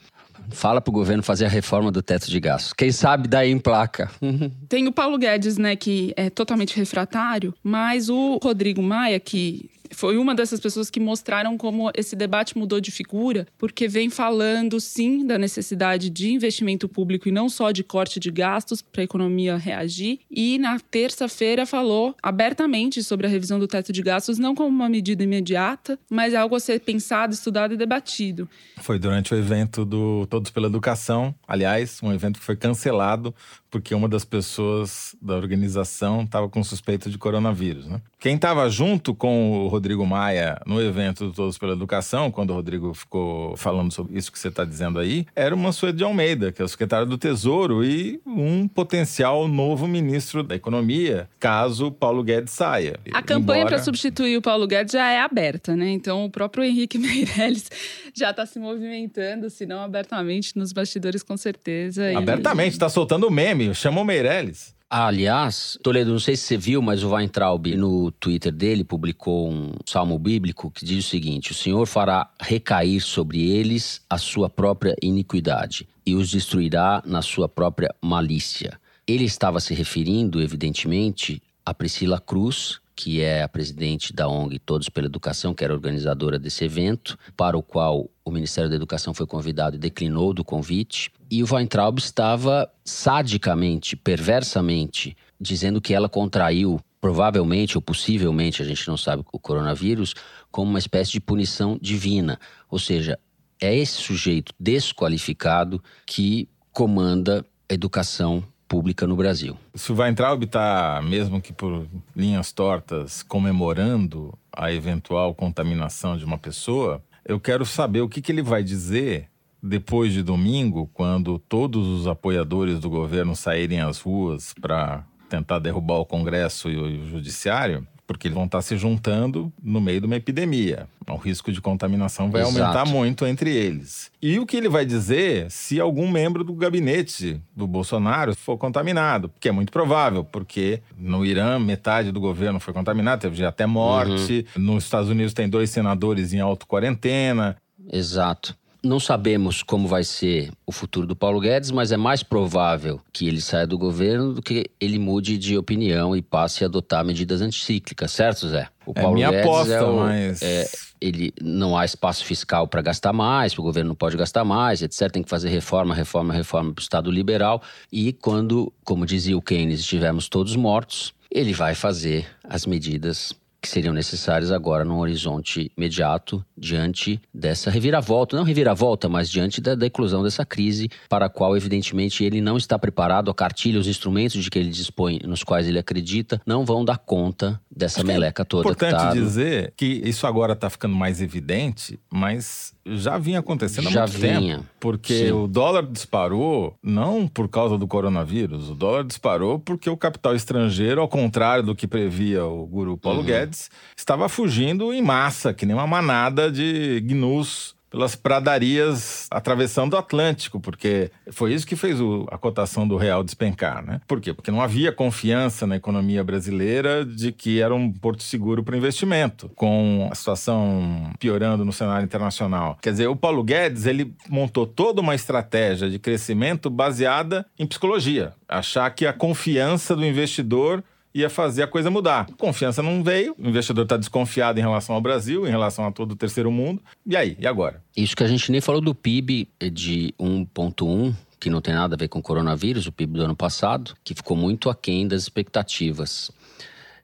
fala 0.50 0.82
pro 0.82 0.92
governo 0.92 1.24
fazer 1.24 1.46
a 1.46 1.50
reforma 1.50 1.92
do 1.92 2.02
teto 2.02 2.30
de 2.30 2.40
gastos. 2.40 2.74
Quem 2.74 2.92
sabe 2.92 3.28
daí 3.28 3.52
em 3.52 3.60
placa. 3.60 4.10
Tem 4.70 4.88
o 4.88 4.92
Paulo 4.92 5.18
Guedes, 5.18 5.58
né, 5.58 5.76
que 5.76 6.14
é 6.16 6.30
totalmente 6.30 6.76
refratário, 6.76 7.54
mas 7.64 8.10
o 8.10 8.40
Rodrigo 8.42 8.82
Maia, 8.82 9.20
que 9.20 9.70
foi 9.94 10.18
uma 10.18 10.36
dessas 10.36 10.60
pessoas 10.60 10.90
que 10.90 11.00
mostraram 11.00 11.58
como 11.58 11.92
esse 11.96 12.16
debate 12.16 12.58
mudou 12.58 12.80
de 12.80 12.92
figura, 12.92 13.48
porque 13.58 13.88
vem 13.88 14.10
falando 14.10 14.80
sim 14.80 15.26
da 15.26 15.38
necessidade 15.38 16.10
de 16.10 16.32
investimento 16.32 16.88
público 16.88 17.28
e 17.28 17.32
não 17.32 17.50
só 17.50 17.72
de 17.72 17.84
corte 17.84 18.20
de 18.20 18.32
gastos 18.32 18.82
para 18.82 19.02
a 19.02 19.04
economia 19.04 19.58
reagir. 19.58 20.20
E 20.30 20.58
na 20.58 20.80
terça-feira 20.80 21.66
falou 21.66 22.16
abertamente 22.22 23.04
sobre 23.04 23.28
a 23.28 23.30
revisão 23.30 23.60
do 23.60 23.68
teto 23.68 23.92
de 23.92 24.02
gastos, 24.02 24.38
não 24.38 24.56
como 24.56 24.70
uma 24.70 24.90
medida 24.90 25.24
imediata, 25.24 26.00
mas 26.10 26.34
algo 26.34 26.56
a 26.56 26.60
ser 26.60 26.80
pensado, 26.80 27.34
estudado 27.34 27.74
e 27.74 27.78
debatido. 27.78 28.50
Foi 28.78 29.00
durante 29.00 29.34
o 29.34 29.38
evento 29.38 29.86
do 29.86 30.26
Todos 30.28 30.52
pela 30.52 30.68
Educação, 30.68 31.34
aliás, 31.48 32.00
um 32.02 32.12
evento 32.12 32.40
que 32.40 32.46
foi 32.46 32.56
cancelado 32.56 33.34
porque 33.76 33.94
uma 33.94 34.08
das 34.08 34.24
pessoas 34.24 35.18
da 35.22 35.36
organização 35.36 36.24
estava 36.24 36.48
com 36.48 36.64
suspeita 36.64 37.10
de 37.10 37.18
coronavírus. 37.18 37.86
Né? 37.88 38.02
Quem 38.18 38.38
estava 38.38 38.70
junto 38.70 39.14
com 39.14 39.66
o 39.66 39.68
Rodrigo 39.76 40.06
Maia 40.06 40.60
no 40.66 40.82
evento 40.82 41.28
do 41.28 41.34
Todos 41.34 41.58
pela 41.58 41.74
Educação, 41.74 42.32
quando 42.32 42.52
o 42.52 42.54
Rodrigo 42.54 42.94
ficou 42.94 43.56
falando 43.56 43.92
sobre 43.92 44.18
isso 44.18 44.32
que 44.32 44.40
você 44.40 44.48
está 44.48 44.66
dizendo 44.66 45.00
aí, 45.00 45.26
era 45.36 45.54
o 45.54 45.58
Mansueto 45.58 45.98
de 45.98 46.04
Almeida, 46.04 46.52
que 46.52 46.62
é 46.62 46.66
o 46.66 46.68
secretário 46.68 47.06
do 47.06 47.18
Tesouro 47.18 47.84
e 47.84 48.20
um 48.26 48.68
potencial 48.68 49.48
novo 49.48 49.88
ministro 49.88 50.44
da 50.44 50.56
Economia, 50.56 51.30
caso 51.40 51.92
Paulo 51.92 52.24
Guedes 52.24 52.54
saia. 52.54 53.00
A 53.14 53.22
campanha 53.22 53.62
Embora... 53.62 53.76
para 53.76 53.84
substituir 53.84 54.38
o 54.38 54.42
Paulo 54.42 54.68
Guedes 54.68 54.94
já 54.94 55.10
é 55.10 55.20
aberta, 55.20 55.76
né? 55.76 55.90
Então 55.92 56.26
o 56.26 56.30
próprio 56.30 56.64
Henrique 56.64 56.98
Meirelles 57.00 57.70
já 58.14 58.32
está 58.32 58.46
se 58.46 58.60
movimentando, 58.60 59.50
se 59.50 59.66
não 59.66 59.82
abertamente, 59.82 60.58
nos 60.58 60.74
bastidores 60.74 61.22
com 61.22 61.38
certeza. 61.38 62.18
Abertamente, 62.18 62.74
está 62.74 62.90
soltando 62.90 63.30
meme 63.30 63.74
chamou 63.76 64.04
Meirelles. 64.04 64.75
Aliás, 64.90 65.78
Toledo, 65.84 66.12
não 66.12 66.20
sei 66.20 66.36
se 66.36 66.44
você 66.44 66.58
viu, 66.58 66.82
mas 66.82 67.04
o 67.04 67.12
Weintraub 67.12 67.68
no 67.76 68.12
Twitter 68.12 68.52
dele 68.52 68.84
publicou 68.84 69.52
um 69.52 69.74
salmo 69.86 70.18
bíblico 70.18 70.72
que 70.72 70.86
diz 70.86 71.06
o 71.06 71.10
seguinte: 71.10 71.52
O 71.52 71.56
Senhor 71.56 71.86
fará 71.86 72.30
recair 72.40 73.02
sobre 73.02 73.42
eles 73.42 74.02
a 74.10 74.18
sua 74.18 74.50
própria 74.50 74.96
iniquidade 75.02 75.88
e 76.06 76.16
os 76.16 76.30
destruirá 76.30 77.02
na 77.06 77.22
sua 77.22 77.50
própria 77.50 77.94
malícia. 78.02 78.80
Ele 79.08 79.26
estava 79.26 79.60
se 79.60 79.74
referindo, 79.74 80.42
evidentemente, 80.42 81.42
a 81.66 81.74
Priscila 81.74 82.20
Cruz, 82.20 82.80
que 82.96 83.22
é 83.22 83.44
a 83.44 83.48
presidente 83.48 84.14
da 84.14 84.28
ONG 84.28 84.58
Todos 84.60 84.88
pela 84.88 85.08
Educação, 85.08 85.54
que 85.54 85.64
era 85.64 85.74
organizadora 85.74 86.40
desse 86.40 86.64
evento, 86.64 87.18
para 87.36 87.58
o 87.58 87.62
qual 87.62 88.10
o 88.24 88.32
Ministério 88.32 88.70
da 88.70 88.76
Educação 88.76 89.14
foi 89.14 89.28
convidado 89.28 89.76
e 89.76 89.80
declinou 89.80 90.34
do 90.34 90.44
convite. 90.44 91.12
E 91.30 91.44
o 91.44 91.48
Weintraub 91.52 92.00
estava 92.00 92.72
sadicamente, 92.84 93.96
perversamente, 93.96 95.16
dizendo 95.40 95.82
que 95.82 95.94
ela 95.94 96.08
contraiu, 96.08 96.80
provavelmente 97.02 97.78
ou 97.78 97.82
possivelmente, 97.82 98.62
a 98.62 98.66
gente 98.66 98.88
não 98.88 98.98
sabe, 98.98 99.24
o 99.32 99.40
coronavírus, 99.40 100.14
como 100.50 100.70
uma 100.70 100.80
espécie 100.80 101.12
de 101.12 101.20
punição 101.20 101.78
divina. 101.82 102.40
Ou 102.70 102.80
seja, 102.80 103.20
é 103.60 103.76
esse 103.76 104.02
sujeito 104.02 104.54
desqualificado 104.60 105.84
que 106.06 106.48
comanda 106.72 107.46
a 107.70 107.74
educação 107.74 108.44
pública 108.68 109.06
no 109.08 109.16
Brasil. 109.16 109.58
Se 109.74 109.92
o 109.92 109.96
Weintraub 109.96 110.44
está, 110.44 111.02
mesmo 111.04 111.42
que 111.42 111.54
por 111.54 111.88
linhas 112.16 112.52
tortas, 112.52 113.24
comemorando 113.24 114.38
a 114.52 114.72
eventual 114.72 115.34
contaminação 115.34 116.18
de 116.18 116.26
uma 116.26 116.38
pessoa, 116.38 117.04
eu 117.24 117.40
quero 117.40 117.66
saber 117.66 118.02
o 118.02 118.10
que, 118.10 118.22
que 118.22 118.32
ele 118.32 118.42
vai 118.42 118.64
dizer 118.64 119.30
depois 119.62 120.14
de 120.14 120.22
domingo, 120.22 120.90
quando 120.94 121.40
todos 121.40 121.88
os 121.88 122.08
apoiadores 122.08 122.80
do 122.80 122.90
governo 122.90 123.36
saírem 123.36 123.82
às 123.82 124.00
ruas 124.00 124.54
para 124.54 125.04
tentar 125.28 125.58
derrubar 125.58 125.96
o 125.96 126.06
Congresso 126.06 126.70
e 126.70 126.78
o 126.78 127.08
Judiciário, 127.08 127.88
porque 128.08 128.28
eles 128.28 128.36
vão 128.36 128.46
estar 128.46 128.62
se 128.62 128.78
juntando 128.78 129.52
no 129.62 129.82
meio 129.82 130.00
de 130.00 130.06
uma 130.06 130.16
epidemia. 130.16 130.88
O 131.08 131.16
risco 131.16 131.52
de 131.52 131.62
contaminação 131.62 132.30
vai 132.32 132.42
Exato. 132.42 132.60
aumentar 132.60 132.86
muito 132.86 133.26
entre 133.26 133.54
eles. 133.56 134.12
E 134.22 134.40
o 134.40 134.46
que 134.46 134.58
ele 134.58 134.70
vai 134.70 134.86
dizer 134.86 135.50
se 135.52 135.80
algum 135.80 136.10
membro 136.10 136.44
do 136.44 136.54
gabinete 136.54 137.40
do 137.56 137.68
Bolsonaro 137.68 138.36
for 138.36 138.58
contaminado? 138.58 139.32
Que 139.40 139.50
é 139.50 139.52
muito 139.52 139.72
provável, 139.72 140.24
porque 140.24 140.82
no 140.98 141.26
Irã 141.26 141.60
metade 141.60 142.12
do 142.12 142.20
governo 142.20 142.60
foi 142.60 142.74
contaminado, 142.74 143.22
teve 143.22 143.46
até 143.46 143.66
morte. 143.66 144.46
Uhum. 144.56 144.64
Nos 144.64 144.84
Estados 144.84 145.10
Unidos 145.10 145.34
tem 145.34 145.48
dois 145.50 145.70
senadores 145.70 146.34
em 146.34 146.40
auto-quarentena. 146.40 147.58
Exato. 147.92 148.56
Não 148.86 149.00
sabemos 149.00 149.64
como 149.64 149.88
vai 149.88 150.04
ser 150.04 150.52
o 150.64 150.72
futuro 150.72 151.08
do 151.08 151.16
Paulo 151.16 151.40
Guedes, 151.40 151.72
mas 151.72 151.92
é 151.92 151.98
mais 151.98 152.22
provável 152.22 153.02
que 153.12 153.28
ele 153.28 153.42
saia 153.42 153.66
do 153.66 153.80
governo 153.80 154.34
do 154.34 154.44
que 154.44 154.70
ele 154.80 155.00
mude 155.00 155.40
de 155.40 155.58
opinião 155.58 156.16
e 156.16 156.22
passe 156.22 156.64
a 156.64 156.68
adotar 156.68 157.04
medidas 157.04 157.42
anticíclicas, 157.42 158.12
certo, 158.12 158.48
Zé? 158.48 158.68
O 158.86 158.92
é 158.96 159.02
Paulo 159.02 159.16
minha 159.16 159.32
Guedes 159.32 159.46
aposta, 159.48 159.74
é 159.74 159.82
o, 159.82 159.98
mas... 159.98 160.42
É, 160.44 160.70
ele 161.02 161.34
não 161.42 161.76
há 161.76 161.84
espaço 161.84 162.24
fiscal 162.24 162.68
para 162.68 162.84
gastar 162.84 163.12
mais, 163.12 163.58
o 163.58 163.64
governo 163.64 163.88
não 163.88 163.96
pode 163.96 164.16
gastar 164.18 164.46
mais, 164.46 164.84
etc. 164.84 165.12
Tem 165.12 165.24
que 165.24 165.30
fazer 165.32 165.50
reforma, 165.50 165.96
reforma, 165.96 166.32
reforma 166.32 166.72
para 166.72 166.82
o 166.82 166.84
Estado 166.84 167.10
liberal. 167.10 167.64
E 167.92 168.14
quando, 168.14 168.72
como 168.84 169.04
dizia 169.04 169.36
o 169.36 169.42
Keynes, 169.42 169.80
estivermos 169.80 170.30
todos 170.30 170.56
mortos, 170.56 171.12
ele 171.32 171.54
vai 171.54 171.74
fazer 171.74 172.28
as 172.44 172.68
medidas 172.68 173.34
que 173.66 173.72
seriam 173.72 173.94
necessárias 173.94 174.52
agora 174.52 174.86
no 174.86 175.00
horizonte 175.00 175.72
imediato 175.76 176.46
diante 176.56 177.20
dessa 177.34 177.72
reviravolta, 177.72 178.38
não 178.38 178.44
reviravolta, 178.44 179.10
mas 179.10 179.28
diante 179.28 179.60
da, 179.60 179.74
da 179.74 179.88
eclosão 179.88 180.22
dessa 180.22 180.46
crise 180.46 180.88
para 181.10 181.26
a 181.26 181.30
qual 181.30 181.58
evidentemente 181.58 182.24
ele 182.24 182.42
não 182.42 182.58
está 182.58 182.78
preparado, 182.78 183.32
a 183.32 183.34
cartilha, 183.34 183.80
os 183.80 183.88
instrumentos 183.88 184.44
de 184.44 184.52
que 184.52 184.60
ele 184.60 184.70
dispõe, 184.70 185.20
nos 185.26 185.44
quais 185.44 185.68
ele 185.68 185.80
acredita, 185.80 186.40
não 186.46 186.64
vão 186.64 186.86
dar 186.86 187.00
conta 187.00 187.60
dessa 187.76 188.02
Acho 188.02 188.08
meleca 188.08 188.44
é 188.44 188.46
toda. 188.46 188.62
É 188.62 188.72
importante 188.72 188.92
tá... 188.92 189.14
dizer 189.14 189.74
que 189.76 189.86
isso 190.06 190.28
agora 190.28 190.54
está 190.54 190.70
ficando 190.70 190.96
mais 190.96 191.20
evidente, 191.20 192.00
mas 192.12 192.76
já 192.86 193.18
vinha 193.18 193.40
acontecendo 193.40 193.88
há 193.88 193.92
já 193.92 194.02
muito 194.02 194.20
vinha. 194.20 194.58
tempo. 194.58 194.70
Porque 194.80 195.28
Sim. 195.28 195.32
o 195.32 195.48
dólar 195.48 195.88
disparou 195.88 196.76
não 196.84 197.28
por 197.28 197.50
causa 197.50 197.78
do 197.78 197.88
coronavírus, 197.88 198.70
o 198.70 198.76
dólar 198.76 199.04
disparou 199.04 199.58
porque 199.58 199.90
o 199.90 199.98
capital 199.98 200.36
estrangeiro, 200.36 201.02
ao 201.02 201.08
contrário 201.08 201.64
do 201.64 201.76
que 201.76 201.88
previa 201.88 202.46
o 202.46 202.66
guru 202.68 202.98
Paulo 202.98 203.20
uhum. 203.20 203.26
Guedes, 203.26 203.55
estava 203.96 204.30
fugindo 204.30 204.94
em 204.94 205.02
massa, 205.02 205.54
que 205.54 205.66
nem 205.66 205.76
uma 205.76 205.88
manada 205.88 206.52
de 206.52 207.02
gnus 207.02 207.76
pelas 207.96 208.14
pradarias 208.14 209.26
atravessando 209.32 209.94
o 209.94 209.98
Atlântico, 209.98 210.60
porque 210.60 211.10
foi 211.32 211.54
isso 211.54 211.66
que 211.66 211.78
fez 211.78 212.02
o, 212.02 212.28
a 212.30 212.38
cotação 212.38 212.86
do 212.86 212.98
real 212.98 213.24
despencar, 213.24 213.86
né? 213.86 214.02
Por 214.06 214.20
quê? 214.20 214.34
Porque 214.34 214.52
não 214.52 214.62
havia 214.62 214.92
confiança 214.92 215.66
na 215.66 215.78
economia 215.78 216.22
brasileira 216.22 217.06
de 217.06 217.32
que 217.32 217.62
era 217.62 217.74
um 217.74 217.90
porto 217.90 218.22
seguro 218.22 218.66
para 218.66 218.76
investimento, 218.76 219.50
com 219.56 220.10
a 220.12 220.16
situação 220.16 221.10
piorando 221.18 221.64
no 221.64 221.72
cenário 221.72 222.04
internacional. 222.04 222.78
Quer 222.82 222.92
dizer, 222.92 223.08
o 223.08 223.16
Paulo 223.16 223.42
Guedes, 223.42 223.86
ele 223.86 224.14
montou 224.28 224.68
toda 224.68 225.00
uma 225.00 225.16
estratégia 225.16 225.90
de 225.90 225.98
crescimento 225.98 226.70
baseada 226.70 227.46
em 227.58 227.66
psicologia, 227.66 228.34
achar 228.46 228.90
que 228.90 229.08
a 229.08 229.14
confiança 229.14 229.96
do 229.96 230.06
investidor 230.06 230.84
ia 231.16 231.30
fazer 231.30 231.64
a 231.64 231.68
coisa 231.68 231.90
mudar. 231.90 232.28
Confiança 232.38 232.84
não 232.84 233.02
veio, 233.02 233.34
o 233.40 233.48
investidor 233.48 233.86
está 233.86 233.96
desconfiado 233.96 234.60
em 234.60 234.62
relação 234.62 234.94
ao 234.94 235.02
Brasil, 235.02 235.48
em 235.48 235.50
relação 235.50 235.88
a 235.88 235.92
todo 235.92 236.12
o 236.12 236.16
terceiro 236.16 236.52
mundo. 236.52 236.82
E 237.06 237.16
aí? 237.16 237.38
E 237.40 237.48
agora? 237.48 237.82
Isso 237.96 238.16
que 238.18 238.24
a 238.24 238.28
gente 238.28 238.52
nem 238.52 238.60
falou 238.60 238.82
do 238.82 238.94
PIB 238.94 239.48
de 239.72 240.14
1,1 240.20 241.14
que 241.40 241.50
não 241.50 241.62
tem 241.62 241.76
nada 241.76 241.94
a 241.96 241.98
ver 241.98 242.08
com 242.08 242.18
o 242.18 242.24
coronavírus, 242.24 242.88
o 242.88 242.92
PIB 242.92 243.20
do 243.20 243.24
ano 243.24 243.36
passado, 243.36 243.94
que 244.04 244.16
ficou 244.16 244.36
muito 244.36 244.68
aquém 244.68 245.08
das 245.08 245.22
expectativas. 245.22 246.32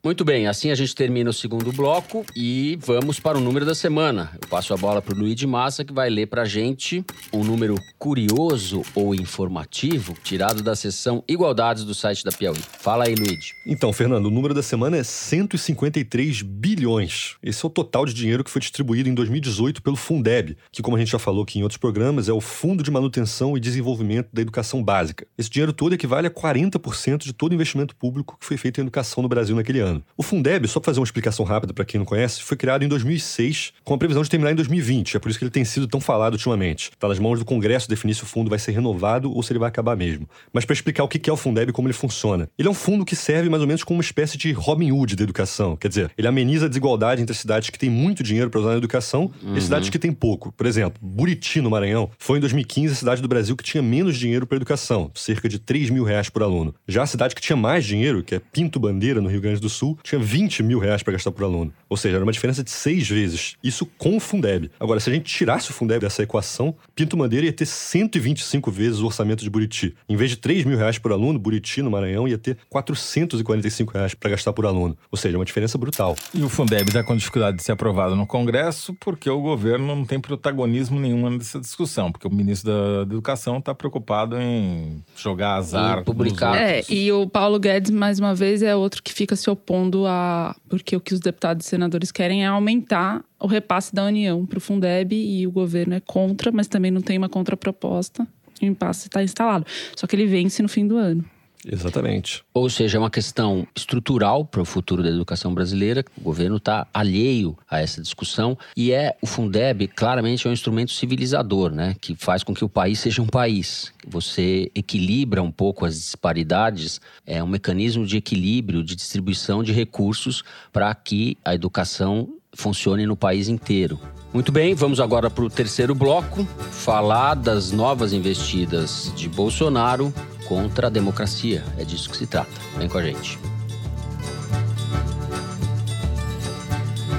Muito 0.03 0.25
bem, 0.25 0.47
assim 0.47 0.71
a 0.71 0.75
gente 0.75 0.95
termina 0.95 1.29
o 1.29 1.33
segundo 1.33 1.71
bloco 1.71 2.25
e 2.35 2.75
vamos 2.81 3.19
para 3.19 3.37
o 3.37 3.41
número 3.41 3.67
da 3.67 3.75
semana. 3.75 4.31
Eu 4.41 4.47
passo 4.49 4.73
a 4.73 4.77
bola 4.77 4.99
para 4.99 5.13
o 5.13 5.19
Luiz 5.19 5.35
de 5.35 5.45
Massa, 5.45 5.85
que 5.85 5.93
vai 5.93 6.09
ler 6.09 6.25
para 6.25 6.41
a 6.41 6.45
gente 6.45 7.05
um 7.31 7.43
número 7.43 7.75
curioso 7.99 8.81
ou 8.95 9.13
informativo 9.13 10.15
tirado 10.23 10.63
da 10.63 10.75
seção 10.75 11.23
Igualdades 11.27 11.83
do 11.83 11.93
site 11.93 12.23
da 12.23 12.31
Piauí. 12.31 12.57
Fala 12.79 13.03
aí, 13.05 13.13
Luiz. 13.13 13.53
Então, 13.63 13.93
Fernando, 13.93 14.25
o 14.25 14.31
número 14.31 14.55
da 14.55 14.63
semana 14.63 14.97
é 14.97 15.03
153 15.03 16.41
bilhões. 16.41 17.35
Esse 17.43 17.63
é 17.63 17.67
o 17.67 17.69
total 17.69 18.03
de 18.03 18.15
dinheiro 18.15 18.43
que 18.43 18.49
foi 18.49 18.59
distribuído 18.59 19.07
em 19.07 19.13
2018 19.13 19.83
pelo 19.83 19.95
Fundeb, 19.95 20.57
que, 20.71 20.81
como 20.81 20.97
a 20.97 20.99
gente 20.99 21.11
já 21.11 21.19
falou 21.19 21.43
aqui 21.43 21.59
em 21.59 21.61
outros 21.61 21.77
programas, 21.77 22.27
é 22.27 22.33
o 22.33 22.41
Fundo 22.41 22.81
de 22.81 22.89
Manutenção 22.89 23.55
e 23.55 23.59
Desenvolvimento 23.59 24.29
da 24.33 24.41
Educação 24.41 24.83
Básica. 24.83 25.27
Esse 25.37 25.51
dinheiro 25.51 25.71
todo 25.71 25.93
equivale 25.93 26.25
a 26.25 26.31
40% 26.31 27.19
de 27.19 27.33
todo 27.33 27.51
o 27.51 27.55
investimento 27.55 27.95
público 27.95 28.35
que 28.39 28.47
foi 28.47 28.57
feito 28.57 28.79
em 28.79 28.81
educação 28.81 29.21
no 29.21 29.29
Brasil 29.29 29.55
naquele 29.55 29.79
ano 29.79 29.90
O 30.17 30.23
Fundeb, 30.23 30.67
só 30.67 30.79
para 30.79 30.87
fazer 30.87 30.99
uma 30.99 31.05
explicação 31.05 31.45
rápida 31.45 31.73
para 31.73 31.85
quem 31.85 31.97
não 31.97 32.05
conhece, 32.05 32.41
foi 32.41 32.55
criado 32.57 32.83
em 32.83 32.87
2006 32.87 33.73
com 33.83 33.93
a 33.93 33.97
previsão 33.97 34.23
de 34.23 34.29
terminar 34.29 34.51
em 34.51 34.55
2020. 34.55 35.17
É 35.17 35.19
por 35.19 35.29
isso 35.29 35.39
que 35.39 35.43
ele 35.43 35.51
tem 35.51 35.65
sido 35.65 35.87
tão 35.87 35.99
falado 35.99 36.33
ultimamente. 36.33 36.91
Está 36.91 37.07
nas 37.07 37.19
mãos 37.19 37.39
do 37.39 37.45
Congresso 37.45 37.89
definir 37.89 38.15
se 38.15 38.23
o 38.23 38.25
fundo 38.25 38.49
vai 38.49 38.59
ser 38.59 38.71
renovado 38.71 39.33
ou 39.33 39.41
se 39.43 39.51
ele 39.51 39.59
vai 39.59 39.69
acabar 39.69 39.95
mesmo. 39.95 40.27
Mas 40.53 40.65
para 40.65 40.73
explicar 40.73 41.03
o 41.03 41.07
que 41.07 41.29
é 41.29 41.33
o 41.33 41.37
Fundeb 41.37 41.69
e 41.69 41.73
como 41.73 41.87
ele 41.87 41.93
funciona. 41.93 42.49
Ele 42.57 42.67
é 42.67 42.71
um 42.71 42.75
fundo 42.75 43.05
que 43.05 43.15
serve 43.15 43.49
mais 43.49 43.61
ou 43.61 43.67
menos 43.67 43.83
como 43.83 43.97
uma 43.97 44.03
espécie 44.03 44.37
de 44.37 44.51
Robin 44.51 44.91
Hood 44.91 45.15
da 45.15 45.23
educação. 45.23 45.75
Quer 45.75 45.87
dizer, 45.87 46.11
ele 46.17 46.27
ameniza 46.27 46.65
a 46.65 46.69
desigualdade 46.69 47.21
entre 47.21 47.35
cidades 47.35 47.69
que 47.69 47.79
têm 47.79 47.89
muito 47.89 48.23
dinheiro 48.23 48.49
para 48.49 48.59
usar 48.59 48.71
na 48.71 48.77
educação 48.77 49.31
uhum. 49.43 49.55
e 49.55 49.61
cidades 49.61 49.89
que 49.89 49.99
têm 49.99 50.11
pouco. 50.11 50.51
Por 50.51 50.65
exemplo, 50.65 50.99
Buriti, 51.01 51.61
no 51.61 51.69
Maranhão, 51.69 52.09
foi 52.17 52.37
em 52.37 52.41
2015 52.41 52.93
a 52.93 52.95
cidade 52.95 53.21
do 53.21 53.27
Brasil 53.27 53.55
que 53.55 53.63
tinha 53.63 53.81
menos 53.81 54.17
dinheiro 54.17 54.45
para 54.45 54.55
educação, 54.55 55.11
cerca 55.15 55.49
de 55.49 55.59
3 55.59 55.89
mil 55.89 56.03
reais 56.03 56.29
por 56.29 56.43
aluno. 56.43 56.73
Já 56.87 57.03
a 57.03 57.07
cidade 57.07 57.35
que 57.35 57.41
tinha 57.41 57.55
mais 57.55 57.85
dinheiro, 57.85 58.23
que 58.23 58.35
é 58.35 58.39
Pinto 58.39 58.79
Bandeira, 58.79 59.21
no 59.21 59.29
Rio 59.29 59.41
Grande 59.41 59.59
do 59.59 59.69
Sul, 59.69 59.80
Sul 59.81 59.97
tinha 60.03 60.19
20 60.19 60.61
mil 60.61 60.77
reais 60.77 61.01
para 61.01 61.13
gastar 61.13 61.31
por 61.31 61.43
aluno. 61.43 61.73
Ou 61.89 61.97
seja, 61.97 62.17
era 62.17 62.23
uma 62.23 62.31
diferença 62.31 62.63
de 62.63 62.69
seis 62.69 63.09
vezes. 63.09 63.55
Isso 63.63 63.83
com 63.97 64.15
o 64.15 64.19
Fundeb. 64.19 64.69
Agora, 64.79 64.99
se 64.99 65.09
a 65.09 65.13
gente 65.13 65.25
tirasse 65.25 65.71
o 65.71 65.73
Fundeb 65.73 66.01
dessa 66.01 66.21
equação, 66.21 66.75
Pinto 66.93 67.17
Bandeira 67.17 67.47
ia 67.47 67.53
ter 67.53 67.65
125 67.65 68.69
vezes 68.69 68.99
o 68.99 69.07
orçamento 69.07 69.43
de 69.43 69.49
Buriti. 69.49 69.95
Em 70.07 70.15
vez 70.15 70.29
de 70.29 70.37
3 70.37 70.65
mil 70.65 70.77
reais 70.77 70.99
por 70.99 71.11
aluno, 71.11 71.39
Buriti, 71.39 71.81
no 71.81 71.89
Maranhão, 71.89 72.27
ia 72.27 72.37
ter 72.37 72.59
445 72.69 73.93
reais 73.93 74.13
para 74.13 74.29
gastar 74.29 74.53
por 74.53 74.67
aluno. 74.67 74.95
Ou 75.09 75.17
seja, 75.17 75.35
uma 75.37 75.45
diferença 75.45 75.77
brutal. 75.79 76.15
E 76.33 76.43
o 76.43 76.49
Fundeb 76.49 76.87
está 76.87 77.03
com 77.03 77.17
dificuldade 77.17 77.57
de 77.57 77.63
ser 77.63 77.71
aprovado 77.71 78.15
no 78.15 78.27
Congresso 78.27 78.93
porque 78.99 79.29
o 79.29 79.41
governo 79.41 79.87
não 79.87 80.05
tem 80.05 80.19
protagonismo 80.19 80.99
nenhum 80.99 81.27
nessa 81.29 81.59
discussão, 81.59 82.11
porque 82.11 82.27
o 82.27 82.31
ministro 82.31 82.71
da 82.71 83.01
Educação 83.01 83.57
está 83.57 83.73
preocupado 83.73 84.39
em 84.39 85.03
jogar 85.15 85.55
azar. 85.55 86.03
publicar. 86.03 86.55
É, 86.55 86.83
e 86.87 87.11
o 87.11 87.27
Paulo 87.27 87.59
Guedes, 87.59 87.89
mais 87.89 88.19
uma 88.19 88.35
vez, 88.35 88.61
é 88.61 88.75
outro 88.75 89.01
que 89.01 89.11
fica 89.11 89.35
se 89.35 89.49
opondo 89.49 89.70
a. 90.07 90.55
Porque 90.69 90.95
o 90.95 90.99
que 90.99 91.13
os 91.13 91.19
deputados 91.19 91.65
e 91.65 91.69
senadores 91.69 92.11
querem 92.11 92.43
é 92.43 92.47
aumentar 92.47 93.23
o 93.39 93.47
repasse 93.47 93.93
da 93.93 94.05
União 94.05 94.45
para 94.45 94.57
o 94.57 94.61
Fundeb 94.61 95.15
e 95.15 95.45
o 95.47 95.51
governo 95.51 95.93
é 95.93 95.99
contra, 95.99 96.51
mas 96.51 96.67
também 96.67 96.91
não 96.91 97.01
tem 97.01 97.17
uma 97.17 97.29
contraproposta. 97.29 98.27
O 98.61 98.65
impasse 98.65 99.07
está 99.07 99.23
instalado. 99.23 99.65
Só 99.95 100.05
que 100.05 100.15
ele 100.15 100.27
vence 100.27 100.61
no 100.61 100.69
fim 100.69 100.87
do 100.87 100.97
ano. 100.97 101.25
Exatamente. 101.65 102.43
Ou 102.53 102.69
seja, 102.69 102.97
é 102.97 102.99
uma 102.99 103.09
questão 103.09 103.67
estrutural 103.75 104.45
para 104.45 104.61
o 104.61 104.65
futuro 104.65 105.03
da 105.03 105.09
educação 105.09 105.53
brasileira. 105.53 106.03
O 106.17 106.21
governo 106.21 106.57
está 106.57 106.87
alheio 106.93 107.57
a 107.69 107.79
essa 107.79 108.01
discussão 108.01 108.57
e 108.75 108.91
é 108.91 109.15
o 109.21 109.27
Fundeb 109.27 109.87
claramente 109.87 110.47
é 110.47 110.49
um 110.49 110.53
instrumento 110.53 110.91
civilizador, 110.91 111.71
né, 111.71 111.95
que 111.99 112.15
faz 112.15 112.43
com 112.43 112.53
que 112.53 112.65
o 112.65 112.69
país 112.69 112.99
seja 112.99 113.21
um 113.21 113.27
país. 113.27 113.93
Você 114.07 114.71
equilibra 114.73 115.41
um 115.43 115.51
pouco 115.51 115.85
as 115.85 115.95
disparidades, 115.95 116.99
é 117.25 117.43
um 117.43 117.47
mecanismo 117.47 118.05
de 118.05 118.17
equilíbrio, 118.17 118.83
de 118.83 118.95
distribuição 118.95 119.63
de 119.63 119.71
recursos 119.71 120.43
para 120.73 120.93
que 120.95 121.37
a 121.45 121.53
educação 121.53 122.29
funcione 122.53 123.05
no 123.05 123.15
país 123.15 123.47
inteiro. 123.47 123.99
Muito 124.33 124.51
bem, 124.51 124.73
vamos 124.73 124.99
agora 124.99 125.29
para 125.29 125.43
o 125.43 125.49
terceiro 125.49 125.93
bloco, 125.93 126.45
falar 126.71 127.35
das 127.35 127.71
novas 127.71 128.13
investidas 128.13 129.11
de 129.15 129.29
Bolsonaro 129.29 130.13
contra 130.47 130.87
a 130.87 130.89
democracia. 130.89 131.63
É 131.77 131.83
disso 131.83 132.09
que 132.09 132.17
se 132.17 132.27
trata. 132.27 132.51
Vem 132.77 132.87
com 132.87 132.97
a 132.97 133.03
gente. 133.03 133.39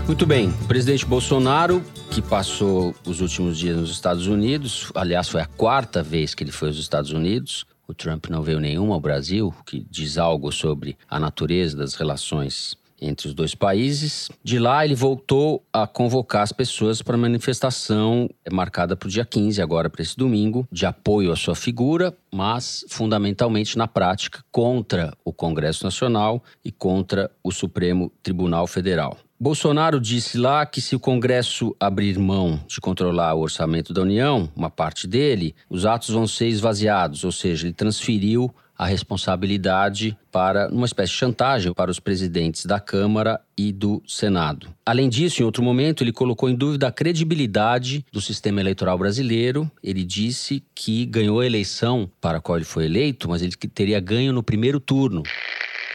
Muito 0.07 0.27
bem, 0.27 0.51
o 0.51 0.67
presidente 0.67 1.07
Bolsonaro, 1.07 1.83
que 2.11 2.21
passou 2.21 2.95
os 3.07 3.21
últimos 3.21 3.57
dias 3.57 3.77
nos 3.77 3.91
Estados 3.91 4.27
Unidos, 4.27 4.91
aliás, 4.95 5.29
foi 5.29 5.41
a 5.41 5.47
quarta 5.47 6.03
vez 6.03 6.35
que 6.35 6.45
ele 6.45 6.53
foi 6.53 6.69
aos 6.69 6.77
Estados 6.77 7.13
Unidos. 7.13 7.65
O 7.87 7.95
Trump 7.95 8.27
não 8.29 8.43
veio 8.43 8.61
nenhuma 8.61 8.95
ao 8.95 9.01
Brasil, 9.01 9.55
que 9.65 9.87
diz 9.91 10.19
algo 10.19 10.53
sobre 10.53 10.99
a 11.09 11.19
natureza 11.19 11.77
das 11.77 11.95
relações 11.95 12.77
entre 13.03 13.27
os 13.27 13.35
dois 13.35 13.55
países. 13.55 14.31
De 14.43 14.59
lá, 14.59 14.85
ele 14.85 14.95
voltou 14.95 15.65
a 15.73 15.87
convocar 15.87 16.43
as 16.43 16.53
pessoas 16.53 17.03
para 17.03 17.17
a 17.17 17.19
manifestação 17.19 18.31
marcada 18.51 18.97
para 18.97 19.09
o 19.09 19.11
dia 19.11 19.25
15, 19.25 19.61
agora 19.61 19.91
para 19.91 20.03
esse 20.03 20.17
domingo, 20.17 20.67
de 20.71 20.87
apoio 20.87 21.33
à 21.33 21.37
sua 21.37 21.57
figura, 21.57 22.17
mas 22.33 22.85
fundamentalmente 22.89 23.77
na 23.77 23.89
prática 23.89 24.45
contra 24.51 25.13
o 25.25 25.33
Congresso 25.33 25.85
Nacional 25.85 26.43
e 26.65 26.71
contra 26.71 27.31
o 27.43 27.51
Supremo 27.51 28.13
Tribunal 28.23 28.67
Federal. 28.67 29.19
Bolsonaro 29.43 30.01
disse 30.01 30.39
lá 30.39 30.65
que 30.65 30.81
se 30.81 30.95
o 30.95 31.01
Congresso 31.01 31.75
abrir 31.81 32.17
mão 32.17 32.61
de 32.69 32.81
controlar 32.81 33.35
o 33.35 33.41
orçamento 33.41 33.93
da 33.93 34.03
União, 34.03 34.49
uma 34.55 34.71
parte 34.71 35.09
dele, 35.09 35.53
os 35.69 35.85
atos 35.85 36.11
vão 36.11 36.29
ser 36.29 36.47
esvaziados, 36.47 37.25
ou 37.25 37.33
seja, 37.33 37.67
ele 37.67 37.75
transferiu 37.75 38.55
a 38.83 38.87
responsabilidade 38.87 40.19
para 40.33 40.69
uma 40.69 40.87
espécie 40.87 41.13
de 41.13 41.19
chantagem 41.19 41.73
para 41.73 41.89
os 41.89 42.01
presidentes 42.01 42.67
da 42.67 42.81
Câmara 42.81 43.41
e 43.57 43.71
do 43.71 44.03
Senado. 44.05 44.69
Além 44.85 45.09
disso, 45.09 45.41
em 45.41 45.45
outro 45.45 45.63
momento, 45.63 46.03
ele 46.03 46.13
colocou 46.13 46.51
em 46.51 46.55
dúvida 46.57 46.89
a 46.89 46.93
credibilidade 46.93 48.05
do 48.11 48.21
sistema 48.21 48.61
eleitoral 48.61 48.99
brasileiro. 48.99 49.71
Ele 49.85 50.03
disse 50.03 50.65
que 50.75 51.07
ganhou 51.07 51.39
a 51.39 51.47
eleição 51.47 52.11
para 52.21 52.39
a 52.39 52.41
qual 52.41 52.59
ele 52.59 52.65
foi 52.65 52.87
eleito, 52.87 53.29
mas 53.29 53.41
ele 53.41 53.53
teria 53.53 54.01
ganho 54.01 54.33
no 54.33 54.43
primeiro 54.43 54.81
turno. 54.81 55.23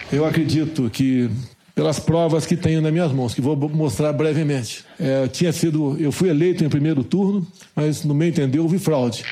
Eu 0.10 0.26
acredito 0.26 0.90
que 0.90 1.30
pelas 1.76 2.00
provas 2.00 2.46
que 2.46 2.56
tenho 2.56 2.82
nas 2.82 2.94
minhas 2.94 3.12
mãos, 3.12 3.34
que 3.34 3.42
vou 3.42 3.58
mostrar 3.68 4.14
brevemente. 4.14 4.86
É, 4.98 5.28
tinha 5.28 5.52
sido, 5.52 5.98
eu 6.00 6.12
fui 6.14 6.30
eleito 6.30 6.64
em 6.64 6.70
primeiro 6.70 7.04
turno, 7.04 7.46
mas 7.76 8.06
no 8.06 8.16
meu 8.16 8.30
entender 8.30 8.60
houve 8.60 8.80
fraude. 8.80 9.26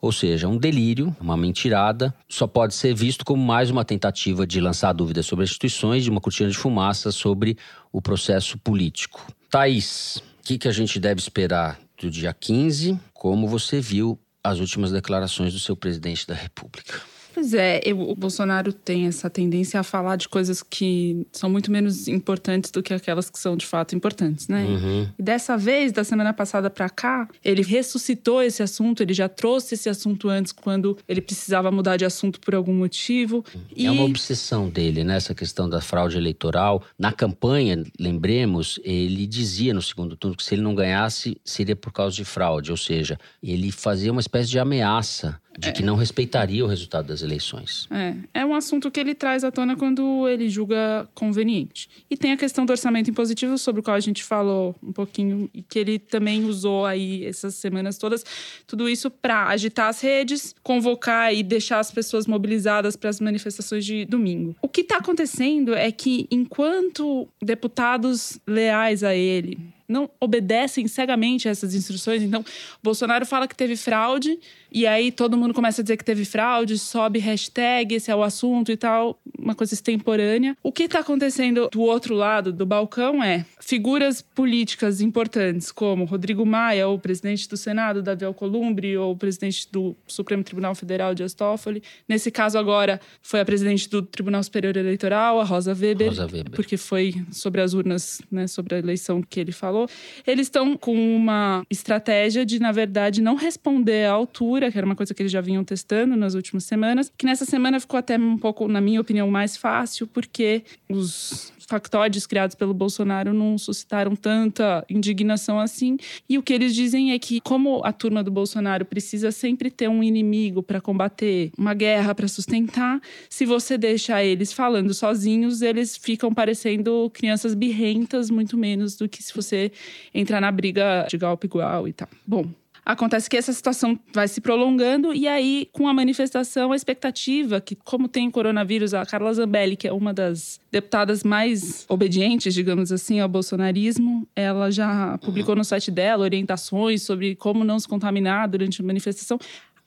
Ou 0.00 0.12
seja, 0.12 0.46
um 0.46 0.56
delírio, 0.56 1.14
uma 1.20 1.36
mentirada, 1.36 2.14
só 2.28 2.46
pode 2.46 2.74
ser 2.74 2.94
visto 2.94 3.24
como 3.24 3.42
mais 3.42 3.70
uma 3.70 3.84
tentativa 3.84 4.46
de 4.46 4.60
lançar 4.60 4.92
dúvidas 4.92 5.26
sobre 5.26 5.44
as 5.44 5.50
instituições, 5.50 6.04
de 6.04 6.10
uma 6.10 6.20
cortina 6.20 6.48
de 6.48 6.56
fumaça 6.56 7.10
sobre 7.10 7.56
o 7.92 8.00
processo 8.00 8.56
político. 8.58 9.26
Thaís, 9.50 10.22
o 10.40 10.44
que, 10.44 10.58
que 10.58 10.68
a 10.68 10.72
gente 10.72 11.00
deve 11.00 11.20
esperar 11.20 11.78
do 12.00 12.08
dia 12.10 12.32
15? 12.32 12.98
Como 13.12 13.48
você 13.48 13.80
viu 13.80 14.18
as 14.42 14.60
últimas 14.60 14.92
declarações 14.92 15.52
do 15.52 15.58
seu 15.58 15.76
presidente 15.76 16.26
da 16.26 16.34
República? 16.34 17.00
Pois 17.38 17.54
é, 17.54 17.80
eu, 17.84 18.00
o 18.00 18.16
Bolsonaro 18.16 18.72
tem 18.72 19.06
essa 19.06 19.30
tendência 19.30 19.78
a 19.78 19.84
falar 19.84 20.16
de 20.16 20.28
coisas 20.28 20.60
que 20.60 21.24
são 21.30 21.48
muito 21.48 21.70
menos 21.70 22.08
importantes 22.08 22.68
do 22.72 22.82
que 22.82 22.92
aquelas 22.92 23.30
que 23.30 23.38
são 23.38 23.56
de 23.56 23.64
fato 23.64 23.94
importantes, 23.94 24.48
né? 24.48 24.64
Uhum. 24.64 25.08
E 25.16 25.22
dessa 25.22 25.56
vez, 25.56 25.92
da 25.92 26.02
semana 26.02 26.32
passada 26.32 26.68
para 26.68 26.90
cá, 26.90 27.28
ele 27.44 27.62
ressuscitou 27.62 28.42
esse 28.42 28.60
assunto, 28.60 29.04
ele 29.04 29.14
já 29.14 29.28
trouxe 29.28 29.76
esse 29.76 29.88
assunto 29.88 30.28
antes 30.28 30.50
quando 30.50 30.98
ele 31.08 31.20
precisava 31.20 31.70
mudar 31.70 31.96
de 31.96 32.04
assunto 32.04 32.40
por 32.40 32.56
algum 32.56 32.74
motivo. 32.74 33.44
É 33.54 33.82
e... 33.82 33.88
uma 33.88 34.02
obsessão 34.02 34.68
dele, 34.68 35.04
né? 35.04 35.14
Essa 35.14 35.32
questão 35.32 35.68
da 35.68 35.80
fraude 35.80 36.16
eleitoral. 36.16 36.82
Na 36.98 37.12
campanha, 37.12 37.84
lembremos, 38.00 38.80
ele 38.82 39.28
dizia 39.28 39.72
no 39.72 39.80
segundo 39.80 40.16
turno 40.16 40.36
que 40.36 40.42
se 40.42 40.56
ele 40.56 40.62
não 40.62 40.74
ganhasse, 40.74 41.40
seria 41.44 41.76
por 41.76 41.92
causa 41.92 42.16
de 42.16 42.24
fraude, 42.24 42.72
ou 42.72 42.76
seja, 42.76 43.16
ele 43.40 43.70
fazia 43.70 44.10
uma 44.10 44.20
espécie 44.20 44.50
de 44.50 44.58
ameaça 44.58 45.40
de 45.58 45.72
que 45.72 45.82
não 45.82 45.96
respeitaria 45.96 46.64
o 46.64 46.68
resultado 46.68 47.08
das 47.08 47.20
eleições. 47.20 47.88
É, 47.90 48.14
é 48.40 48.46
um 48.46 48.54
assunto 48.54 48.90
que 48.92 49.00
ele 49.00 49.12
traz 49.12 49.42
à 49.42 49.50
tona 49.50 49.74
quando 49.74 50.28
ele 50.28 50.48
julga 50.48 51.08
conveniente. 51.14 51.88
E 52.08 52.16
tem 52.16 52.30
a 52.30 52.36
questão 52.36 52.64
do 52.64 52.70
orçamento 52.70 53.10
impositivo, 53.10 53.58
sobre 53.58 53.80
o 53.80 53.82
qual 53.82 53.96
a 53.96 54.00
gente 54.00 54.22
falou 54.22 54.76
um 54.80 54.92
pouquinho, 54.92 55.50
e 55.52 55.60
que 55.62 55.78
ele 55.80 55.98
também 55.98 56.44
usou 56.44 56.86
aí 56.86 57.24
essas 57.26 57.56
semanas 57.56 57.98
todas. 57.98 58.24
Tudo 58.68 58.88
isso 58.88 59.10
para 59.10 59.48
agitar 59.48 59.88
as 59.88 60.00
redes, 60.00 60.54
convocar 60.62 61.34
e 61.34 61.42
deixar 61.42 61.80
as 61.80 61.90
pessoas 61.90 62.26
mobilizadas 62.26 62.94
para 62.94 63.10
as 63.10 63.20
manifestações 63.20 63.84
de 63.84 64.04
domingo. 64.04 64.54
O 64.62 64.68
que 64.68 64.82
está 64.82 64.98
acontecendo 64.98 65.74
é 65.74 65.90
que, 65.90 66.28
enquanto 66.30 67.26
deputados 67.42 68.38
leais 68.46 69.02
a 69.02 69.12
ele, 69.12 69.58
não 69.88 70.10
obedecem 70.20 70.86
cegamente 70.86 71.48
a 71.48 71.50
essas 71.50 71.74
instruções. 71.74 72.22
Então, 72.22 72.44
Bolsonaro 72.82 73.24
fala 73.24 73.48
que 73.48 73.56
teve 73.56 73.74
fraude, 73.76 74.38
e 74.70 74.86
aí 74.86 75.10
todo 75.10 75.36
mundo 75.36 75.54
começa 75.54 75.80
a 75.80 75.82
dizer 75.84 75.96
que 75.96 76.04
teve 76.04 76.24
fraude, 76.24 76.78
sobe 76.78 77.18
hashtag, 77.18 77.94
esse 77.94 78.10
é 78.10 78.14
o 78.14 78.22
assunto 78.22 78.70
e 78.70 78.76
tal, 78.76 79.18
uma 79.38 79.54
coisa 79.54 79.72
extemporânea. 79.72 80.56
O 80.62 80.70
que 80.70 80.84
está 80.84 80.98
acontecendo 81.00 81.68
do 81.72 81.80
outro 81.80 82.14
lado 82.14 82.52
do 82.52 82.66
balcão 82.66 83.22
é 83.22 83.46
figuras 83.60 84.20
políticas 84.20 85.00
importantes, 85.00 85.72
como 85.72 86.04
Rodrigo 86.04 86.44
Maia, 86.44 86.88
o 86.88 86.98
presidente 86.98 87.48
do 87.48 87.56
Senado, 87.56 88.02
Davi 88.02 88.24
Alcolumbre, 88.24 88.96
ou 88.96 89.12
o 89.12 89.16
presidente 89.16 89.68
do 89.72 89.96
Supremo 90.06 90.44
Tribunal 90.44 90.74
Federal, 90.74 91.14
Dias 91.14 91.32
Toffoli. 91.32 91.82
Nesse 92.06 92.30
caso 92.30 92.58
agora 92.58 93.00
foi 93.22 93.40
a 93.40 93.44
presidente 93.44 93.88
do 93.88 94.02
Tribunal 94.02 94.42
Superior 94.42 94.76
Eleitoral, 94.76 95.40
a 95.40 95.44
Rosa 95.44 95.72
Weber, 95.72 96.08
Rosa 96.08 96.26
Weber. 96.26 96.50
porque 96.52 96.76
foi 96.76 97.14
sobre 97.30 97.60
as 97.60 97.72
urnas, 97.72 98.20
né, 98.30 98.46
sobre 98.46 98.74
a 98.74 98.78
eleição 98.78 99.22
que 99.22 99.40
ele 99.40 99.52
falou. 99.52 99.77
Eles 100.26 100.46
estão 100.46 100.76
com 100.76 100.94
uma 101.16 101.64
estratégia 101.70 102.44
de, 102.44 102.58
na 102.58 102.72
verdade, 102.72 103.20
não 103.20 103.34
responder 103.34 104.06
à 104.06 104.12
altura, 104.12 104.70
que 104.70 104.78
era 104.78 104.86
uma 104.86 104.96
coisa 104.96 105.12
que 105.14 105.22
eles 105.22 105.32
já 105.32 105.40
vinham 105.40 105.62
testando 105.62 106.16
nas 106.16 106.34
últimas 106.34 106.64
semanas, 106.64 107.12
que 107.16 107.26
nessa 107.26 107.44
semana 107.44 107.78
ficou 107.78 107.98
até 107.98 108.16
um 108.16 108.38
pouco, 108.38 108.66
na 108.68 108.80
minha 108.80 109.00
opinião, 109.00 109.30
mais 109.30 109.56
fácil, 109.56 110.06
porque 110.06 110.62
os 110.88 111.52
factóides 111.68 112.26
criados 112.26 112.56
pelo 112.56 112.72
Bolsonaro 112.72 113.34
não 113.34 113.58
suscitaram 113.58 114.16
tanta 114.16 114.84
indignação 114.88 115.60
assim. 115.60 115.98
E 116.26 116.38
o 116.38 116.42
que 116.42 116.54
eles 116.54 116.74
dizem 116.74 117.12
é 117.12 117.18
que, 117.18 117.40
como 117.42 117.84
a 117.84 117.92
turma 117.92 118.24
do 118.24 118.30
Bolsonaro 118.30 118.86
precisa 118.86 119.30
sempre 119.30 119.70
ter 119.70 119.86
um 119.86 120.02
inimigo 120.02 120.62
para 120.62 120.80
combater, 120.80 121.52
uma 121.58 121.74
guerra 121.74 122.14
para 122.14 122.26
sustentar, 122.26 123.00
se 123.28 123.44
você 123.44 123.76
deixa 123.76 124.24
eles 124.24 124.50
falando 124.50 124.94
sozinhos, 124.94 125.60
eles 125.60 125.96
ficam 125.96 126.32
parecendo 126.32 127.10
crianças 127.12 127.54
birrentas, 127.54 128.30
muito 128.30 128.56
menos 128.56 128.96
do 128.96 129.06
que 129.06 129.22
se 129.22 129.34
você 129.34 129.70
entrar 130.14 130.40
na 130.40 130.50
briga 130.50 131.06
de 131.08 131.16
igual 131.16 131.38
igual 131.44 131.86
e 131.86 131.92
tal. 131.92 132.08
Bom, 132.26 132.46
Acontece 132.88 133.28
que 133.28 133.36
essa 133.36 133.52
situação 133.52 134.00
vai 134.14 134.26
se 134.26 134.40
prolongando 134.40 135.12
e 135.12 135.28
aí, 135.28 135.68
com 135.72 135.86
a 135.86 135.92
manifestação, 135.92 136.72
a 136.72 136.76
expectativa 136.76 137.60
que, 137.60 137.74
como 137.74 138.08
tem 138.08 138.30
coronavírus, 138.30 138.94
a 138.94 139.04
Carla 139.04 139.30
Zambelli, 139.34 139.76
que 139.76 139.86
é 139.86 139.92
uma 139.92 140.14
das 140.14 140.58
deputadas 140.72 141.22
mais 141.22 141.84
obedientes, 141.86 142.54
digamos 142.54 142.90
assim, 142.90 143.20
ao 143.20 143.28
bolsonarismo, 143.28 144.26
ela 144.34 144.70
já 144.70 145.18
publicou 145.18 145.54
no 145.54 145.64
site 145.64 145.90
dela 145.90 146.24
orientações 146.24 147.02
sobre 147.02 147.36
como 147.36 147.62
não 147.62 147.78
se 147.78 147.86
contaminar 147.86 148.48
durante 148.48 148.80
a 148.80 148.84
manifestação. 148.86 149.38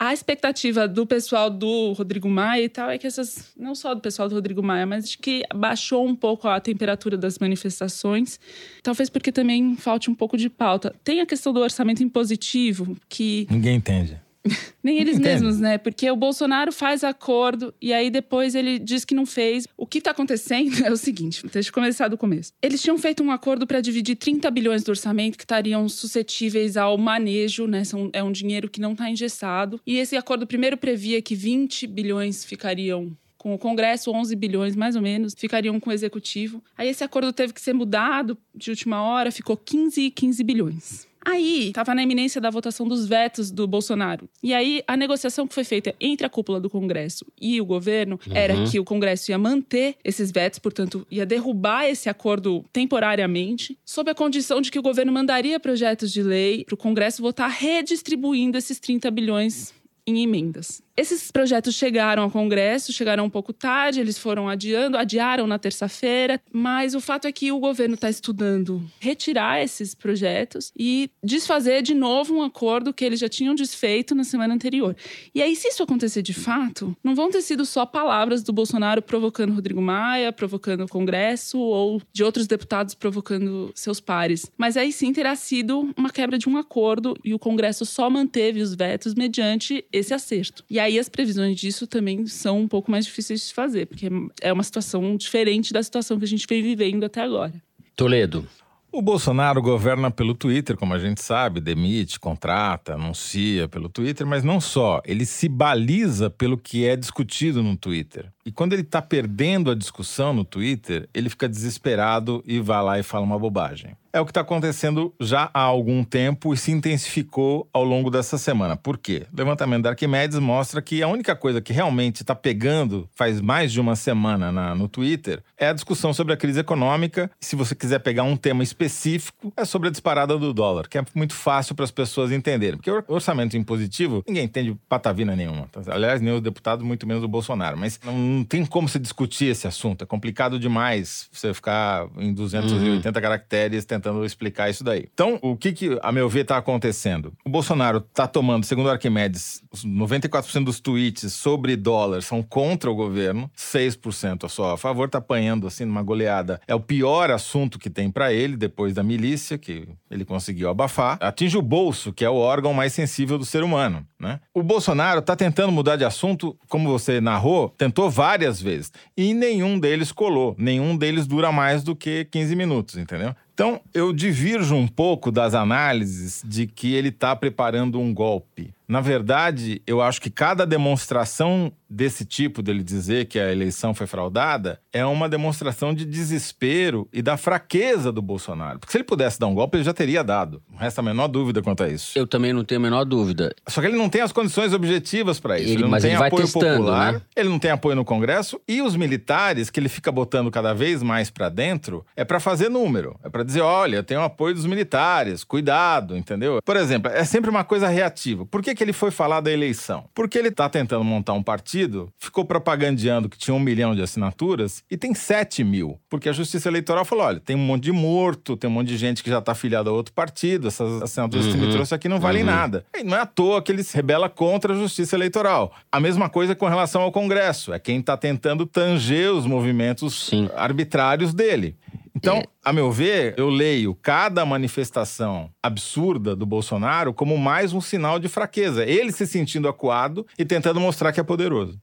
A 0.01 0.11
expectativa 0.13 0.87
do 0.87 1.05
pessoal 1.05 1.47
do 1.47 1.93
Rodrigo 1.93 2.27
Maia 2.27 2.63
e 2.63 2.69
tal 2.69 2.89
é 2.89 2.97
que 2.97 3.05
essas. 3.05 3.51
Não 3.55 3.75
só 3.75 3.93
do 3.93 4.01
pessoal 4.01 4.27
do 4.27 4.33
Rodrigo 4.33 4.63
Maia, 4.63 4.83
mas 4.83 5.07
de 5.07 5.15
que 5.15 5.43
baixou 5.53 6.07
um 6.07 6.15
pouco 6.15 6.47
a 6.47 6.59
temperatura 6.59 7.15
das 7.15 7.37
manifestações. 7.37 8.39
Talvez 8.81 9.11
porque 9.11 9.31
também 9.31 9.75
falte 9.75 10.09
um 10.09 10.15
pouco 10.15 10.37
de 10.37 10.49
pauta. 10.49 10.91
Tem 11.03 11.21
a 11.21 11.25
questão 11.27 11.53
do 11.53 11.59
orçamento 11.59 12.01
impositivo, 12.01 12.97
que. 13.07 13.45
Ninguém 13.47 13.75
entende. 13.75 14.19
Nem 14.83 14.97
eles 14.97 15.17
Entendo. 15.17 15.25
mesmos, 15.25 15.59
né? 15.59 15.77
Porque 15.77 16.09
o 16.09 16.15
Bolsonaro 16.15 16.71
faz 16.71 17.03
acordo 17.03 17.73
e 17.81 17.93
aí 17.93 18.09
depois 18.09 18.55
ele 18.55 18.79
diz 18.79 19.05
que 19.05 19.13
não 19.13 19.25
fez. 19.25 19.67
O 19.77 19.85
que 19.85 20.01
tá 20.01 20.11
acontecendo 20.11 20.81
é 20.85 20.91
o 20.91 20.97
seguinte: 20.97 21.45
deixa 21.47 21.69
eu 21.69 21.73
começar 21.73 22.07
do 22.07 22.17
começo. 22.17 22.51
Eles 22.61 22.81
tinham 22.81 22.97
feito 22.97 23.23
um 23.23 23.31
acordo 23.31 23.67
para 23.67 23.81
dividir 23.81 24.15
30 24.15 24.49
bilhões 24.49 24.83
do 24.83 24.89
orçamento 24.89 25.37
que 25.37 25.43
estariam 25.43 25.87
suscetíveis 25.87 26.77
ao 26.77 26.97
manejo, 26.97 27.67
né? 27.67 27.83
São, 27.83 28.09
é 28.13 28.23
um 28.23 28.31
dinheiro 28.31 28.69
que 28.69 28.81
não 28.81 28.93
está 28.93 29.09
engessado. 29.09 29.79
E 29.85 29.97
esse 29.97 30.17
acordo 30.17 30.47
primeiro 30.47 30.77
previa 30.77 31.21
que 31.21 31.35
20 31.35 31.85
bilhões 31.87 32.43
ficariam 32.43 33.15
com 33.37 33.55
o 33.55 33.57
Congresso, 33.57 34.11
11 34.11 34.35
bilhões 34.35 34.75
mais 34.75 34.95
ou 34.95 35.01
menos, 35.01 35.33
ficariam 35.35 35.79
com 35.79 35.89
o 35.89 35.93
Executivo. 35.93 36.63
Aí 36.77 36.89
esse 36.89 37.03
acordo 37.03 37.33
teve 37.33 37.51
que 37.53 37.59
ser 37.59 37.73
mudado 37.73 38.37
de 38.53 38.69
última 38.69 39.01
hora, 39.01 39.31
ficou 39.31 39.57
15 39.57 39.99
e 39.99 40.11
15 40.11 40.43
bilhões. 40.43 41.10
Aí, 41.23 41.67
estava 41.69 41.93
na 41.93 42.01
iminência 42.01 42.41
da 42.41 42.49
votação 42.49 42.87
dos 42.87 43.07
vetos 43.07 43.51
do 43.51 43.67
Bolsonaro. 43.67 44.27
E 44.41 44.53
aí, 44.53 44.83
a 44.87 44.97
negociação 44.97 45.47
que 45.47 45.53
foi 45.53 45.63
feita 45.63 45.93
entre 45.99 46.25
a 46.25 46.29
cúpula 46.29 46.59
do 46.59 46.69
Congresso 46.69 47.25
e 47.39 47.61
o 47.61 47.65
governo 47.65 48.19
era 48.31 48.55
que 48.69 48.79
o 48.79 48.83
Congresso 48.83 49.31
ia 49.31 49.37
manter 49.37 49.95
esses 50.03 50.31
vetos, 50.31 50.59
portanto, 50.59 51.05
ia 51.11 51.25
derrubar 51.25 51.85
esse 51.85 52.09
acordo 52.09 52.65
temporariamente, 52.73 53.77
sob 53.85 54.09
a 54.09 54.15
condição 54.15 54.61
de 54.61 54.71
que 54.71 54.79
o 54.79 54.81
governo 54.81 55.11
mandaria 55.11 55.59
projetos 55.59 56.11
de 56.11 56.23
lei 56.23 56.65
para 56.65 56.73
o 56.73 56.77
Congresso 56.77 57.21
votar 57.21 57.49
redistribuindo 57.49 58.57
esses 58.57 58.79
30 58.79 59.11
bilhões 59.11 59.73
em 60.05 60.23
emendas. 60.23 60.81
Esses 60.95 61.31
projetos 61.31 61.75
chegaram 61.75 62.23
ao 62.23 62.31
Congresso, 62.31 62.91
chegaram 62.91 63.25
um 63.25 63.29
pouco 63.29 63.53
tarde, 63.53 63.99
eles 63.99 64.17
foram 64.17 64.49
adiando, 64.49 64.97
adiaram 64.97 65.47
na 65.47 65.57
terça-feira, 65.57 66.41
mas 66.51 66.93
o 66.93 66.99
fato 66.99 67.27
é 67.27 67.31
que 67.31 67.51
o 67.51 67.59
governo 67.59 67.95
está 67.95 68.09
estudando 68.09 68.83
retirar 68.99 69.61
esses 69.61 69.95
projetos 69.95 70.71
e 70.77 71.09
desfazer 71.23 71.81
de 71.81 71.93
novo 71.93 72.35
um 72.35 72.43
acordo 72.43 72.93
que 72.93 73.05
eles 73.05 73.19
já 73.19 73.29
tinham 73.29 73.55
desfeito 73.55 74.13
na 74.13 74.23
semana 74.23 74.53
anterior. 74.53 74.95
E 75.33 75.41
aí, 75.41 75.55
se 75.55 75.69
isso 75.69 75.81
acontecer 75.81 76.21
de 76.21 76.33
fato, 76.33 76.95
não 77.03 77.15
vão 77.15 77.31
ter 77.31 77.41
sido 77.41 77.65
só 77.65 77.85
palavras 77.85 78.43
do 78.43 78.51
Bolsonaro 78.51 79.01
provocando 79.01 79.53
Rodrigo 79.53 79.81
Maia, 79.81 80.31
provocando 80.33 80.83
o 80.83 80.89
Congresso 80.89 81.57
ou 81.57 82.01
de 82.11 82.23
outros 82.23 82.47
deputados 82.47 82.93
provocando 82.93 83.71
seus 83.73 83.99
pares, 83.99 84.51
mas 84.57 84.75
aí 84.75 84.91
sim 84.91 85.13
terá 85.13 85.35
sido 85.35 85.93
uma 85.95 86.09
quebra 86.09 86.37
de 86.37 86.49
um 86.49 86.57
acordo 86.57 87.15
e 87.23 87.33
o 87.33 87.39
Congresso 87.39 87.85
só 87.85 88.09
manteve 88.09 88.61
os 88.61 88.75
vetos 88.75 89.15
mediante 89.15 89.85
esse 89.91 90.13
acerto. 90.13 90.63
E 90.69 90.80
aí 90.81 90.99
as 90.99 91.07
previsões 91.07 91.59
disso 91.59 91.87
também 91.87 92.27
são 92.27 92.59
um 92.59 92.67
pouco 92.67 92.91
mais 92.91 93.05
difíceis 93.05 93.47
de 93.47 93.53
fazer, 93.53 93.85
porque 93.87 94.09
é 94.41 94.51
uma 94.51 94.63
situação 94.63 95.15
diferente 95.15 95.71
da 95.71 95.81
situação 95.81 96.17
que 96.17 96.25
a 96.25 96.27
gente 96.27 96.45
vem 96.47 96.61
vivendo 96.61 97.03
até 97.03 97.21
agora. 97.21 97.53
Toledo. 97.95 98.47
O 98.93 99.01
Bolsonaro 99.01 99.61
governa 99.61 100.11
pelo 100.11 100.33
Twitter, 100.33 100.75
como 100.75 100.93
a 100.93 100.99
gente 100.99 101.21
sabe, 101.21 101.61
demite, 101.61 102.19
contrata, 102.19 102.95
anuncia 102.95 103.65
pelo 103.69 103.87
Twitter, 103.87 104.27
mas 104.27 104.43
não 104.43 104.59
só, 104.59 105.01
ele 105.05 105.25
se 105.25 105.47
baliza 105.47 106.29
pelo 106.29 106.57
que 106.57 106.85
é 106.85 106.97
discutido 106.97 107.63
no 107.63 107.77
Twitter. 107.77 108.29
E 108.45 108.51
quando 108.51 108.73
ele 108.73 108.81
está 108.81 109.01
perdendo 109.01 109.71
a 109.71 109.75
discussão 109.75 110.33
no 110.33 110.43
Twitter, 110.43 111.07
ele 111.13 111.29
fica 111.29 111.47
desesperado 111.47 112.43
e 112.45 112.59
vai 112.59 112.83
lá 112.83 112.99
e 112.99 113.03
fala 113.03 113.23
uma 113.23 113.39
bobagem. 113.39 113.95
É 114.13 114.19
o 114.19 114.25
que 114.25 114.31
está 114.31 114.41
acontecendo 114.41 115.13
já 115.19 115.49
há 115.53 115.61
algum 115.61 116.03
tempo 116.03 116.53
e 116.53 116.57
se 116.57 116.71
intensificou 116.71 117.67
ao 117.73 117.83
longo 117.83 118.09
dessa 118.09 118.37
semana. 118.37 118.75
Por 118.75 118.97
quê? 118.97 119.25
O 119.31 119.37
levantamento 119.37 119.83
da 119.83 119.91
Arquimedes 119.91 120.37
mostra 120.39 120.81
que 120.81 121.01
a 121.01 121.07
única 121.07 121.35
coisa 121.35 121.61
que 121.61 121.71
realmente 121.71 122.21
está 122.21 122.35
pegando 122.35 123.07
faz 123.15 123.39
mais 123.39 123.71
de 123.71 123.79
uma 123.79 123.95
semana 123.95 124.51
na- 124.51 124.75
no 124.75 124.87
Twitter 124.89 125.41
é 125.57 125.67
a 125.69 125.73
discussão 125.73 126.13
sobre 126.13 126.33
a 126.33 126.37
crise 126.37 126.59
econômica. 126.59 127.31
Se 127.39 127.55
você 127.55 127.73
quiser 127.73 127.99
pegar 127.99 128.23
um 128.23 128.35
tema 128.35 128.63
específico, 128.63 129.53
é 129.55 129.63
sobre 129.63 129.87
a 129.87 129.91
disparada 129.91 130.37
do 130.37 130.53
dólar, 130.53 130.89
que 130.89 130.97
é 130.97 131.03
muito 131.15 131.33
fácil 131.33 131.73
para 131.73 131.85
as 131.85 131.91
pessoas 131.91 132.31
entenderem. 132.33 132.75
Porque 132.77 132.91
o 132.91 133.03
orçamento 133.07 133.55
impositivo, 133.55 134.23
ninguém 134.27 134.43
entende 134.43 134.75
patavina 134.89 135.35
nenhuma. 135.35 135.69
Aliás, 135.87 136.19
nem 136.19 136.33
os 136.33 136.41
deputados, 136.41 136.85
muito 136.85 137.07
menos 137.07 137.23
o 137.23 137.27
Bolsonaro. 137.29 137.77
Mas 137.77 137.97
não, 138.03 138.17
não 138.17 138.43
tem 138.43 138.65
como 138.65 138.89
se 138.89 138.99
discutir 138.99 139.45
esse 139.45 139.67
assunto. 139.67 140.03
É 140.03 140.05
complicado 140.05 140.59
demais 140.59 141.29
você 141.31 141.53
ficar 141.53 142.07
em 142.17 142.33
280 142.33 143.21
caracteres 143.21 143.85
tentando 143.85 144.00
explicar 144.25 144.69
isso 144.69 144.83
daí. 144.83 145.07
Então, 145.13 145.39
o 145.41 145.55
que, 145.55 145.71
que 145.71 145.97
a 146.01 146.11
meu 146.11 146.29
ver, 146.29 146.41
está 146.41 146.57
acontecendo? 146.57 147.33
O 147.45 147.49
Bolsonaro 147.49 147.97
está 147.97 148.27
tomando, 148.27 148.65
segundo 148.65 148.89
Arquimedes, 148.89 149.63
os 149.71 149.85
94% 149.85 150.63
dos 150.63 150.79
tweets 150.79 151.33
sobre 151.33 151.75
dólar 151.75 152.21
são 152.21 152.41
contra 152.41 152.89
o 152.89 152.95
governo, 152.95 153.49
6% 153.57 154.49
só 154.49 154.73
a 154.73 154.77
favor, 154.77 155.05
está 155.05 155.17
apanhando 155.17 155.67
assim 155.67 155.85
numa 155.85 156.01
goleada. 156.01 156.59
É 156.67 156.75
o 156.75 156.79
pior 156.79 157.31
assunto 157.31 157.79
que 157.79 157.89
tem 157.89 158.09
para 158.09 158.33
ele, 158.33 158.57
depois 158.57 158.93
da 158.93 159.03
milícia, 159.03 159.57
que 159.57 159.87
ele 160.09 160.25
conseguiu 160.25 160.69
abafar. 160.69 161.17
Atinge 161.21 161.57
o 161.57 161.61
bolso, 161.61 162.13
que 162.13 162.25
é 162.25 162.29
o 162.29 162.35
órgão 162.35 162.73
mais 162.73 162.93
sensível 162.93 163.37
do 163.37 163.45
ser 163.45 163.63
humano. 163.63 164.05
Né? 164.19 164.39
O 164.53 164.61
Bolsonaro 164.61 165.19
está 165.19 165.35
tentando 165.35 165.71
mudar 165.71 165.95
de 165.95 166.05
assunto, 166.05 166.57
como 166.69 166.89
você 166.89 167.19
narrou, 167.19 167.69
tentou 167.69 168.09
várias 168.09 168.61
vezes. 168.61 168.91
E 169.17 169.33
nenhum 169.33 169.79
deles 169.79 170.11
colou. 170.11 170.55
Nenhum 170.57 170.95
deles 170.95 171.25
dura 171.25 171.51
mais 171.51 171.83
do 171.83 171.95
que 171.95 172.25
15 172.25 172.55
minutos, 172.55 172.97
entendeu? 172.97 173.35
Então, 173.53 173.81
eu 173.93 174.13
divirjo 174.13 174.75
um 174.75 174.87
pouco 174.87 175.31
das 175.31 175.53
análises 175.53 176.41
de 176.45 176.65
que 176.65 176.93
ele 176.93 177.09
está 177.09 177.35
preparando 177.35 177.99
um 177.99 178.13
golpe. 178.13 178.73
Na 178.91 178.99
verdade, 178.99 179.81
eu 179.87 180.01
acho 180.01 180.19
que 180.21 180.29
cada 180.29 180.65
demonstração 180.65 181.71
desse 181.89 182.25
tipo, 182.25 182.61
dele 182.61 182.83
dizer 182.83 183.25
que 183.25 183.39
a 183.39 183.49
eleição 183.51 183.93
foi 183.93 184.05
fraudada, 184.05 184.79
é 184.91 185.05
uma 185.05 185.27
demonstração 185.29 185.93
de 185.93 186.05
desespero 186.05 187.07
e 187.11 187.21
da 187.21 187.37
fraqueza 187.37 188.11
do 188.11 188.21
Bolsonaro. 188.21 188.79
Porque 188.79 188.91
se 188.91 188.97
ele 188.97 189.03
pudesse 189.05 189.39
dar 189.39 189.47
um 189.47 189.53
golpe, 189.55 189.77
ele 189.77 189.83
já 189.85 189.93
teria 189.93 190.23
dado. 190.23 190.61
Não 190.69 190.77
resta 190.77 190.99
a 190.99 191.03
menor 191.03 191.27
dúvida 191.29 191.61
quanto 191.61 191.83
a 191.83 191.89
isso. 191.89 192.17
Eu 192.17 192.27
também 192.27 192.51
não 192.51 192.63
tenho 192.65 192.79
a 192.79 192.83
menor 192.83 193.05
dúvida. 193.05 193.53
Só 193.67 193.79
que 193.79 193.87
ele 193.87 193.97
não 193.97 194.09
tem 194.09 194.21
as 194.21 194.31
condições 194.33 194.73
objetivas 194.73 195.39
para 195.39 195.57
isso. 195.57 195.67
Ele- 195.69 195.73
Ele, 195.75 195.81
não 195.83 195.89
mas 195.89 196.01
tem 196.03 196.11
ele 196.11 196.19
vai 196.19 196.27
apoio 196.27 196.43
testando, 196.43 196.65
popular, 196.77 197.13
né? 197.13 197.21
ele 197.35 197.47
não 197.49 197.59
tem 197.59 197.71
apoio 197.71 197.95
no 197.95 198.03
Congresso 198.05 198.59
e 198.67 198.81
os 198.81 198.95
militares 198.97 199.69
que 199.69 199.79
ele 199.79 199.89
fica 199.89 200.11
botando 200.11 200.51
cada 200.51 200.73
vez 200.73 201.01
mais 201.01 201.29
para 201.29 201.47
dentro 201.49 202.05
é 202.15 202.23
para 202.25 202.39
fazer 202.41 202.67
número, 202.69 203.17
é 203.23 203.29
para 203.29 203.43
dizer, 203.43 203.61
olha, 203.61 204.03
tem 204.03 204.17
o 204.17 204.21
apoio 204.21 204.53
dos 204.53 204.65
militares, 204.65 205.43
cuidado, 205.45 206.17
entendeu? 206.17 206.59
Por 206.63 206.75
exemplo, 206.75 207.09
é 207.11 207.23
sempre 207.23 207.49
uma 207.49 207.63
coisa 207.63 207.87
reativa. 207.87 208.45
Por 208.45 208.61
que, 208.61 208.73
que 208.81 208.85
ele 208.85 208.93
foi 208.93 209.11
falar 209.11 209.41
da 209.41 209.51
eleição? 209.51 210.05
Porque 210.11 210.39
ele 210.39 210.47
está 210.47 210.67
tentando 210.67 211.03
montar 211.03 211.33
um 211.33 211.43
partido, 211.43 212.11
ficou 212.17 212.43
propagandeando 212.43 213.29
que 213.29 213.37
tinha 213.37 213.53
um 213.53 213.59
milhão 213.59 213.93
de 213.93 214.01
assinaturas 214.01 214.83
e 214.89 214.97
tem 214.97 215.13
7 215.13 215.63
mil. 215.63 215.99
Porque 216.09 216.27
a 216.27 216.33
Justiça 216.33 216.67
Eleitoral 216.67 217.05
falou: 217.05 217.25
olha, 217.25 217.39
tem 217.39 217.55
um 217.55 217.59
monte 217.59 217.83
de 217.83 217.91
morto, 217.91 218.57
tem 218.57 218.67
um 218.67 218.73
monte 218.73 218.87
de 218.87 218.97
gente 218.97 219.21
que 219.21 219.29
já 219.29 219.37
está 219.37 219.51
afiliada 219.51 219.91
a 219.91 219.93
outro 219.93 220.11
partido, 220.13 220.67
essas 220.67 220.99
assinaturas 220.99 221.45
uhum. 221.45 221.51
que 221.51 221.59
você 221.59 221.65
me 221.67 221.71
trouxe 221.71 221.93
aqui 221.93 222.09
não 222.09 222.19
valem 222.19 222.41
uhum. 222.41 222.49
nada. 222.49 222.83
E 222.97 223.03
não 223.03 223.15
é 223.15 223.21
à 223.21 223.25
toa 223.27 223.61
que 223.61 223.71
ele 223.71 223.83
se 223.83 223.95
rebela 223.95 224.27
contra 224.27 224.73
a 224.73 224.75
Justiça 224.75 225.15
Eleitoral. 225.15 225.71
A 225.91 225.99
mesma 225.99 226.27
coisa 226.27 226.55
com 226.55 226.67
relação 226.67 227.03
ao 227.03 227.11
Congresso. 227.11 227.73
É 227.73 227.77
quem 227.77 227.99
está 227.99 228.17
tentando 228.17 228.65
tanger 228.65 229.31
os 229.31 229.45
movimentos 229.45 230.25
Sim. 230.25 230.49
arbitrários 230.55 231.35
dele. 231.35 231.75
Então, 232.21 232.37
é. 232.37 232.43
a 232.63 232.71
meu 232.71 232.91
ver, 232.91 233.33
eu 233.35 233.49
leio 233.49 233.97
cada 233.99 234.45
manifestação 234.45 235.49
absurda 235.61 236.35
do 236.35 236.45
Bolsonaro 236.45 237.15
como 237.15 237.35
mais 237.35 237.73
um 237.73 237.81
sinal 237.81 238.19
de 238.19 238.27
fraqueza. 238.27 238.85
Ele 238.85 239.11
se 239.11 239.25
sentindo 239.25 239.67
acuado 239.67 240.27
e 240.37 240.45
tentando 240.45 240.79
mostrar 240.79 241.11
que 241.11 241.19
é 241.19 241.23
poderoso. 241.23 241.81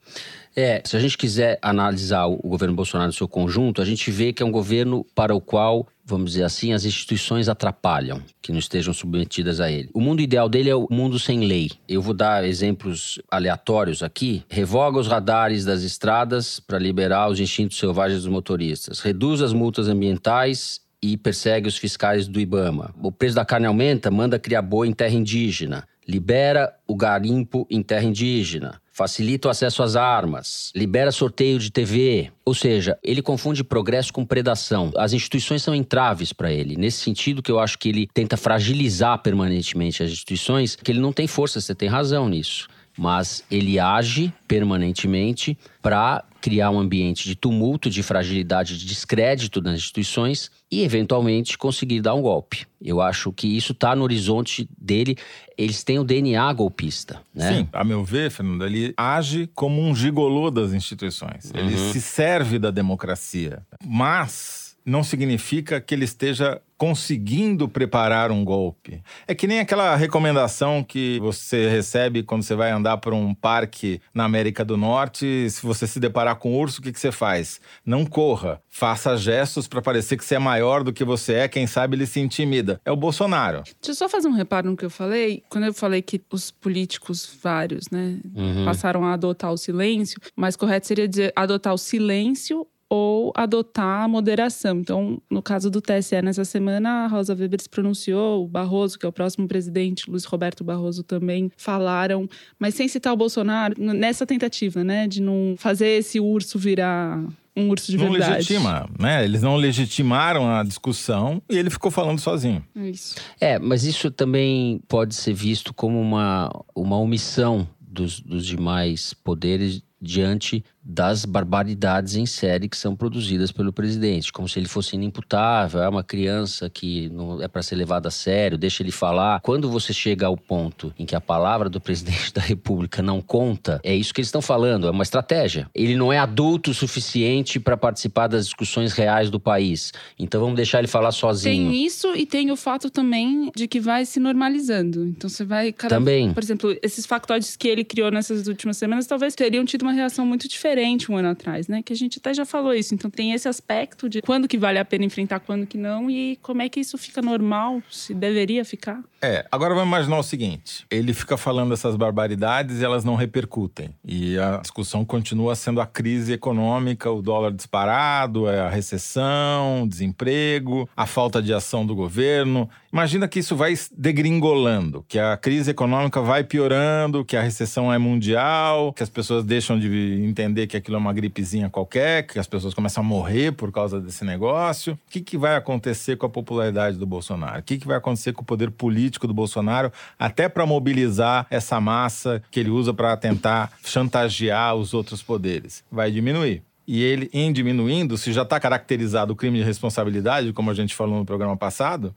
É, 0.55 0.81
se 0.85 0.97
a 0.97 1.01
gente 1.01 1.19
quiser 1.19 1.59
analisar 1.61 2.27
o 2.27 2.37
governo 2.37 2.77
Bolsonaro 2.77 3.09
no 3.09 3.13
seu 3.13 3.27
conjunto, 3.27 3.83
a 3.83 3.85
gente 3.85 4.13
vê 4.13 4.33
que 4.33 4.41
é 4.41 4.47
um 4.47 4.53
governo 4.53 5.05
para 5.13 5.35
o 5.35 5.41
qual 5.41 5.89
vamos 6.09 6.33
dizer 6.33 6.45
assim, 6.45 6.73
as 6.73 6.85
instituições 6.85 7.49
atrapalham 7.49 8.23
que 8.41 8.51
não 8.51 8.59
estejam 8.59 8.95
submetidas 8.95 9.61
a 9.61 9.71
ele. 9.71 9.91
O 9.93 10.01
mundo 10.01 10.23
ideal 10.23 10.49
dele 10.49 10.71
é 10.71 10.75
o 10.75 10.89
mundo 10.91 11.19
sem 11.19 11.41
lei. 11.41 11.71
Eu 11.87 12.01
vou 12.01 12.15
dar 12.15 12.45
exemplos 12.45 13.21
aleatórios 13.31 14.03
aqui. 14.03 14.43
Revoga 14.49 14.99
os 14.99 15.07
radares 15.07 15.65
das 15.67 15.83
estradas 15.83 16.59
para 16.59 16.79
liberar 16.79 17.29
os 17.29 17.39
instintos 17.39 17.79
selvagens 17.79 18.23
dos 18.23 18.33
motoristas. 18.33 19.01
Reduz 19.01 19.43
as 19.43 19.53
multas 19.53 19.87
ambientais 19.87 20.81
e 21.03 21.17
persegue 21.17 21.69
os 21.69 21.77
fiscais 21.77 22.27
do 22.27 22.41
Ibama. 22.41 22.95
O 23.01 23.13
preço 23.13 23.37
da 23.37 23.45
carne 23.45 23.67
aumenta, 23.67 24.11
manda 24.11 24.39
criar 24.39 24.63
boi 24.63 24.89
em 24.89 24.93
terra 24.93 25.15
indígena. 25.15 25.87
Libera 26.09 26.75
o 26.87 26.97
garimpo 26.97 27.67
em 27.71 27.83
terra 27.83 28.05
indígena 28.05 28.81
facilita 28.99 29.47
o 29.47 29.51
acesso 29.53 29.81
às 29.81 29.95
armas, 29.95 30.73
libera 30.75 31.13
sorteio 31.13 31.57
de 31.61 31.71
TV. 31.71 32.33
Ou 32.45 32.53
seja, 32.53 32.99
ele 33.01 33.23
confunde 33.23 33.63
progresso 33.63 34.13
com 34.13 34.27
predação. 34.27 34.91
As 34.97 35.13
instituições 35.13 35.63
são 35.63 35.73
entraves 35.73 36.33
para 36.33 36.51
ele. 36.51 36.77
Nesse 36.77 37.05
sentido 37.05 37.41
que 37.41 37.53
eu 37.53 37.61
acho 37.61 37.79
que 37.79 37.89
ele 37.89 38.09
tenta 38.13 38.37
fragilizar 38.37 39.23
permanentemente 39.23 40.03
as 40.03 40.11
instituições, 40.11 40.75
que 40.75 40.91
ele 40.91 40.99
não 40.99 41.13
tem 41.13 41.29
força, 41.29 41.61
você 41.61 41.77
tem 41.77 41.89
razão 41.89 42.29
nisso. 42.29 42.67
Mas 42.99 43.45
ele 43.49 43.79
age 43.79 44.33
permanentemente 44.49 45.57
para 45.81 46.25
criar 46.41 46.73
um 46.73 46.81
ambiente 46.81 47.23
de 47.23 47.37
tumulto, 47.37 47.89
de 47.89 48.03
fragilidade, 48.03 48.77
de 48.77 48.85
descrédito 48.85 49.61
das 49.61 49.77
instituições 49.77 50.51
e, 50.71 50.83
eventualmente, 50.83 51.57
conseguir 51.57 52.01
dar 52.01 52.15
um 52.15 52.23
golpe. 52.23 52.67
Eu 52.81 53.01
acho 53.01 53.33
que 53.33 53.57
isso 53.57 53.73
está 53.73 53.97
no 53.97 54.03
horizonte 54.03 54.69
dele. 54.79 55.17
Eles 55.57 55.83
têm 55.83 55.99
o 55.99 56.05
DNA 56.05 56.53
golpista, 56.53 57.21
né? 57.35 57.59
Sim, 57.59 57.69
a 57.73 57.83
meu 57.83 58.05
ver, 58.05 58.31
Fernando, 58.31 58.65
ele 58.65 58.93
age 58.97 59.49
como 59.55 59.81
um 59.81 59.95
gigolô 59.95 60.51
das 60.51 60.73
instituições. 60.73 61.51
Ele 61.55 61.75
uhum. 61.75 61.93
se 61.93 62.01
serve 62.01 62.59
da 62.59 62.71
democracia. 62.71 63.63
Mas 63.85 64.68
não 64.89 65.05
significa 65.05 65.81
que 65.81 65.95
ele 65.95 66.05
esteja 66.05 66.61
conseguindo 66.79 67.69
preparar 67.69 68.31
um 68.31 68.45
golpe. 68.45 69.03
É 69.27 69.35
que 69.35 69.49
nem 69.49 69.59
aquela 69.59 69.97
recomendação 69.97 70.83
que 70.83 71.19
você 71.19 71.69
recebe 71.69 72.23
quando 72.23 72.45
você 72.45 72.55
vai 72.55 72.71
andar 72.71 72.99
por 72.99 73.13
um 73.13 73.35
parque 73.35 74.01
na 74.15 74.25
América 74.25 74.65
do 74.65 74.77
Norte. 74.77 75.51
Se 75.51 75.61
você 75.61 75.89
se 75.89 75.99
deparar 75.99 76.37
com 76.37 76.53
um 76.53 76.57
urso, 76.57 76.81
o 76.81 76.83
que, 76.83 76.93
que 76.93 77.01
você 77.01 77.11
faz? 77.11 77.61
Não 77.85 78.07
corra. 78.07 78.63
Faça 78.71 79.17
gestos 79.17 79.67
para 79.67 79.83
parecer 79.83 80.17
que 80.17 80.25
você 80.25 80.37
é 80.37 80.39
maior 80.39 80.85
do 80.85 80.93
que 80.93 81.05
você 81.05 81.35
é. 81.35 81.49
Quem 81.49 81.67
sabe 81.67 81.97
ele 81.97 82.07
se 82.07 82.21
intimida. 82.21 82.81
É 82.85 82.93
o 82.93 82.97
Bolsonaro. 82.97 83.65
Deixa 83.65 83.91
eu 83.91 83.95
só 83.95 84.09
fazer 84.09 84.29
um 84.29 84.33
reparo 84.33 84.71
no 84.71 84.77
que 84.77 84.85
eu 84.85 84.91
falei. 84.91 85.43
Quando 85.51 85.65
eu 85.65 85.75
falei 85.75 86.01
que 86.01 86.23
os 86.33 86.53
políticos 86.53 87.29
vários, 87.43 87.91
né, 87.91 88.21
uhum. 88.35 88.65
passaram 88.65 89.05
a 89.05 89.15
adotar 89.15 89.53
o 89.53 89.59
silêncio, 89.59 90.21
mais 90.37 90.55
correto 90.55 90.87
seria 90.87 91.09
dizer 91.09 91.33
adotar 91.35 91.75
o 91.75 91.79
silêncio 91.79 92.67
ou 92.91 93.33
adotar 93.35 94.05
a 94.05 94.09
moderação. 94.09 94.79
Então, 94.79 95.21
no 95.31 95.43
caso 95.43 95.71
do 95.71 95.81
TSE, 95.81 96.23
nessa 96.23 96.45
semana, 96.45 97.05
a 97.05 97.07
Rosa 97.07 97.35
Weber 97.35 97.61
se 97.61 97.69
pronunciou, 97.69 98.45
o 98.45 98.49
Barroso, 98.49 98.99
que 98.99 99.05
é 99.05 99.09
o 99.09 99.13
próximo 99.13 99.47
presidente, 99.47 100.11
Luiz 100.11 100.25
Roberto 100.25 100.65
Barroso 100.65 101.03
também 101.03 101.51
falaram, 101.57 102.29
mas 102.59 102.75
sem 102.75 102.89
citar 102.89 103.13
o 103.13 103.17
Bolsonaro, 103.17 103.75
nessa 103.79 104.25
tentativa, 104.25 104.83
né, 104.83 105.07
de 105.07 105.21
não 105.21 105.55
fazer 105.59 105.99
esse 105.99 106.19
urso 106.19 106.59
virar 106.59 107.23
um 107.55 107.71
urso 107.71 107.91
de 107.91 107.99
não 107.99 108.11
verdade. 108.13 108.31
Não 108.31 108.37
legitima, 108.37 108.89
né? 108.99 109.25
Eles 109.25 109.43
não 109.43 109.57
legitimaram 109.57 110.49
a 110.49 110.63
discussão 110.63 111.43
e 111.51 111.59
ele 111.59 111.71
ficou 111.71 111.91
falando 111.91 112.21
sozinho. 112.21 112.65
É 112.77 112.89
isso. 112.89 113.17
É, 113.41 113.59
mas 113.59 113.83
isso 113.83 114.11
também 114.13 114.81
pode 114.87 115.15
ser 115.15 115.35
visto 115.35 115.75
como 115.75 116.01
uma, 116.01 116.51
uma 116.75 116.97
omissão 116.97 117.69
dos, 117.81 118.21
dos 118.21 118.47
demais 118.47 119.13
poderes 119.13 119.83
diante 120.01 120.65
das 120.89 121.27
barbaridades 121.27 122.17
em 122.17 122.25
série 122.25 122.67
que 122.67 122.77
são 122.77 122.97
produzidas 122.97 123.53
pelo 123.53 123.71
presidente, 123.71 124.33
como 124.33 124.49
se 124.49 124.59
ele 124.59 124.67
fosse 124.67 124.97
inimputável, 124.97 125.83
é 125.83 125.89
uma 125.89 126.03
criança 126.03 126.71
que 126.71 127.11
não 127.11 127.43
é 127.43 127.47
para 127.47 127.61
ser 127.63 127.75
levada 127.75 128.09
a 128.09 128.11
sério, 128.11 128.57
deixa 128.57 128.83
ele 128.83 128.91
falar. 128.91 129.41
Quando 129.43 129.69
você 129.69 129.93
chega 129.93 130.27
ao 130.27 130.37
ponto 130.37 130.91
em 130.99 131.05
que 131.05 131.15
a 131.15 131.21
palavra 131.21 131.69
do 131.69 131.79
presidente 131.79 132.33
da 132.33 132.41
República 132.41 133.03
não 133.03 133.21
conta, 133.21 133.79
é 133.85 133.95
isso 133.95 134.15
que 134.15 134.21
eles 134.23 134.29
estão 134.29 134.41
falando, 134.41 134.87
é 134.87 134.91
uma 134.91 135.03
estratégia. 135.03 135.69
Ele 135.75 135.95
não 135.95 136.11
é 136.11 136.19
adulto 136.19 136.71
o 136.71 136.75
suficiente 136.75 137.61
para 137.61 137.77
participar 137.77 138.27
das 138.27 138.47
discussões 138.47 138.95
reais 138.95 139.29
do 139.29 139.39
país. 139.39 139.93
Então 140.19 140.41
vamos 140.41 140.57
deixar 140.57 140.79
ele 140.79 140.89
falar 140.89 141.13
sozinho. 141.13 141.71
Tem 141.71 141.85
isso 141.85 142.17
e 142.17 142.25
tem 142.25 142.51
o 142.51 142.57
fato 142.57 142.89
também 142.89 143.53
de 143.55 143.69
que 143.69 143.79
vai 143.79 144.07
se 144.07 144.19
normalizando. 144.19 145.05
Então 145.05 145.29
você 145.29 145.45
vai 145.45 145.71
cada... 145.71 145.97
também. 145.97 146.33
Por 146.33 146.43
exemplo, 146.43 146.75
esses 146.83 147.05
factoides 147.05 147.57
que 147.57 147.69
ele 147.69 147.85
criou 147.85 148.11
nessas 148.11 148.47
últimas 148.47 148.79
semanas 148.79 149.07
talvez 149.07 149.35
teriam 149.35 149.67
tido 149.67 149.83
uma 149.83 149.93
reação 149.93 150.25
muito 150.25 150.49
diferente 150.49 150.78
diferente 150.79 151.11
um 151.11 151.17
ano 151.17 151.31
atrás, 151.31 151.67
né? 151.67 151.83
Que 151.83 151.93
a 151.93 151.97
gente 151.97 152.19
até 152.19 152.33
já 152.33 152.45
falou 152.45 152.73
isso. 152.73 152.95
Então 152.95 153.11
tem 153.11 153.33
esse 153.33 153.49
aspecto 153.49 154.09
de 154.09 154.23
quando 154.23 154.47
que 154.47 154.57
vale 154.57 154.79
a 154.79 154.85
pena 154.85 155.05
enfrentar, 155.05 155.41
quando 155.41 155.67
que 155.67 155.77
não 155.77 156.11
e 156.11 156.37
como 156.41 156.63
é 156.63 156.69
que 156.69 156.79
isso 156.81 156.97
fica 156.97 157.21
normal, 157.21 157.83
se 157.91 158.15
deveria 158.15 158.65
ficar. 158.65 159.03
É, 159.21 159.45
agora 159.51 159.75
vamos 159.75 159.89
imaginar 159.89 160.19
o 160.19 160.23
seguinte: 160.23 160.87
ele 160.91 161.13
fica 161.13 161.37
falando 161.37 161.75
essas 161.75 161.97
barbaridades 161.97 162.81
e 162.81 162.85
elas 162.85 163.05
não 163.05 163.17
repercutem. 163.17 163.91
E 164.05 164.39
a 164.39 164.59
discussão 164.59 165.05
continua 165.05 165.57
sendo 165.57 165.81
a 165.81 165.87
crise 165.87 166.33
econômica, 166.33 167.11
o 167.11 167.21
dólar 167.21 167.53
disparado, 167.53 168.49
é 168.49 168.61
a 168.61 168.69
recessão, 168.69 169.87
desemprego, 169.89 170.89
a 170.97 171.05
falta 171.05 171.43
de 171.43 171.53
ação 171.53 171.85
do 171.85 171.97
governo. 171.97 172.71
Imagina 172.93 173.27
que 173.27 173.41
isso 173.41 173.57
vai 173.57 173.75
degringolando, 173.97 175.05
que 175.09 175.19
a 175.19 175.37
crise 175.37 175.73
econômica 175.73 176.23
vai 176.23 176.45
piorando, 176.45 177.25
que 177.25 177.37
a 177.37 177.43
recessão 177.43 177.93
é 177.93 177.99
mundial, 177.99 178.93
que 178.93 179.03
as 179.03 179.11
pessoas 179.11 179.45
deixam 179.45 179.79
de 179.79 180.23
entender 180.25 180.67
que 180.67 180.77
aquilo 180.77 180.97
é 180.97 181.01
uma 181.01 181.13
gripezinha 181.13 181.69
qualquer, 181.69 182.27
que 182.27 182.39
as 182.39 182.47
pessoas 182.47 182.73
começam 182.73 183.03
a 183.03 183.07
morrer 183.07 183.53
por 183.53 183.73
causa 183.73 184.01
desse 184.01 184.25
negócio. 184.25 184.95
O 184.95 184.99
que, 185.11 185.21
que 185.21 185.37
vai 185.37 185.57
acontecer 185.57 186.17
com 186.17 186.25
a 186.25 186.31
popularidade 186.31 186.97
do 186.97 187.07
Bolsonaro? 187.07 187.59
O 187.59 187.63
que, 187.63 187.79
que 187.79 187.87
vai 187.87 187.97
acontecer 187.97 188.33
com 188.33 188.43
o 188.43 188.45
poder 188.45 188.71
político 188.71 189.08
do 189.11 189.35
Bolsonaro, 189.35 189.93
até 190.19 190.49
para 190.49 190.67
mobilizar 190.67 191.47
essa 191.51 191.81
massa 191.81 192.43
que 192.51 192.61
ele 192.61 192.71
usa 192.71 192.93
para 192.93 193.17
tentar 193.17 193.73
chantagear 193.85 194.75
os 194.75 194.93
outros 194.93 195.23
poderes? 195.23 195.85
Vai 195.91 196.11
diminuir 196.11 196.63
e 196.89 197.03
ele, 197.03 197.29
em 197.35 197.53
diminuindo, 197.53 198.17
se 198.17 198.33
já 198.33 198.41
está 198.41 198.59
caracterizado 198.59 199.35
o 199.35 199.37
crime 199.37 199.59
de 199.59 199.65
responsabilidade, 199.65 200.55
como 200.55 200.71
a 200.71 200.75
gente 200.75 200.95
falou 200.95 201.19
no 201.19 201.25
programa 201.27 201.55
passado, 201.55 202.15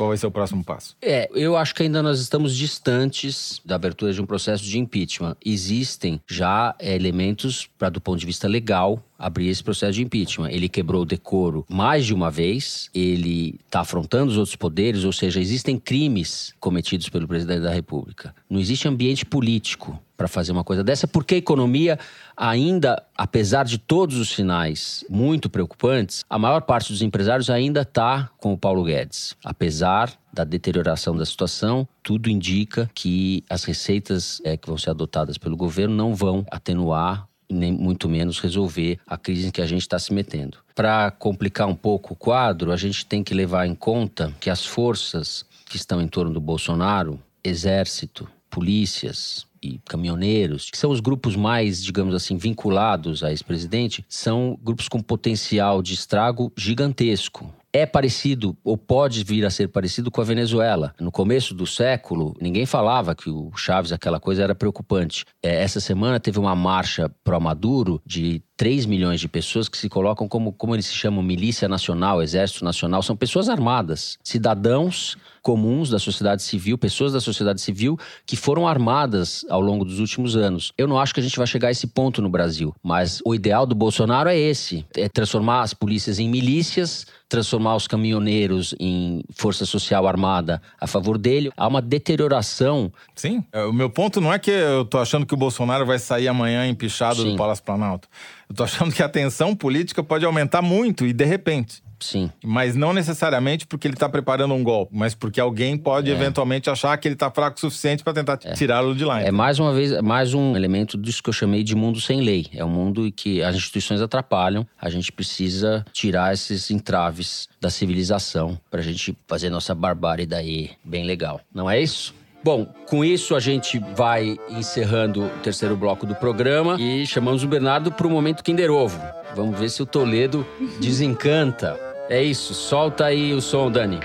qual 0.00 0.08
vai 0.08 0.16
ser 0.16 0.26
o 0.26 0.30
próximo 0.30 0.64
passo? 0.64 0.96
É, 1.02 1.28
eu 1.34 1.58
acho 1.58 1.74
que 1.74 1.82
ainda 1.82 2.02
nós 2.02 2.20
estamos 2.20 2.56
distantes 2.56 3.60
da 3.62 3.74
abertura 3.74 4.14
de 4.14 4.22
um 4.22 4.24
processo 4.24 4.64
de 4.64 4.78
impeachment. 4.78 5.36
Existem 5.44 6.18
já 6.26 6.74
é, 6.78 6.96
elementos 6.96 7.68
para, 7.78 7.90
do 7.90 8.00
ponto 8.00 8.18
de 8.18 8.24
vista 8.24 8.48
legal, 8.48 9.04
abrir 9.18 9.48
esse 9.48 9.62
processo 9.62 9.92
de 9.92 10.02
impeachment. 10.02 10.48
Ele 10.50 10.70
quebrou 10.70 11.02
o 11.02 11.04
decoro 11.04 11.66
mais 11.68 12.06
de 12.06 12.14
uma 12.14 12.30
vez, 12.30 12.88
ele 12.94 13.60
está 13.66 13.80
afrontando 13.80 14.30
os 14.30 14.38
outros 14.38 14.56
poderes, 14.56 15.04
ou 15.04 15.12
seja, 15.12 15.38
existem 15.38 15.78
crimes 15.78 16.54
cometidos 16.58 17.10
pelo 17.10 17.28
presidente 17.28 17.60
da 17.60 17.70
República. 17.70 18.34
Não 18.48 18.58
existe 18.58 18.88
ambiente 18.88 19.26
político 19.26 20.00
para 20.20 20.28
fazer 20.28 20.52
uma 20.52 20.62
coisa 20.62 20.84
dessa, 20.84 21.08
porque 21.08 21.36
a 21.36 21.38
economia 21.38 21.98
ainda, 22.36 23.02
apesar 23.16 23.64
de 23.64 23.78
todos 23.78 24.18
os 24.18 24.28
sinais 24.28 25.02
muito 25.08 25.48
preocupantes, 25.48 26.26
a 26.28 26.38
maior 26.38 26.60
parte 26.60 26.92
dos 26.92 27.00
empresários 27.00 27.48
ainda 27.48 27.80
está 27.80 28.28
com 28.36 28.52
o 28.52 28.58
Paulo 28.58 28.84
Guedes. 28.84 29.34
Apesar 29.42 30.12
da 30.30 30.44
deterioração 30.44 31.16
da 31.16 31.24
situação, 31.24 31.88
tudo 32.02 32.28
indica 32.28 32.90
que 32.94 33.42
as 33.48 33.64
receitas 33.64 34.42
é, 34.44 34.58
que 34.58 34.68
vão 34.68 34.76
ser 34.76 34.90
adotadas 34.90 35.38
pelo 35.38 35.56
governo 35.56 35.96
não 35.96 36.14
vão 36.14 36.44
atenuar 36.50 37.26
nem 37.50 37.72
muito 37.72 38.06
menos 38.06 38.40
resolver 38.40 38.98
a 39.06 39.16
crise 39.16 39.48
em 39.48 39.50
que 39.50 39.62
a 39.62 39.66
gente 39.66 39.80
está 39.80 39.98
se 39.98 40.12
metendo. 40.12 40.58
Para 40.74 41.10
complicar 41.12 41.66
um 41.66 41.74
pouco 41.74 42.12
o 42.12 42.16
quadro, 42.16 42.72
a 42.72 42.76
gente 42.76 43.06
tem 43.06 43.24
que 43.24 43.32
levar 43.32 43.66
em 43.66 43.74
conta 43.74 44.34
que 44.38 44.50
as 44.50 44.66
forças 44.66 45.46
que 45.64 45.76
estão 45.76 45.98
em 45.98 46.06
torno 46.06 46.30
do 46.30 46.40
Bolsonaro, 46.42 47.18
exército, 47.42 48.28
polícias, 48.50 49.46
e 49.62 49.78
caminhoneiros, 49.86 50.70
que 50.70 50.78
são 50.78 50.90
os 50.90 51.00
grupos 51.00 51.36
mais, 51.36 51.82
digamos 51.82 52.14
assim, 52.14 52.36
vinculados 52.36 53.22
a 53.22 53.32
esse 53.32 53.44
presidente, 53.44 54.04
são 54.08 54.58
grupos 54.62 54.88
com 54.88 55.00
potencial 55.00 55.82
de 55.82 55.94
estrago 55.94 56.52
gigantesco 56.56 57.52
é 57.72 57.86
parecido 57.86 58.56
ou 58.64 58.76
pode 58.76 59.22
vir 59.24 59.44
a 59.44 59.50
ser 59.50 59.68
parecido 59.68 60.10
com 60.10 60.20
a 60.20 60.24
Venezuela. 60.24 60.92
No 61.00 61.10
começo 61.10 61.54
do 61.54 61.66
século, 61.66 62.34
ninguém 62.40 62.66
falava 62.66 63.14
que 63.14 63.30
o 63.30 63.52
Chaves, 63.54 63.92
aquela 63.92 64.18
coisa, 64.18 64.42
era 64.42 64.54
preocupante. 64.54 65.24
É, 65.42 65.62
essa 65.62 65.80
semana 65.80 66.18
teve 66.18 66.38
uma 66.38 66.54
marcha 66.54 67.10
pró-Maduro 67.22 68.00
de 68.04 68.42
3 68.60 68.84
milhões 68.84 69.18
de 69.18 69.26
pessoas 69.26 69.70
que 69.70 69.78
se 69.78 69.88
colocam 69.88 70.28
como, 70.28 70.52
como 70.52 70.74
eles 70.74 70.84
se 70.84 70.92
chamam, 70.92 71.22
milícia 71.22 71.66
nacional, 71.66 72.22
exército 72.22 72.62
nacional. 72.62 73.02
São 73.02 73.16
pessoas 73.16 73.48
armadas, 73.48 74.18
cidadãos 74.22 75.16
comuns 75.42 75.90
da 75.90 75.98
sociedade 75.98 76.42
civil, 76.42 76.76
pessoas 76.76 77.12
da 77.12 77.20
sociedade 77.20 77.60
civil 77.60 77.98
que 78.26 78.36
foram 78.36 78.68
armadas 78.68 79.44
ao 79.48 79.60
longo 79.60 79.84
dos 79.84 79.98
últimos 79.98 80.36
anos. 80.36 80.72
Eu 80.76 80.86
não 80.86 80.98
acho 80.98 81.14
que 81.14 81.20
a 81.20 81.22
gente 81.22 81.36
vai 81.36 81.46
chegar 81.46 81.68
a 81.68 81.70
esse 81.70 81.86
ponto 81.86 82.20
no 82.20 82.28
Brasil, 82.28 82.74
mas 82.82 83.20
o 83.24 83.34
ideal 83.34 83.66
do 83.66 83.74
Bolsonaro 83.74 84.28
é 84.28 84.36
esse: 84.36 84.84
é 84.96 85.08
transformar 85.08 85.62
as 85.62 85.74
polícias 85.74 86.18
em 86.18 86.28
milícias, 86.28 87.06
transformar 87.28 87.76
os 87.76 87.86
caminhoneiros 87.86 88.74
em 88.78 89.22
força 89.30 89.64
social 89.64 90.06
armada 90.06 90.60
a 90.80 90.86
favor 90.86 91.16
dele. 91.16 91.50
Há 91.56 91.66
uma 91.66 91.80
deterioração. 91.80 92.92
Sim. 93.14 93.44
É, 93.52 93.64
o 93.64 93.72
meu 93.72 93.88
ponto 93.88 94.20
não 94.20 94.32
é 94.32 94.38
que 94.38 94.50
eu 94.50 94.84
tô 94.84 94.98
achando 94.98 95.24
que 95.24 95.34
o 95.34 95.36
Bolsonaro 95.36 95.86
vai 95.86 95.98
sair 95.98 96.28
amanhã 96.28 96.66
empichado 96.66 97.22
Sim. 97.22 97.32
do 97.32 97.36
Palácio 97.36 97.64
Planalto. 97.64 98.08
Eu 98.50 98.56
tô 98.56 98.64
achando 98.64 98.92
que 98.92 99.02
a 99.02 99.08
tensão 99.08 99.54
política 99.54 100.02
pode 100.02 100.24
aumentar 100.24 100.60
muito 100.60 101.06
e 101.06 101.12
de 101.12 101.24
repente. 101.24 101.82
Sim. 102.00 102.30
Mas 102.42 102.74
não 102.74 102.94
necessariamente 102.94 103.66
porque 103.66 103.86
ele 103.86 103.94
está 103.94 104.08
preparando 104.08 104.54
um 104.54 104.64
golpe, 104.64 104.90
mas 104.96 105.14
porque 105.14 105.38
alguém 105.38 105.76
pode 105.76 106.10
É. 106.10 106.14
eventualmente 106.14 106.68
achar 106.70 106.96
que 106.96 107.06
ele 107.06 107.14
está 107.14 107.30
fraco 107.30 107.58
o 107.58 107.60
suficiente 107.60 108.02
para 108.02 108.14
tentar 108.14 108.38
tirá-lo 108.38 108.94
de 108.94 109.04
lá. 109.04 109.20
É 109.20 109.30
mais 109.30 109.58
uma 109.58 109.72
vez, 109.74 110.00
mais 110.00 110.32
um 110.32 110.56
elemento 110.56 110.96
disso 110.96 111.22
que 111.22 111.28
eu 111.28 111.32
chamei 111.34 111.62
de 111.62 111.74
mundo 111.76 112.00
sem 112.00 112.22
lei. 112.22 112.46
É 112.54 112.64
um 112.64 112.70
mundo 112.70 113.06
em 113.06 113.10
que 113.12 113.42
as 113.42 113.54
instituições 113.54 114.00
atrapalham. 114.00 114.66
A 114.80 114.88
gente 114.88 115.12
precisa 115.12 115.84
tirar 115.92 116.32
esses 116.32 116.70
entraves 116.70 117.48
da 117.60 117.68
civilização 117.68 118.58
para 118.70 118.80
a 118.80 118.82
gente 118.82 119.14
fazer 119.28 119.50
nossa 119.50 119.74
barbárie 119.74 120.24
daí 120.26 120.70
bem 120.82 121.04
legal. 121.04 121.40
Não 121.54 121.70
é 121.70 121.80
isso? 121.82 122.14
Bom, 122.42 122.64
com 122.86 123.04
isso 123.04 123.36
a 123.36 123.40
gente 123.40 123.78
vai 123.94 124.36
encerrando 124.48 125.26
o 125.26 125.38
terceiro 125.40 125.76
bloco 125.76 126.06
do 126.06 126.14
programa 126.14 126.76
e 126.80 127.06
chamamos 127.06 127.44
o 127.44 127.48
Bernardo 127.48 127.92
para 127.92 128.06
o 128.06 128.10
momento 128.10 128.42
Kinder 128.42 128.70
Ovo. 128.70 128.98
Vamos 129.34 129.58
ver 129.58 129.68
se 129.68 129.82
o 129.82 129.86
Toledo 129.86 130.46
desencanta. 130.80 131.78
É 132.08 132.22
isso, 132.22 132.54
solta 132.54 133.04
aí 133.04 133.34
o 133.34 133.42
som, 133.42 133.70
Dani. 133.70 134.00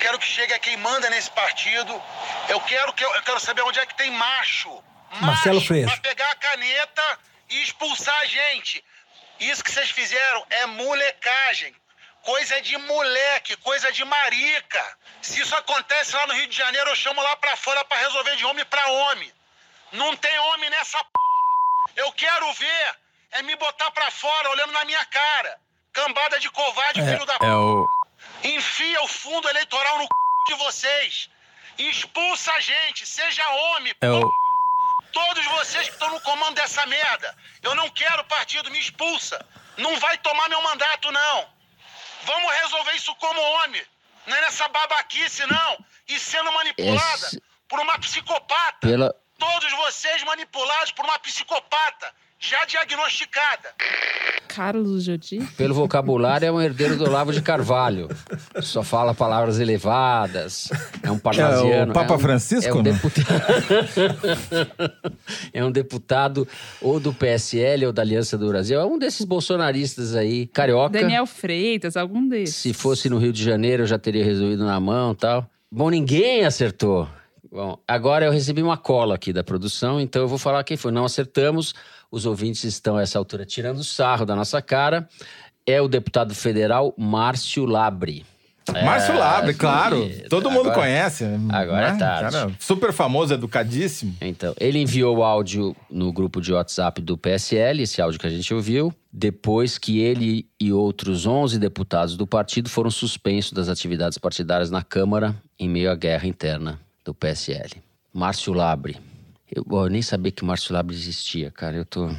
quero 0.00 0.18
que 0.18 0.26
chegue 0.26 0.52
a 0.54 0.58
quem 0.60 0.76
manda 0.76 1.10
nesse 1.10 1.30
partido. 1.32 1.92
Eu 2.48 2.60
quero 2.60 2.92
que 2.92 3.04
eu, 3.04 3.12
eu 3.14 3.22
quero 3.22 3.40
saber 3.40 3.62
onde 3.62 3.80
é 3.80 3.86
que 3.86 3.96
tem 3.96 4.10
macho. 4.12 4.70
Marcelo 5.20 5.60
Freixo. 5.60 5.88
Pra 5.88 6.10
pegar 6.10 6.30
a 6.30 6.36
caneta 6.36 7.18
e 7.50 7.62
expulsar 7.62 8.16
a 8.20 8.26
gente. 8.26 8.82
Isso 9.40 9.64
que 9.64 9.72
vocês 9.72 9.90
fizeram 9.90 10.44
é 10.50 10.66
molecagem. 10.66 11.74
Coisa 12.22 12.60
de 12.60 12.76
moleque, 12.76 13.56
coisa 13.56 13.90
de 13.92 14.04
marica. 14.04 14.98
Se 15.22 15.40
isso 15.40 15.54
acontece 15.56 16.14
lá 16.14 16.26
no 16.26 16.34
Rio 16.34 16.46
de 16.46 16.56
Janeiro, 16.56 16.90
eu 16.90 16.96
chamo 16.96 17.22
lá 17.22 17.36
pra 17.36 17.56
fora 17.56 17.84
pra 17.84 17.98
resolver 17.98 18.36
de 18.36 18.44
homem 18.44 18.64
pra 18.66 18.86
homem. 18.90 19.32
Não 19.92 20.16
tem 20.16 20.38
homem 20.38 20.70
nessa 20.70 20.98
p. 21.02 21.10
Eu 21.96 22.12
quero 22.12 22.52
ver 22.52 22.96
é 23.32 23.42
me 23.42 23.54
botar 23.56 23.90
pra 23.92 24.10
fora 24.10 24.50
olhando 24.50 24.72
na 24.72 24.84
minha 24.84 25.04
cara. 25.06 25.58
Cambada 25.92 26.38
de 26.38 26.50
covarde, 26.50 27.02
filho 27.02 27.26
da 27.26 27.38
p. 27.38 27.46
É 27.46 27.54
o. 27.54 27.86
Enfia 28.44 29.02
o 29.02 29.08
fundo 29.08 29.48
eleitoral 29.48 29.98
no 29.98 30.04
c... 30.04 30.08
de 30.48 30.54
vocês. 30.54 31.30
Expulsa 31.78 32.52
a 32.52 32.60
gente, 32.60 33.06
seja 33.06 33.48
homem. 33.48 33.94
É 34.00 34.10
o. 34.10 34.30
Todos 35.12 35.44
vocês 35.46 35.88
que 35.88 35.94
estão 35.94 36.10
no 36.10 36.20
comando 36.20 36.54
dessa 36.54 36.84
merda. 36.86 37.36
Eu 37.62 37.74
não 37.74 37.88
quero 37.90 38.24
partido, 38.24 38.70
me 38.70 38.78
expulsa. 38.78 39.44
Não 39.76 39.98
vai 39.98 40.18
tomar 40.18 40.48
meu 40.48 40.62
mandato, 40.62 41.10
não. 41.10 41.59
Vamos 42.24 42.52
resolver 42.62 42.92
isso 42.94 43.14
como 43.16 43.40
homem. 43.40 43.82
Não 44.26 44.36
é 44.36 44.40
nessa 44.42 44.68
babaquice, 44.68 45.44
não. 45.46 45.84
E 46.08 46.18
sendo 46.18 46.52
manipulada 46.52 47.26
Esse- 47.26 47.42
por 47.68 47.80
uma 47.80 47.98
psicopata. 47.98 48.78
Pela, 48.80 49.14
Todos 49.38 49.72
vocês 49.72 50.22
manipulados 50.24 50.92
por 50.92 51.04
uma 51.04 51.18
psicopata 51.18 52.14
já 52.40 52.64
diagnosticada. 52.64 53.68
Carlos 54.48 55.04
Jodi? 55.04 55.38
Pelo 55.56 55.74
vocabulário, 55.74 56.46
é 56.46 56.50
um 56.50 56.60
herdeiro 56.60 56.96
do 56.96 57.04
Olavo 57.04 57.32
de 57.32 57.40
Carvalho. 57.40 58.08
Só 58.60 58.82
fala 58.82 59.14
palavras 59.14 59.60
elevadas. 59.60 60.68
É 61.02 61.10
um 61.10 61.18
parnasiano. 61.18 61.70
É 61.70 61.90
o 61.90 61.92
Papa 61.94 62.16
um- 62.16 62.18
Francisco, 62.18 62.68
É 62.68 62.74
um, 62.74 62.82
né? 62.82 62.92
deputado... 62.92 63.28
é 65.54 65.64
um 65.64 65.70
deputado 65.70 66.48
ou 66.82 66.98
do 66.98 67.12
PSL 67.14 67.86
ou 67.86 67.92
da 67.92 68.02
Aliança 68.02 68.36
do 68.36 68.48
Brasil. 68.48 68.80
É 68.80 68.84
um 68.84 68.98
desses 68.98 69.24
bolsonaristas 69.24 70.16
aí, 70.16 70.46
carioca. 70.48 70.98
Daniel 70.98 71.26
Freitas, 71.26 71.96
algum 71.96 72.26
desses. 72.28 72.56
Se 72.56 72.72
fosse 72.72 73.08
no 73.08 73.18
Rio 73.18 73.32
de 73.32 73.44
Janeiro, 73.44 73.84
eu 73.84 73.86
já 73.86 73.98
teria 73.98 74.24
resolvido 74.24 74.64
na 74.64 74.80
mão 74.80 75.12
e 75.12 75.16
tal. 75.16 75.48
Bom, 75.70 75.88
ninguém 75.90 76.44
acertou. 76.44 77.08
Bom, 77.52 77.78
agora 77.86 78.26
eu 78.26 78.32
recebi 78.32 78.62
uma 78.62 78.76
cola 78.76 79.16
aqui 79.16 79.32
da 79.32 79.42
produção, 79.42 80.00
então 80.00 80.22
eu 80.22 80.28
vou 80.28 80.38
falar 80.38 80.62
quem 80.64 80.76
foi. 80.76 80.92
Não 80.92 81.04
acertamos. 81.04 81.74
Os 82.10 82.26
ouvintes 82.26 82.64
estão, 82.64 82.96
a 82.96 83.02
essa 83.02 83.18
altura, 83.18 83.44
tirando 83.44 83.82
sarro 83.84 84.24
da 84.24 84.36
nossa 84.36 84.60
cara. 84.62 85.08
É 85.66 85.80
o 85.80 85.88
deputado 85.88 86.34
federal 86.34 86.94
Márcio 86.96 87.64
Labre. 87.64 88.24
Márcio 88.84 89.14
É, 89.14 89.18
Labre, 89.18 89.54
claro. 89.54 89.96
sim. 90.06 90.22
Todo 90.28 90.48
mundo 90.50 90.70
Agora- 90.70 90.80
conhece. 90.80 91.24
agora 91.50 91.88
é 91.88 91.92
né? 91.92 91.98
tarde. 91.98 92.32
Cara, 92.36 92.52
super 92.58 92.92
famoso, 92.92 93.34
educadíssimo. 93.34 94.14
Então, 94.20 94.54
ele 94.60 94.78
enviou 94.78 95.18
o 95.18 95.24
áudio 95.24 95.74
no 95.90 96.12
grupo 96.12 96.40
de 96.40 96.52
WhatsApp 96.52 97.00
do 97.02 97.18
PSL, 97.18 97.82
esse 97.82 98.00
áudio 98.00 98.20
que 98.20 98.26
a 98.26 98.30
gente 98.30 98.52
ouviu, 98.54 98.92
depois 99.12 99.76
que 99.76 99.98
ele 100.00 100.46
e 100.60 100.72
outros 100.72 101.26
11 101.26 101.58
deputados 101.58 102.16
do 102.16 102.26
partido 102.28 102.68
foram 102.68 102.90
suspensos 102.90 103.52
das 103.52 103.68
atividades 103.68 104.18
partidárias 104.18 104.70
na 104.70 104.82
Câmara 104.82 105.34
em 105.58 105.68
meio 105.68 105.90
à 105.90 105.96
guerra 105.96 106.26
interna 106.28 106.78
do 107.04 107.14
PSL. 107.14 107.70
Márcio 108.12 108.52
Labre. 108.52 108.96
Eu, 109.50 109.64
eu 109.70 109.88
nem 109.88 110.02
sabia 110.02 110.30
que 110.30 110.44
Márcio 110.44 110.72
Labre 110.72 110.94
existia, 110.94 111.50
cara. 111.50 111.76
Eu 111.76 111.84
tô. 111.84 112.10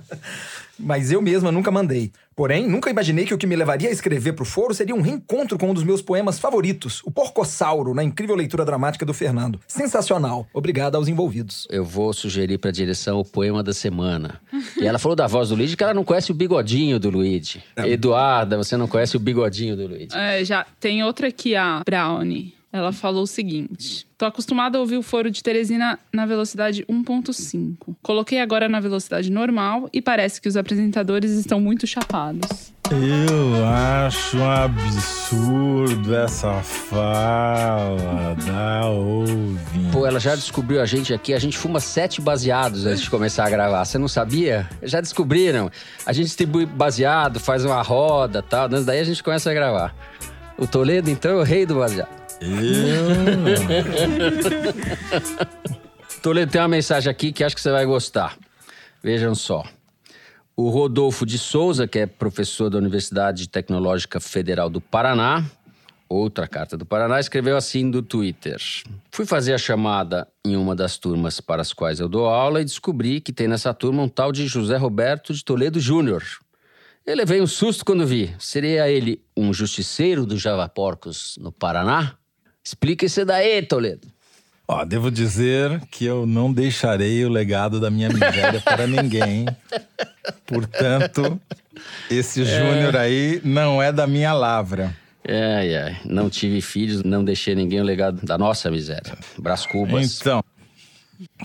Mas 0.82 1.12
eu 1.12 1.22
mesma 1.22 1.52
nunca 1.52 1.72
mandei. 1.72 2.12
Porém, 2.36 2.68
nunca 2.68 2.90
imaginei 2.90 3.26
que 3.26 3.34
o 3.34 3.38
que 3.38 3.46
me 3.46 3.56
levaria 3.56 3.90
a 3.90 3.92
escrever 3.92 4.34
pro 4.34 4.46
foro 4.46 4.74
seria 4.74 4.96
um 4.96 5.02
reencontro 5.02 5.58
com 5.58 5.70
um 5.70 5.74
dos 5.74 5.84
meus 5.84 6.02
poemas 6.02 6.40
favoritos, 6.40 7.02
O 7.06 7.12
Porcossauro, 7.12 7.94
na 7.94 8.04
incrível 8.04 8.36
leitura 8.36 8.66
dramática 8.66 9.06
do 9.06 9.14
Fernando. 9.14 9.60
Sensacional. 9.68 10.48
Obrigado 10.54 10.96
aos 10.96 11.08
envolvidos. 11.08 11.68
eu 11.70 11.84
vou 11.86 12.14
sugerir 12.14 12.58
para 12.58 12.70
a 12.70 12.74
direção 12.74 13.20
o 13.20 13.26
poema 13.26 13.62
da 13.62 13.74
semana. 13.74 14.40
E 14.80 14.88
ela 14.88 14.98
falou 14.98 15.16
da 15.16 15.28
voz 15.28 15.50
do 15.50 15.56
Luigi 15.56 15.76
que 15.78 15.84
ela 15.84 15.94
não 15.94 16.04
conhece 16.04 16.32
o 16.32 16.34
bigodinho 16.34 17.00
do 17.00 17.10
Luigi. 17.10 17.62
Eduarda, 17.78 18.58
você 18.58 18.76
não 18.78 18.88
conhece 18.88 19.16
o 19.16 19.20
bigodinho 19.20 19.76
do 19.76 19.88
Luigi. 19.88 20.16
É, 20.16 20.44
já 20.44 20.66
tem 20.80 21.04
outra 21.04 21.28
aqui, 21.28 21.56
a 21.56 21.82
Brownie. 21.86 22.54
Ela 22.74 22.92
falou 22.92 23.24
o 23.24 23.28
seguinte: 23.28 24.08
Tô 24.18 24.26
acostumada 24.26 24.78
a 24.78 24.82
ouvir 24.82 24.98
o 24.98 25.04
foro 25.04 25.30
de 25.30 25.44
Teresina 25.44 26.00
na 26.14 26.26
velocidade 26.26 26.86
1.5. 26.86 27.96
Coloquei 28.02 28.40
agora 28.40 28.70
na 28.70 28.80
velocidade 28.80 29.30
normal 29.30 29.90
e 29.92 30.02
parece 30.02 30.40
que 30.40 30.48
os 30.48 30.56
apresentadores 30.56 31.32
estão 31.32 31.60
muito 31.60 31.86
chapados. 31.86 32.72
Eu 32.92 33.66
acho 33.66 34.38
um 34.38 34.50
absurdo 34.50 36.14
essa 36.14 36.62
fala 36.62 38.36
da 38.46 38.86
ouvinte. 38.90 39.92
Pô, 39.94 40.06
ela 40.06 40.20
já 40.20 40.36
descobriu 40.36 40.82
a 40.82 40.86
gente 40.86 41.14
aqui. 41.14 41.34
A 41.34 41.40
gente 41.40 41.58
fuma 41.58 41.80
sete 41.80 42.20
baseados 42.20 42.86
antes 42.86 43.02
de 43.02 43.10
começar 43.10 43.46
a 43.46 43.50
gravar. 43.50 43.86
Você 43.86 43.98
não 43.98 44.10
sabia? 44.10 44.70
Já 44.84 45.00
descobriram. 45.00 45.72
A 46.06 46.12
gente 46.12 46.26
distribui 46.26 46.66
baseado, 46.66 47.40
faz 47.40 47.64
uma 47.64 47.82
roda 47.82 48.40
e 48.40 48.50
tal. 48.50 48.68
Daí 48.68 49.00
a 49.00 49.06
gente 49.06 49.24
começa 49.24 49.50
a 49.50 49.54
gravar. 49.54 49.96
O 50.58 50.68
Toledo, 50.68 51.10
então, 51.10 51.32
é 51.32 51.36
o 51.36 51.44
rei 51.44 51.66
do 51.66 51.76
baseado. 51.76 52.21
Eu? 52.42 52.50
Toledo, 56.22 56.52
tem 56.52 56.62
uma 56.62 56.68
mensagem 56.68 57.10
aqui 57.10 57.32
que 57.32 57.44
acho 57.44 57.56
que 57.56 57.62
você 57.62 57.72
vai 57.72 57.86
gostar. 57.86 58.38
Vejam 59.04 59.36
só. 59.36 59.64
O 60.56 60.70
Rodolfo 60.70 61.26
de 61.26 61.38
Souza, 61.38 61.88
que 61.88 62.00
é 62.00 62.06
professor 62.06 62.70
da 62.70 62.78
Universidade 62.78 63.48
Tecnológica 63.48 64.20
Federal 64.20 64.70
do 64.70 64.82
Paraná, 64.82 65.44
outra 66.10 66.48
carta 66.48 66.78
do 66.78 66.86
Paraná, 66.86 67.20
escreveu 67.20 67.56
assim 67.56 67.90
do 67.90 68.02
Twitter: 68.02 68.60
Fui 69.12 69.26
fazer 69.26 69.54
a 69.54 69.58
chamada 69.58 70.28
em 70.46 70.56
uma 70.56 70.76
das 70.76 70.98
turmas 70.98 71.40
para 71.40 71.62
as 71.62 71.74
quais 71.74 72.00
eu 72.00 72.10
dou 72.10 72.28
aula 72.28 72.62
e 72.62 72.66
descobri 72.66 73.22
que 73.22 73.32
tem 73.32 73.48
nessa 73.48 73.74
turma 73.74 74.04
um 74.04 74.10
tal 74.10 74.32
de 74.32 74.48
José 74.48 74.78
Roberto 74.78 75.34
de 75.34 75.44
Toledo 75.44 75.80
Júnior. 75.80 76.24
Eu 77.06 77.16
levei 77.16 77.42
um 77.42 77.48
susto 77.48 77.84
quando 77.84 78.06
vi. 78.06 78.34
Seria 78.38 78.88
ele 78.88 79.24
um 79.36 79.52
justiceiro 79.52 80.26
do 80.26 80.38
Java 80.38 80.70
Porcos 80.70 81.38
no 81.42 81.52
Paraná? 81.52 82.16
Explica 82.64 83.06
isso 83.06 83.26
daí, 83.26 83.62
Toledo. 83.64 84.08
Ó, 84.68 84.86
devo 84.86 85.12
dizer 85.12 85.82
que 85.92 86.06
eu 86.06 86.26
não 86.26 86.52
deixarei 86.54 87.26
o 87.26 87.30
legado 87.30 87.80
da 87.80 87.90
minha 87.90 88.08
miséria 88.08 88.62
para 88.64 88.88
ninguém. 88.88 89.46
Portanto, 90.46 91.40
esse 92.10 92.46
Júnior 92.46 92.96
aí 92.96 93.42
não 93.44 93.82
é 93.82 93.92
da 93.92 94.08
minha 94.08 94.32
lavra. 94.34 94.96
Ai, 95.28 95.76
ai. 95.76 95.98
Não 96.06 96.30
tive 96.30 96.62
filhos, 96.62 97.04
não 97.04 97.24
deixei 97.24 97.54
ninguém 97.54 97.82
o 97.82 97.84
legado 97.84 98.26
da 98.26 98.38
nossa 98.38 98.72
miséria. 98.72 99.14
Brás 99.38 99.66
Cubas. 99.66 100.20
Então, 100.20 100.44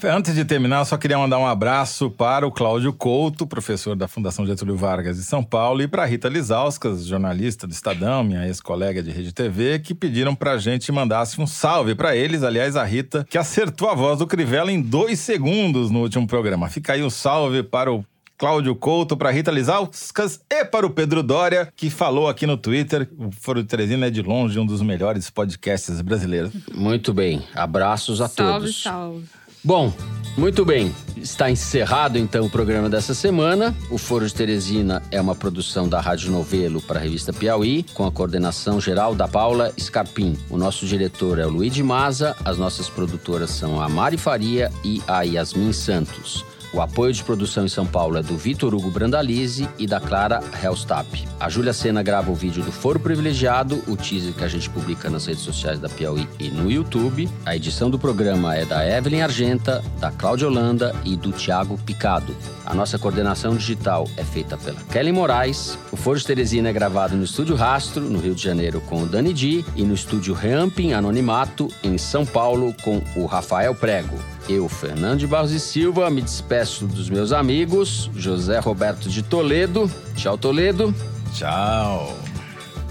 antes 0.05 0.35
de 0.35 0.45
terminar, 0.45 0.81
eu 0.81 0.85
só 0.85 0.97
queria 0.97 1.19
mandar 1.19 1.39
um 1.39 1.47
abraço 1.47 2.11
para 2.11 2.47
o 2.47 2.51
Cláudio 2.51 2.93
Couto, 2.93 3.47
professor 3.47 3.97
da 3.97 4.09
Fundação 4.09 4.47
Getúlio 4.47 4.77
Vargas 4.77 5.17
de 5.17 5.23
São 5.23 5.43
Paulo, 5.43 5.83
e 5.83 5.89
para 5.89 6.03
a 6.03 6.07
Rita 6.07 6.29
Lizauskas, 6.29 7.07
jornalista 7.07 7.67
do 7.67 7.73
Estadão, 7.73 8.25
minha 8.25 8.47
ex-colega 8.47 9.03
de 9.03 9.11
Rede 9.11 9.33
TV, 9.33 9.79
que 9.79 9.95
pediram 9.95 10.35
para 10.35 10.53
a 10.53 10.59
gente 10.59 10.91
mandasse 10.93 11.41
um 11.41 11.47
salve 11.47 11.95
para 11.95 12.17
eles. 12.17 12.43
Aliás, 12.43 12.77
a 12.77 12.85
Rita, 12.85 13.27
que 13.29 13.39
acertou 13.39 13.89
a 13.89 13.95
voz 13.95 14.19
do 14.19 14.27
Crivella 14.27 14.73
em 14.73 14.81
dois 14.81 15.21
segundos 15.21 15.91
no 15.91 16.01
último 16.01 16.27
programa. 16.27 16.69
Fica 16.69 16.93
aí 16.93 17.03
o 17.03 17.07
um 17.07 17.11
salve 17.11 17.63
para 17.63 17.93
o 17.93 18.05
Cláudio 18.39 18.75
Couto, 18.77 19.17
para 19.17 19.31
Rita 19.31 19.51
Lizauskas 19.51 20.41
e 20.51 20.65
para 20.65 20.87
o 20.87 20.91
Pedro 20.91 21.23
Dória, 21.23 21.73
que 21.75 21.89
falou 21.89 22.29
aqui 22.29 22.47
no 22.47 22.57
Twitter. 22.57 23.09
O 23.19 23.31
Foro 23.31 23.63
de 23.63 23.69
Teresina 23.69 24.07
é 24.07 24.11
de 24.11 24.21
longe 24.21 24.59
um 24.59 24.67
dos 24.67 24.83
melhores 24.83 25.31
podcasts 25.31 26.01
brasileiros. 26.03 26.53
Muito 26.75 27.15
bem. 27.15 27.43
Abraços 27.55 28.21
a 28.21 28.29
salve, 28.29 28.67
todos. 28.67 28.83
salve. 28.83 29.25
Bom, 29.67 29.93
muito 30.39 30.65
bem. 30.65 30.95
Está 31.17 31.51
encerrado 31.51 32.17
então 32.17 32.47
o 32.47 32.51
programa 32.51 32.89
dessa 32.89 33.13
semana. 33.13 33.75
O 33.91 33.99
Foro 33.99 34.25
de 34.25 34.33
Teresina 34.33 35.03
é 35.11 35.21
uma 35.21 35.35
produção 35.35 35.89
da 35.89 36.01
Rádio 36.01 36.31
Novelo 36.31 36.81
para 36.81 37.01
a 37.01 37.03
revista 37.03 37.33
Piauí, 37.33 37.85
com 37.93 38.07
a 38.07 38.13
coordenação 38.13 38.81
geral 38.81 39.13
da 39.13 39.27
Paula 39.27 39.73
Scarpim. 39.77 40.39
O 40.49 40.57
nosso 40.57 40.87
diretor 40.87 41.41
é 41.41 41.47
o 41.47 41.51
Luiz 41.51 41.75
de 41.75 41.83
Maza, 41.83 42.37
as 42.45 42.57
nossas 42.59 42.89
produtoras 42.89 43.51
são 43.51 43.83
a 43.83 43.89
Mari 43.89 44.17
Faria 44.17 44.71
e 44.85 45.03
a 45.05 45.23
Yasmin 45.23 45.73
Santos. 45.73 46.45
O 46.73 46.81
apoio 46.81 47.13
de 47.13 47.23
produção 47.23 47.65
em 47.65 47.69
São 47.69 47.87
Paulo 47.87 48.19
é 48.19 48.23
do 48.23 48.37
Vitor 48.37 48.75
Hugo 48.75 48.91
Brandalize 48.91 49.69
e 49.79 49.87
da 49.87 50.01
Clara 50.01 50.41
Hellstap. 50.63 51.27
A 51.39 51.49
Júlia 51.49 51.73
Sena 51.73 52.03
grava 52.03 52.31
o 52.31 52.35
vídeo 52.35 52.63
do 52.63 52.73
Foro 52.73 53.01
Privilegiado, 53.01 53.83
o 53.87 53.97
teaser 53.97 54.35
que 54.35 54.45
a 54.45 54.49
gente 54.49 54.69
publica 54.69 55.09
nas 55.09 55.27
redes 55.27 55.43
sociais 55.43 55.79
da 55.79 55.89
Piauí 55.89 56.29
e 56.39 56.49
no 56.51 56.71
YouTube. 56.71 57.29
A 57.45 57.57
edição 57.57 57.89
do 57.89 57.99
programa 57.99 58.55
é 58.55 58.65
da 58.65 58.87
Evelyn 58.87 59.23
Argenta, 59.23 59.83
da 59.99 60.11
Cláudia 60.11 60.49
Holanda 60.49 60.95
e 61.05 61.17
do 61.17 61.33
Tiago 61.33 61.79
Picado. 61.79 62.37
A 62.65 62.75
nossa 62.75 62.99
coordenação 62.99 63.57
digital 63.57 64.09
é 64.17 64.25
feita 64.25 64.57
pela 64.57 64.81
Kelly 64.93 65.13
Moraes. 65.13 65.79
O 65.93 65.97
Foro 65.97 66.19
de 66.19 66.27
Teresina 66.27 66.69
é 66.69 66.73
gravado 66.73 67.17
no 67.17 67.25
Estúdio 67.25 67.55
Rastro, 67.55 68.03
no 68.03 68.19
Rio 68.19 68.35
de 68.35 68.43
Janeiro, 68.43 68.81
com 68.83 69.03
o 69.03 69.07
Dani 69.07 69.33
Di, 69.33 69.65
e 69.75 69.83
no 69.83 69.95
Estúdio 69.95 70.35
Ramping 70.35 70.93
Anonimato, 70.93 71.69
em 71.83 71.97
São 71.97 72.27
Paulo, 72.27 72.75
com 72.83 73.03
o 73.15 73.25
Rafael 73.25 73.75
Prego. 73.75 74.19
Eu, 74.49 74.69
Fernando 74.69 75.19
de 75.19 75.27
Barros 75.27 75.51
e 75.51 75.59
Silva, 75.59 76.09
me 76.09 76.23
despeço 76.23 76.87
dos 76.87 77.11
meus 77.11 77.33
amigos, 77.33 78.09
José 78.15 78.59
Roberto 78.61 79.09
de 79.09 79.23
Toledo. 79.23 79.91
Tchau, 80.15 80.39
Toledo. 80.39 80.95
Tchau. 81.33 82.17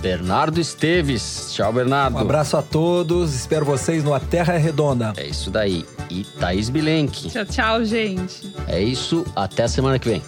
Bernardo 0.02 0.60
Esteves. 0.60 1.52
Tchau, 1.54 1.72
Bernardo. 1.72 2.18
Um 2.18 2.20
abraço 2.20 2.58
a 2.58 2.62
todos, 2.62 3.34
espero 3.34 3.66
vocês 3.66 4.04
no 4.04 4.14
A 4.14 4.20
Terra 4.20 4.54
é 4.54 4.58
Redonda. 4.58 5.14
É 5.16 5.26
isso 5.26 5.50
daí. 5.50 5.86
E 6.10 6.24
Thaís 6.24 6.70
Bilenque. 6.70 7.30
Tchau, 7.30 7.46
tchau, 7.46 7.86
gente. 7.86 8.54
É 8.68 8.82
isso, 8.82 9.26
até 9.36 9.64
a 9.64 9.68
semana 9.68 9.98
que 9.98 10.10
vem. 10.10 10.22